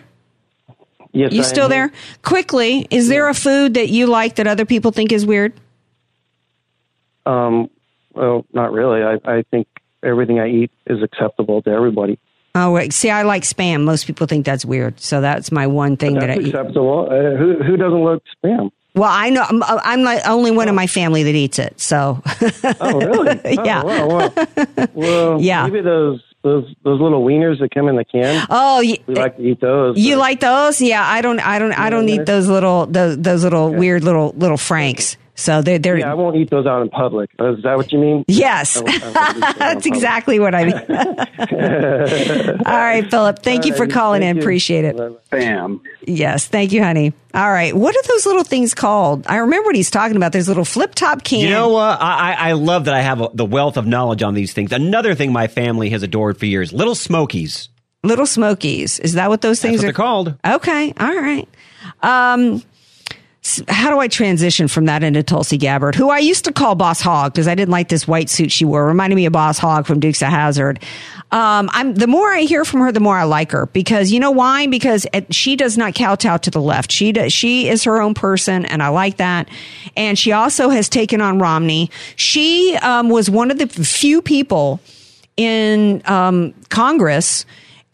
Yes, 1.16 1.32
You 1.32 1.40
I 1.42 1.44
still 1.46 1.64
am. 1.66 1.70
there? 1.70 1.92
Quickly, 2.24 2.86
is 2.92 3.08
there 3.08 3.30
a 3.30 3.34
food 3.34 3.74
that 3.76 3.90
you 3.90 4.06
like 4.06 4.36
that 4.36 4.48
other 4.48 4.66
people 4.66 4.92
think 4.92 5.12
is 5.14 5.26
weird? 5.26 5.54
Um, 7.26 7.70
well, 8.14 8.46
not 8.54 8.72
really. 8.72 9.02
I, 9.02 9.20
I 9.26 9.44
think 9.50 9.68
everything 10.04 10.40
I 10.40 10.50
eat 10.50 10.72
is 10.88 11.02
acceptable 11.02 11.62
to 11.64 11.70
everybody. 11.70 12.20
Oh, 12.54 12.72
wait. 12.72 12.94
See, 12.94 13.10
I 13.10 13.24
like 13.24 13.44
spam. 13.44 13.84
Most 13.84 14.08
people 14.08 14.28
think 14.28 14.46
that's 14.46 14.66
weird. 14.66 15.00
So 15.00 15.22
that's 15.22 15.52
my 15.52 15.68
one 15.68 15.98
thing 15.98 16.16
that 16.16 16.30
I 16.30 16.34
acceptable. 16.36 17.08
Uh, 17.10 17.36
who 17.38 17.62
who 17.64 17.76
doesn't 17.76 18.02
love 18.04 18.22
spam? 18.44 18.72
Well, 18.94 19.10
I 19.12 19.30
know 19.30 19.42
I'm, 19.48 19.62
I'm 19.64 20.04
like 20.04 20.26
only 20.26 20.52
one 20.52 20.70
of 20.70 20.76
my 20.76 20.88
family 20.88 21.24
that 21.24 21.36
eats 21.36 21.60
it. 21.60 21.80
So 21.82 22.22
Oh, 22.80 23.00
really? 23.00 23.40
Yeah. 23.66 23.82
Oh, 23.84 24.08
wow, 24.08 24.30
wow. 24.36 24.88
Well, 24.94 25.42
Yeah. 25.42 25.66
Maybe 25.68 25.82
those 25.82 26.22
those 26.46 26.74
those 26.84 27.02
little 27.02 27.26
wieners 27.26 27.60
that 27.60 27.74
come 27.74 27.90
in 27.90 27.96
the 27.98 28.06
can. 28.06 28.46
oh, 28.50 28.80
you, 28.80 28.98
We 29.08 29.16
like 29.16 29.36
to 29.38 29.44
eat 29.44 29.60
those. 29.60 29.98
you 29.98 30.16
like 30.16 30.40
those? 30.40 30.80
Yeah, 30.80 31.04
I 31.06 31.22
don't. 31.22 31.40
I 31.40 31.60
don't. 31.60 31.74
I 31.74 31.90
don't 31.90 32.08
eat 32.08 32.26
those 32.26 32.48
little 32.48 32.86
those, 32.86 33.18
those 33.18 33.44
little 33.44 33.74
weird 33.74 34.04
little 34.04 34.34
little 34.38 34.56
franks. 34.58 35.18
So 35.38 35.62
they're 35.62 35.78
they're 35.80 35.98
Yeah, 35.98 36.12
I 36.12 36.14
won't 36.14 36.38
eat 36.38 36.50
those 36.50 36.66
out 36.66 36.82
in 36.82 36.90
public. 36.90 37.30
Is 37.40 37.62
that 37.64 37.76
what 37.78 37.92
you 37.92 38.00
mean? 38.00 38.24
Yes, 38.28 38.78
I 38.78 38.82
won't- 38.82 39.04
I 39.04 39.06
won't 39.06 39.16
eat 39.16 39.16
those 39.42 39.46
out 39.46 39.54
in 39.56 39.60
that's 39.60 39.86
exactly 39.86 40.40
what 40.40 40.56
I 40.56 40.64
mean. 40.66 40.76
All 42.66 42.78
right, 42.78 43.06
Philip. 43.10 43.40
Thank 43.44 43.66
you 43.66 43.74
for 43.74 43.80
All 43.80 43.86
right, 43.86 43.92
calling 43.94 44.24
in. 44.24 44.36
you. 44.38 44.42
Appreciate 44.42 44.86
it. 44.86 44.96
Spam. 44.96 45.82
Yes, 46.06 46.48
thank 46.48 46.72
you, 46.72 46.84
honey. 46.84 47.14
All 47.34 47.52
right, 47.52 47.76
what 47.76 47.96
are 47.96 48.04
those 48.08 48.26
little 48.26 48.44
things 48.44 48.74
called? 48.74 49.26
I 49.28 49.38
remember 49.38 49.68
what 49.68 49.76
he's 49.76 49.92
talking 49.92 50.16
about. 50.16 50.32
There's 50.32 50.48
little 50.48 50.64
flip 50.66 50.96
top 50.96 51.24
can. 51.24 51.40
You 51.40 51.50
know 51.50 51.70
what? 51.70 52.02
I, 52.02 52.32
I 52.34 52.50
I 52.50 52.52
love 52.54 52.86
that 52.86 52.94
I 52.94 53.02
have 53.02 53.22
a, 53.22 53.30
the 53.34 53.46
wealth 53.46 53.76
of 53.78 53.86
knowledge 53.86 54.24
on 54.24 54.34
these 54.36 54.54
things. 54.54 54.72
Another 54.72 55.16
thing 55.16 55.34
my 55.34 55.48
family 55.48 55.90
has 55.90 56.02
adored 56.04 56.38
for 56.38 56.46
years: 56.46 56.72
little 56.72 56.96
smokies. 56.96 57.70
Little 58.04 58.28
Smokies. 58.28 59.00
Is 59.00 59.14
that 59.14 59.30
what 59.30 59.42
those 59.42 59.60
things 59.60 59.82
That's 59.82 59.84
what 59.84 59.90
are 59.90 59.92
they're 59.94 59.94
called. 59.94 60.36
Okay, 60.46 60.94
all 61.00 61.16
right. 61.16 61.48
Um, 62.04 62.54
s- 62.56 62.66
how 63.68 63.92
do 63.92 64.00
I 64.00 64.08
transition 64.08 64.68
from 64.68 64.86
that 64.86 65.04
into 65.04 65.22
Tulsi 65.22 65.58
Gabbard, 65.58 65.94
who 65.94 66.10
I 66.10 66.18
used 66.18 66.46
to 66.46 66.52
call 66.52 66.74
Boss 66.74 67.00
Hog 67.00 67.34
because 67.34 67.48
I 67.48 67.54
didn't 67.54 67.72
like 67.72 67.90
this 67.90 68.08
white 68.08 68.30
suit 68.30 68.52
she 68.52 68.66
wore. 68.66 68.88
Reminded 68.88 69.16
me 69.16 69.28
of 69.28 69.34
Boss 69.34 69.60
Hog 69.60 69.86
from 69.86 70.00
Dukes 70.00 70.22
of 70.24 70.30
Hazzard. 70.30 70.84
Um, 71.32 71.70
I'm 71.72 71.94
the 71.94 72.08
more 72.08 72.28
I 72.34 72.42
hear 72.42 72.66
from 72.66 72.80
her, 72.80 72.92
the 72.92 73.00
more 73.00 73.18
I 73.18 73.24
like 73.24 73.52
her 73.52 73.68
because 73.68 74.12
you 74.12 74.20
know 74.20 74.32
why? 74.32 74.66
Because 74.66 75.06
it, 75.14 75.34
she 75.34 75.56
does 75.56 75.78
not 75.78 75.94
kowtow 75.94 76.38
to 76.38 76.50
the 76.50 76.62
left. 76.62 76.92
She 76.92 77.12
does, 77.12 77.34
she 77.34 77.70
is 77.70 77.84
her 77.84 78.02
own 78.02 78.16
person, 78.16 78.66
and 78.66 78.82
I 78.82 78.88
like 78.88 79.18
that. 79.18 79.48
And 79.96 80.18
she 80.18 80.32
also 80.32 80.70
has 80.70 80.90
taken 80.90 81.22
on 81.22 81.38
Romney. 81.38 81.92
She 82.16 82.76
um, 82.82 83.10
was 83.10 83.30
one 83.30 83.52
of 83.52 83.60
the 83.60 83.68
few 83.68 84.22
people 84.22 84.80
in 85.38 86.02
um, 86.06 86.54
Congress 86.70 87.46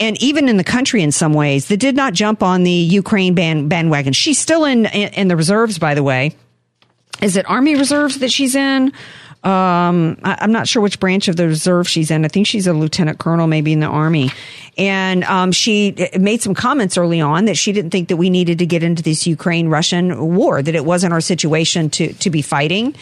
and 0.02 0.22
even 0.22 0.50
in 0.50 0.58
the 0.58 0.64
country 0.64 1.02
in 1.04 1.12
some 1.12 1.34
ways 1.34 1.68
that 1.68 1.78
did 1.78 1.96
not 1.96 2.14
jump 2.14 2.44
on 2.44 2.64
the 2.64 2.72
Ukraine 2.72 3.36
band, 3.36 3.70
bandwagon. 3.70 4.12
She's 4.12 4.40
still 4.40 4.66
in, 4.66 4.88
in 4.88 5.14
in 5.14 5.28
the 5.30 5.38
reserves, 5.38 5.80
by 5.80 5.94
the 5.94 6.04
way. 6.04 6.36
is 7.22 7.38
it 7.38 7.50
Army 7.50 7.76
Reserves 7.76 8.20
that 8.20 8.32
she's 8.32 8.56
in? 8.56 8.92
Um, 9.44 10.20
I, 10.24 10.38
I'm 10.42 10.52
not 10.52 10.68
sure 10.68 10.82
which 10.82 11.00
branch 11.00 11.28
of 11.28 11.36
the 11.36 11.48
reserve 11.48 11.90
she's 11.90 12.12
in. 12.12 12.26
I 12.26 12.28
think 12.28 12.46
she's 12.46 12.68
a 12.68 12.74
lieutenant 12.74 13.18
colonel, 13.18 13.48
maybe 13.48 13.74
in 13.74 13.80
the 13.80 13.88
army. 13.88 14.30
And 14.78 15.24
um, 15.24 15.52
she 15.52 15.96
made 16.20 16.42
some 16.42 16.54
comments 16.54 16.98
early 16.98 17.22
on 17.22 17.46
that 17.46 17.58
she 17.58 17.72
didn't 17.72 17.92
think 17.92 18.10
that 18.10 18.18
we 18.18 18.30
needed 18.30 18.60
to 18.60 18.66
get 18.66 18.84
into 18.84 19.02
this 19.02 19.26
Ukraine 19.26 19.68
Russian 19.68 20.36
war, 20.36 20.62
that 20.62 20.76
it 20.76 20.86
wasn't 20.86 21.14
our 21.14 21.22
situation 21.22 21.90
to 21.92 22.14
to 22.14 22.30
be 22.30 22.42
fighting. 22.42 22.96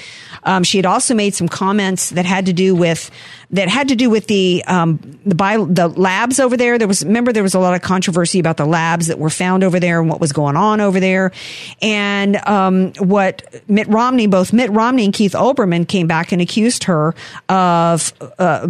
Um, 0.44 0.64
she 0.64 0.78
had 0.78 0.86
also 0.86 1.14
made 1.14 1.36
some 1.36 1.50
comments 1.50 2.12
that 2.12 2.26
had 2.26 2.46
to 2.46 2.54
do 2.54 2.74
with 2.74 3.12
that 3.52 3.68
had 3.68 3.90
to 3.90 3.96
do 3.96 4.10
with 4.10 4.28
the 4.28 4.64
um, 4.68 5.20
the 5.26 5.36
bio, 5.36 5.66
the 5.66 5.88
labs 5.88 6.40
over 6.40 6.56
there. 6.56 6.78
There 6.78 6.88
was 6.88 7.04
remember 7.04 7.34
there 7.34 7.44
was 7.44 7.56
a 7.56 7.60
lot 7.60 7.74
of 7.74 7.82
controversy 7.82 8.40
about 8.40 8.58
the 8.58 8.66
labs 8.66 9.08
that 9.08 9.20
were 9.20 9.30
found 9.30 9.64
over 9.64 9.80
there 9.80 10.00
and 10.00 10.10
what 10.10 10.20
was 10.20 10.32
going 10.32 10.56
on 10.56 10.82
over 10.82 11.00
there, 11.00 11.32
and 11.82 12.36
um, 12.48 12.94
what 13.00 13.44
Mitt 13.68 13.88
Romney, 13.88 14.28
both 14.28 14.54
Mitt 14.54 14.70
Romney 14.72 15.06
and 15.06 15.14
Keith 15.14 15.34
Olbermann, 15.34 15.88
came 15.88 16.08
back 16.08 16.29
and 16.32 16.42
accused 16.42 16.86
her 16.86 17.16
of 17.48 18.14
uh, 18.40 18.68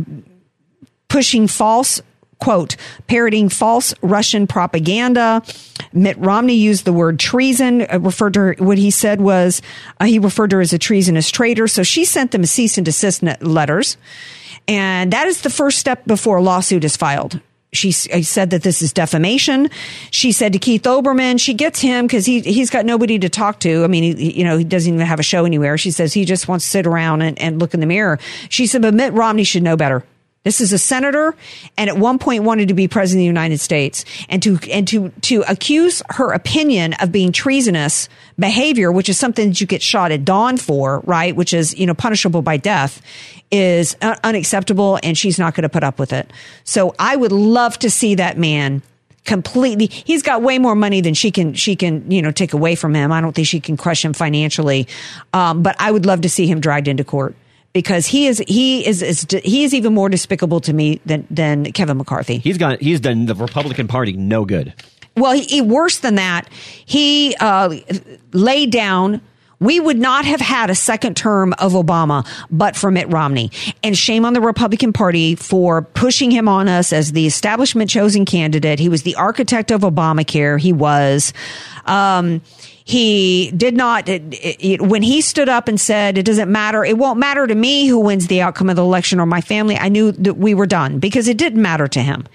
pushing 1.07 1.47
false 1.47 2.01
quote, 2.39 2.78
parroting 3.07 3.49
false 3.49 3.93
Russian 4.01 4.47
propaganda. 4.47 5.43
Mitt 5.91 6.18
Romney 6.18 6.55
used 6.55 6.86
the 6.86 6.93
word 6.93 7.20
treason, 7.20 7.82
uh, 7.82 7.99
referred 7.99 8.34
to 8.36 8.39
her, 8.39 8.55
what 8.60 8.78
he 8.78 8.91
said 8.91 9.22
was, 9.22 9.62
uh, 9.99 10.05
he 10.05 10.20
referred 10.20 10.49
to 10.51 10.55
her 10.55 10.62
as 10.62 10.74
a 10.74 10.80
treasonous 10.80 11.30
traitor. 11.30 11.68
So 11.68 11.84
she 11.84 12.05
sent 12.05 12.32
them 12.32 12.43
a 12.43 12.47
cease 12.47 12.78
and 12.78 12.86
desist 12.86 13.24
letters. 13.41 13.97
And 14.68 15.12
that 15.12 15.28
is 15.28 15.41
the 15.41 15.49
first 15.49 15.80
step 15.80 16.05
before 16.05 16.38
a 16.38 16.41
lawsuit 16.41 16.84
is 16.84 16.95
filed. 16.95 17.41
She 17.72 17.91
said 17.91 18.49
that 18.49 18.63
this 18.63 18.82
is 18.82 18.93
defamation. 18.93 19.70
She 20.09 20.32
said 20.32 20.53
to 20.53 20.59
Keith 20.59 20.84
Olbermann, 20.84 21.39
she 21.39 21.53
gets 21.53 21.80
him 21.80 22.07
because 22.07 22.26
he 22.26 22.39
he's 22.39 22.72
got 22.72 22.84
nobody 22.84 23.20
to 23.20 23.30
talk 23.30 23.59
to. 23.59 23.84
I 23.84 23.88
mean, 23.88 24.17
he, 24.17 24.39
you 24.39 24.43
know, 24.43 24.57
he 24.57 24.63
doesn't 24.63 24.91
even 24.91 25.05
have 25.05 25.20
a 25.20 25.24
show 25.24 25.45
anywhere. 25.45 25.78
She 25.78 25.91
says 25.91 26.11
he 26.11 26.26
just 26.26 26.47
wants 26.47 26.65
to 26.65 26.72
sit 26.72 26.88
around 26.88 27.22
and, 27.22 27.38
and 27.39 27.59
look 27.59 27.76
in 27.76 27.80
the 27.80 27.86
mirror. 27.86 28.17
She 28.49 28.65
said, 28.65 28.82
but 28.82 28.95
Mitt 28.95 29.13
Romney 29.13 29.43
should 29.43 29.61
know 29.61 29.78
better. 29.78 30.03
This 30.49 30.61
is 30.61 30.73
a 30.73 30.79
senator, 30.79 31.35
and 31.77 31.91
at 31.91 31.97
one 31.99 32.17
point 32.17 32.43
wanted 32.43 32.69
to 32.69 32.73
be 32.73 32.87
president 32.87 33.19
of 33.19 33.21
the 33.21 33.25
United 33.27 33.59
States, 33.59 34.03
and 34.29 34.41
to 34.41 34.57
and 34.71 34.87
to 34.87 35.09
to 35.21 35.43
accuse 35.47 36.01
her 36.09 36.31
opinion 36.31 36.93
of 36.93 37.11
being 37.11 37.31
treasonous 37.31 38.09
behavior, 38.39 38.91
which 38.91 39.09
is 39.09 39.19
something 39.19 39.49
that 39.49 39.61
you 39.61 39.67
get 39.67 39.83
shot 39.83 40.11
at 40.11 40.25
dawn 40.25 40.57
for, 40.57 41.01
right? 41.01 41.35
Which 41.35 41.53
is 41.53 41.77
you 41.77 41.85
know 41.85 41.93
punishable 41.93 42.41
by 42.41 42.57
death, 42.57 42.99
is 43.51 43.95
un- 44.01 44.17
unacceptable, 44.23 44.97
and 45.03 45.15
she's 45.15 45.37
not 45.37 45.53
going 45.53 45.61
to 45.61 45.69
put 45.69 45.83
up 45.83 45.99
with 45.99 46.11
it. 46.13 46.33
So 46.63 46.95
I 46.97 47.15
would 47.15 47.31
love 47.31 47.77
to 47.77 47.91
see 47.91 48.15
that 48.15 48.35
man 48.35 48.81
completely 49.25 49.85
he's 49.85 50.23
got 50.23 50.41
way 50.41 50.57
more 50.57 50.73
money 50.73 50.99
than 51.01 51.13
she 51.13 51.29
can 51.29 51.53
she 51.53 51.75
can 51.75 52.09
you 52.09 52.23
know 52.23 52.31
take 52.31 52.53
away 52.53 52.73
from 52.73 52.95
him 52.95 53.11
i 53.11 53.21
don't 53.21 53.33
think 53.33 53.45
she 53.45 53.59
can 53.59 53.77
crush 53.77 54.03
him 54.03 54.13
financially 54.13 54.87
um, 55.33 55.61
but 55.61 55.75
i 55.77 55.91
would 55.91 56.07
love 56.07 56.21
to 56.21 56.29
see 56.29 56.47
him 56.47 56.59
dragged 56.59 56.87
into 56.87 57.03
court 57.03 57.35
because 57.74 58.07
he 58.07 58.28
is 58.28 58.39
he 58.47 58.86
is, 58.86 59.01
is 59.01 59.28
he 59.43 59.63
is 59.63 59.74
even 59.74 59.93
more 59.93 60.09
despicable 60.09 60.59
to 60.61 60.74
me 60.74 60.99
than 61.05 61.28
than 61.30 61.72
Kevin 61.72 61.97
McCarthy. 61.97 62.38
He's 62.39 62.57
got 62.57 62.82
he's 62.82 62.99
done 62.99 63.26
the 63.26 63.36
Republican 63.36 63.88
Party 63.88 64.13
no 64.13 64.45
good. 64.45 64.74
Well, 65.15 65.34
he, 65.34 65.43
he- 65.43 65.61
worse 65.61 65.99
than 65.99 66.15
that, 66.15 66.47
he 66.86 67.36
uh, 67.39 67.76
laid 68.32 68.72
down. 68.72 69.22
We 69.61 69.82
would 69.82 69.97
not 69.97 70.24
have 70.24 70.39
had 70.39 70.70
a 70.70 70.76
second 70.76 71.17
term 71.17 71.51
of 71.59 71.74
Obama 71.74 72.26
but 72.49 72.78
for 72.78 72.89
Mitt 72.91 73.11
Romney. 73.11 73.51
And 73.84 73.97
shame 73.97 74.24
on 74.24 74.32
the 74.32 74.39
Republican 74.39 74.93
Party 74.93 75.36
for 75.36 75.82
pushing 75.82 76.32
him 76.32 76.47
on 76.47 76.70
us 76.70 76.93
as 76.93 77.11
the 77.11 77.28
establishment 77.28 77.89
chosen 77.89 78.24
candidate. 78.24 78.80
He 78.80 78.88
was 78.88 79.03
the 79.03 79.15
architect 79.15 79.72
of 79.72 79.82
Obamacare. 79.82 80.57
He 80.61 80.72
was. 80.72 81.34
Um, 81.86 82.41
he 82.89 83.51
did 83.51 83.77
not, 83.77 84.09
it, 84.09 84.23
it, 84.33 84.81
when 84.81 85.03
he 85.03 85.21
stood 85.21 85.47
up 85.47 85.67
and 85.67 85.79
said, 85.79 86.17
it 86.17 86.25
doesn't 86.25 86.51
matter, 86.51 86.83
it 86.83 86.97
won't 86.97 87.19
matter 87.19 87.45
to 87.45 87.53
me 87.53 87.85
who 87.85 87.99
wins 87.99 88.25
the 88.25 88.41
outcome 88.41 88.67
of 88.67 88.77
the 88.77 88.81
election 88.81 89.19
or 89.19 89.27
my 89.27 89.41
family, 89.41 89.77
I 89.77 89.89
knew 89.89 90.11
that 90.13 90.37
we 90.37 90.55
were 90.55 90.65
done 90.65 90.97
because 90.97 91.27
it 91.27 91.37
didn't 91.37 91.61
matter 91.61 91.87
to 91.87 92.01
him. 92.01 92.25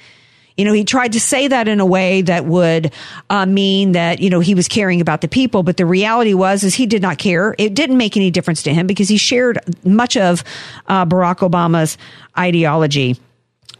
You 0.56 0.64
know, 0.64 0.72
he 0.72 0.84
tried 0.84 1.14
to 1.14 1.20
say 1.20 1.48
that 1.48 1.66
in 1.66 1.80
a 1.80 1.84
way 1.84 2.22
that 2.22 2.44
would 2.44 2.92
uh, 3.30 3.46
mean 3.46 3.92
that 3.92 4.20
you 4.20 4.30
know 4.30 4.38
he 4.38 4.54
was 4.54 4.68
caring 4.68 5.00
about 5.00 5.22
the 5.22 5.26
people, 5.26 5.64
but 5.64 5.76
the 5.76 5.84
reality 5.84 6.34
was 6.34 6.62
is 6.62 6.76
he 6.76 6.86
did 6.86 7.02
not 7.02 7.18
care. 7.18 7.56
It 7.58 7.74
didn't 7.74 7.96
make 7.96 8.16
any 8.16 8.30
difference 8.30 8.62
to 8.62 8.72
him 8.72 8.86
because 8.86 9.08
he 9.08 9.16
shared 9.16 9.58
much 9.84 10.16
of 10.16 10.44
uh, 10.86 11.04
Barack 11.04 11.38
Obama's 11.38 11.98
ideology. 12.38 13.18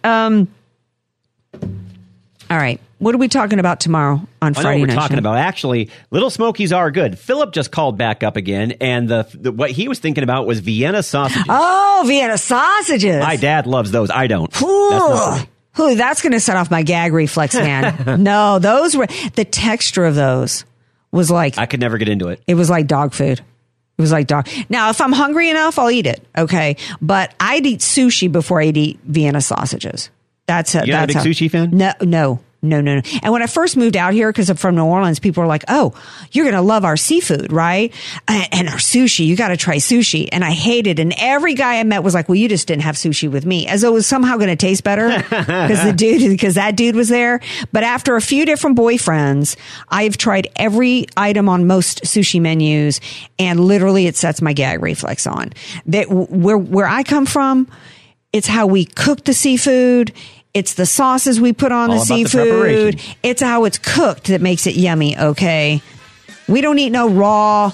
Um, 0.02 0.48
all 2.54 2.60
right, 2.60 2.80
what 2.98 3.16
are 3.16 3.18
we 3.18 3.26
talking 3.26 3.58
about 3.58 3.80
tomorrow 3.80 4.20
on 4.40 4.56
I 4.56 4.62
Friday 4.62 4.80
what 4.80 4.88
we're 4.88 4.94
Night 4.94 4.94
talking 4.94 5.16
Show? 5.16 5.18
about. 5.18 5.38
Actually, 5.38 5.90
Little 6.12 6.30
Smokies 6.30 6.72
are 6.72 6.92
good. 6.92 7.18
Philip 7.18 7.52
just 7.52 7.72
called 7.72 7.98
back 7.98 8.22
up 8.22 8.36
again, 8.36 8.74
and 8.80 9.08
the, 9.08 9.26
the 9.34 9.50
what 9.50 9.72
he 9.72 9.88
was 9.88 9.98
thinking 9.98 10.22
about 10.22 10.46
was 10.46 10.60
Vienna 10.60 11.02
sausages. 11.02 11.42
Oh, 11.48 12.04
Vienna 12.06 12.38
sausages. 12.38 13.20
My 13.20 13.34
dad 13.34 13.66
loves 13.66 13.90
those. 13.90 14.08
I 14.08 14.28
don't. 14.28 14.48
That's 14.52 14.62
Ooh, 14.62 15.34
me. 15.82 15.92
Ooh, 15.92 15.96
that's 15.96 16.22
going 16.22 16.30
to 16.30 16.38
set 16.38 16.56
off 16.56 16.70
my 16.70 16.84
gag 16.84 17.12
reflex, 17.12 17.56
man. 17.56 18.22
no, 18.22 18.60
those 18.60 18.96
were 18.96 19.08
the 19.34 19.44
texture 19.44 20.04
of 20.04 20.14
those 20.14 20.64
was 21.10 21.28
like 21.32 21.58
I 21.58 21.66
could 21.66 21.80
never 21.80 21.98
get 21.98 22.08
into 22.08 22.28
it. 22.28 22.40
It 22.46 22.54
was 22.54 22.70
like 22.70 22.86
dog 22.86 23.14
food. 23.14 23.40
It 23.40 24.00
was 24.00 24.12
like 24.12 24.28
dog. 24.28 24.48
Now, 24.68 24.90
if 24.90 25.00
I'm 25.00 25.12
hungry 25.12 25.50
enough, 25.50 25.76
I'll 25.76 25.90
eat 25.90 26.06
it. 26.06 26.24
Okay, 26.38 26.76
but 27.02 27.34
I'd 27.40 27.66
eat 27.66 27.80
sushi 27.80 28.30
before 28.30 28.60
I'd 28.60 28.76
eat 28.76 29.00
Vienna 29.02 29.40
sausages. 29.40 30.10
That's 30.46 30.74
a, 30.74 30.86
You're 30.86 30.96
not 30.96 31.10
a 31.10 31.12
that's 31.14 31.24
big 31.24 31.34
sushi 31.34 31.50
fan? 31.50 31.70
No, 31.70 31.92
no, 32.02 32.40
no, 32.64 32.80
no, 32.80 32.96
no. 32.96 33.02
And 33.22 33.32
when 33.32 33.42
I 33.42 33.46
first 33.46 33.76
moved 33.76 33.96
out 33.96 34.14
here, 34.14 34.30
because 34.32 34.48
I'm 34.48 34.56
from 34.56 34.74
New 34.74 34.84
Orleans, 34.84 35.18
people 35.18 35.42
were 35.42 35.46
like, 35.46 35.64
"Oh, 35.68 35.92
you're 36.32 36.46
gonna 36.46 36.62
love 36.62 36.84
our 36.84 36.96
seafood, 36.96 37.52
right? 37.52 37.92
And, 38.26 38.48
and 38.52 38.68
our 38.68 38.76
sushi. 38.76 39.26
You 39.26 39.36
got 39.36 39.48
to 39.48 39.56
try 39.56 39.76
sushi." 39.76 40.28
And 40.32 40.42
I 40.42 40.50
hated. 40.50 40.98
And 40.98 41.14
every 41.18 41.54
guy 41.54 41.78
I 41.78 41.82
met 41.84 42.02
was 42.02 42.14
like, 42.14 42.28
"Well, 42.28 42.36
you 42.36 42.48
just 42.48 42.66
didn't 42.66 42.82
have 42.82 42.96
sushi 42.96 43.30
with 43.30 43.44
me," 43.44 43.66
as 43.66 43.82
though 43.82 43.90
it 43.90 43.94
was 43.94 44.06
somehow 44.06 44.36
going 44.36 44.48
to 44.48 44.56
taste 44.56 44.82
better 44.82 45.08
because 45.28 45.84
the 45.84 45.92
dude, 45.92 46.30
because 46.30 46.54
that 46.54 46.74
dude 46.74 46.96
was 46.96 47.10
there. 47.10 47.40
But 47.72 47.82
after 47.82 48.16
a 48.16 48.22
few 48.22 48.46
different 48.46 48.78
boyfriends, 48.78 49.56
I've 49.90 50.16
tried 50.16 50.48
every 50.56 51.06
item 51.16 51.48
on 51.50 51.66
most 51.66 52.04
sushi 52.04 52.40
menus, 52.40 53.00
and 53.38 53.60
literally, 53.60 54.06
it 54.06 54.16
sets 54.16 54.40
my 54.40 54.54
gag 54.54 54.82
reflex 54.82 55.26
on. 55.26 55.52
That 55.86 56.08
where 56.10 56.58
where 56.58 56.88
I 56.88 57.02
come 57.02 57.26
from. 57.26 57.68
It's 58.34 58.48
how 58.48 58.66
we 58.66 58.84
cook 58.84 59.24
the 59.24 59.32
seafood. 59.32 60.12
It's 60.54 60.74
the 60.74 60.86
sauces 60.86 61.40
we 61.40 61.52
put 61.52 61.70
on 61.70 61.92
All 61.92 61.98
the 61.98 62.02
about 62.02 62.16
the 62.16 62.24
seafood. 62.24 63.00
it's 63.22 63.40
how 63.40 63.64
it's 63.64 63.78
cooked 63.78 64.26
that 64.26 64.40
makes 64.40 64.66
it 64.66 64.74
yummy, 64.74 65.16
okay? 65.16 65.80
We 66.48 66.60
don't 66.60 66.80
eat 66.80 66.90
no 66.90 67.08
raw 67.08 67.70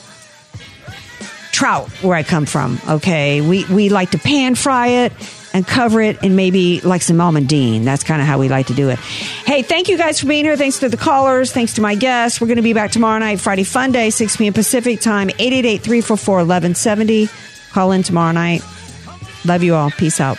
trout 1.50 1.88
where 2.02 2.14
I 2.14 2.22
come 2.22 2.44
from, 2.44 2.78
okay? 2.86 3.40
We 3.40 3.64
we 3.64 3.88
like 3.88 4.10
to 4.10 4.18
pan 4.18 4.54
fry 4.54 4.88
it 4.88 5.14
and 5.54 5.66
cover 5.66 6.02
it 6.02 6.22
and 6.22 6.36
maybe 6.36 6.82
like 6.82 7.00
some 7.00 7.16
almondine. 7.16 7.84
That's 7.84 8.04
kind 8.04 8.20
of 8.20 8.28
how 8.28 8.38
we 8.38 8.50
like 8.50 8.66
to 8.66 8.74
do 8.74 8.90
it. 8.90 8.98
Hey, 8.98 9.62
thank 9.62 9.88
you 9.88 9.96
guys 9.96 10.20
for 10.20 10.26
being 10.26 10.44
here. 10.44 10.58
Thanks 10.58 10.80
to 10.80 10.90
the 10.90 10.98
callers. 10.98 11.52
Thanks 11.52 11.72
to 11.74 11.80
my 11.80 11.94
guests. 11.94 12.38
We're 12.38 12.48
going 12.48 12.56
to 12.56 12.62
be 12.62 12.74
back 12.74 12.90
tomorrow 12.90 13.18
night, 13.18 13.40
Friday 13.40 13.64
Fun 13.64 13.92
Day, 13.92 14.10
6 14.10 14.36
p.m. 14.36 14.52
Pacific 14.52 15.00
time, 15.00 15.28
888-344-1170. 15.30 17.72
Call 17.72 17.92
in 17.92 18.02
tomorrow 18.02 18.32
night. 18.32 18.62
Love 19.44 19.62
you 19.62 19.74
all. 19.74 19.90
Peace 19.90 20.20
out. 20.20 20.38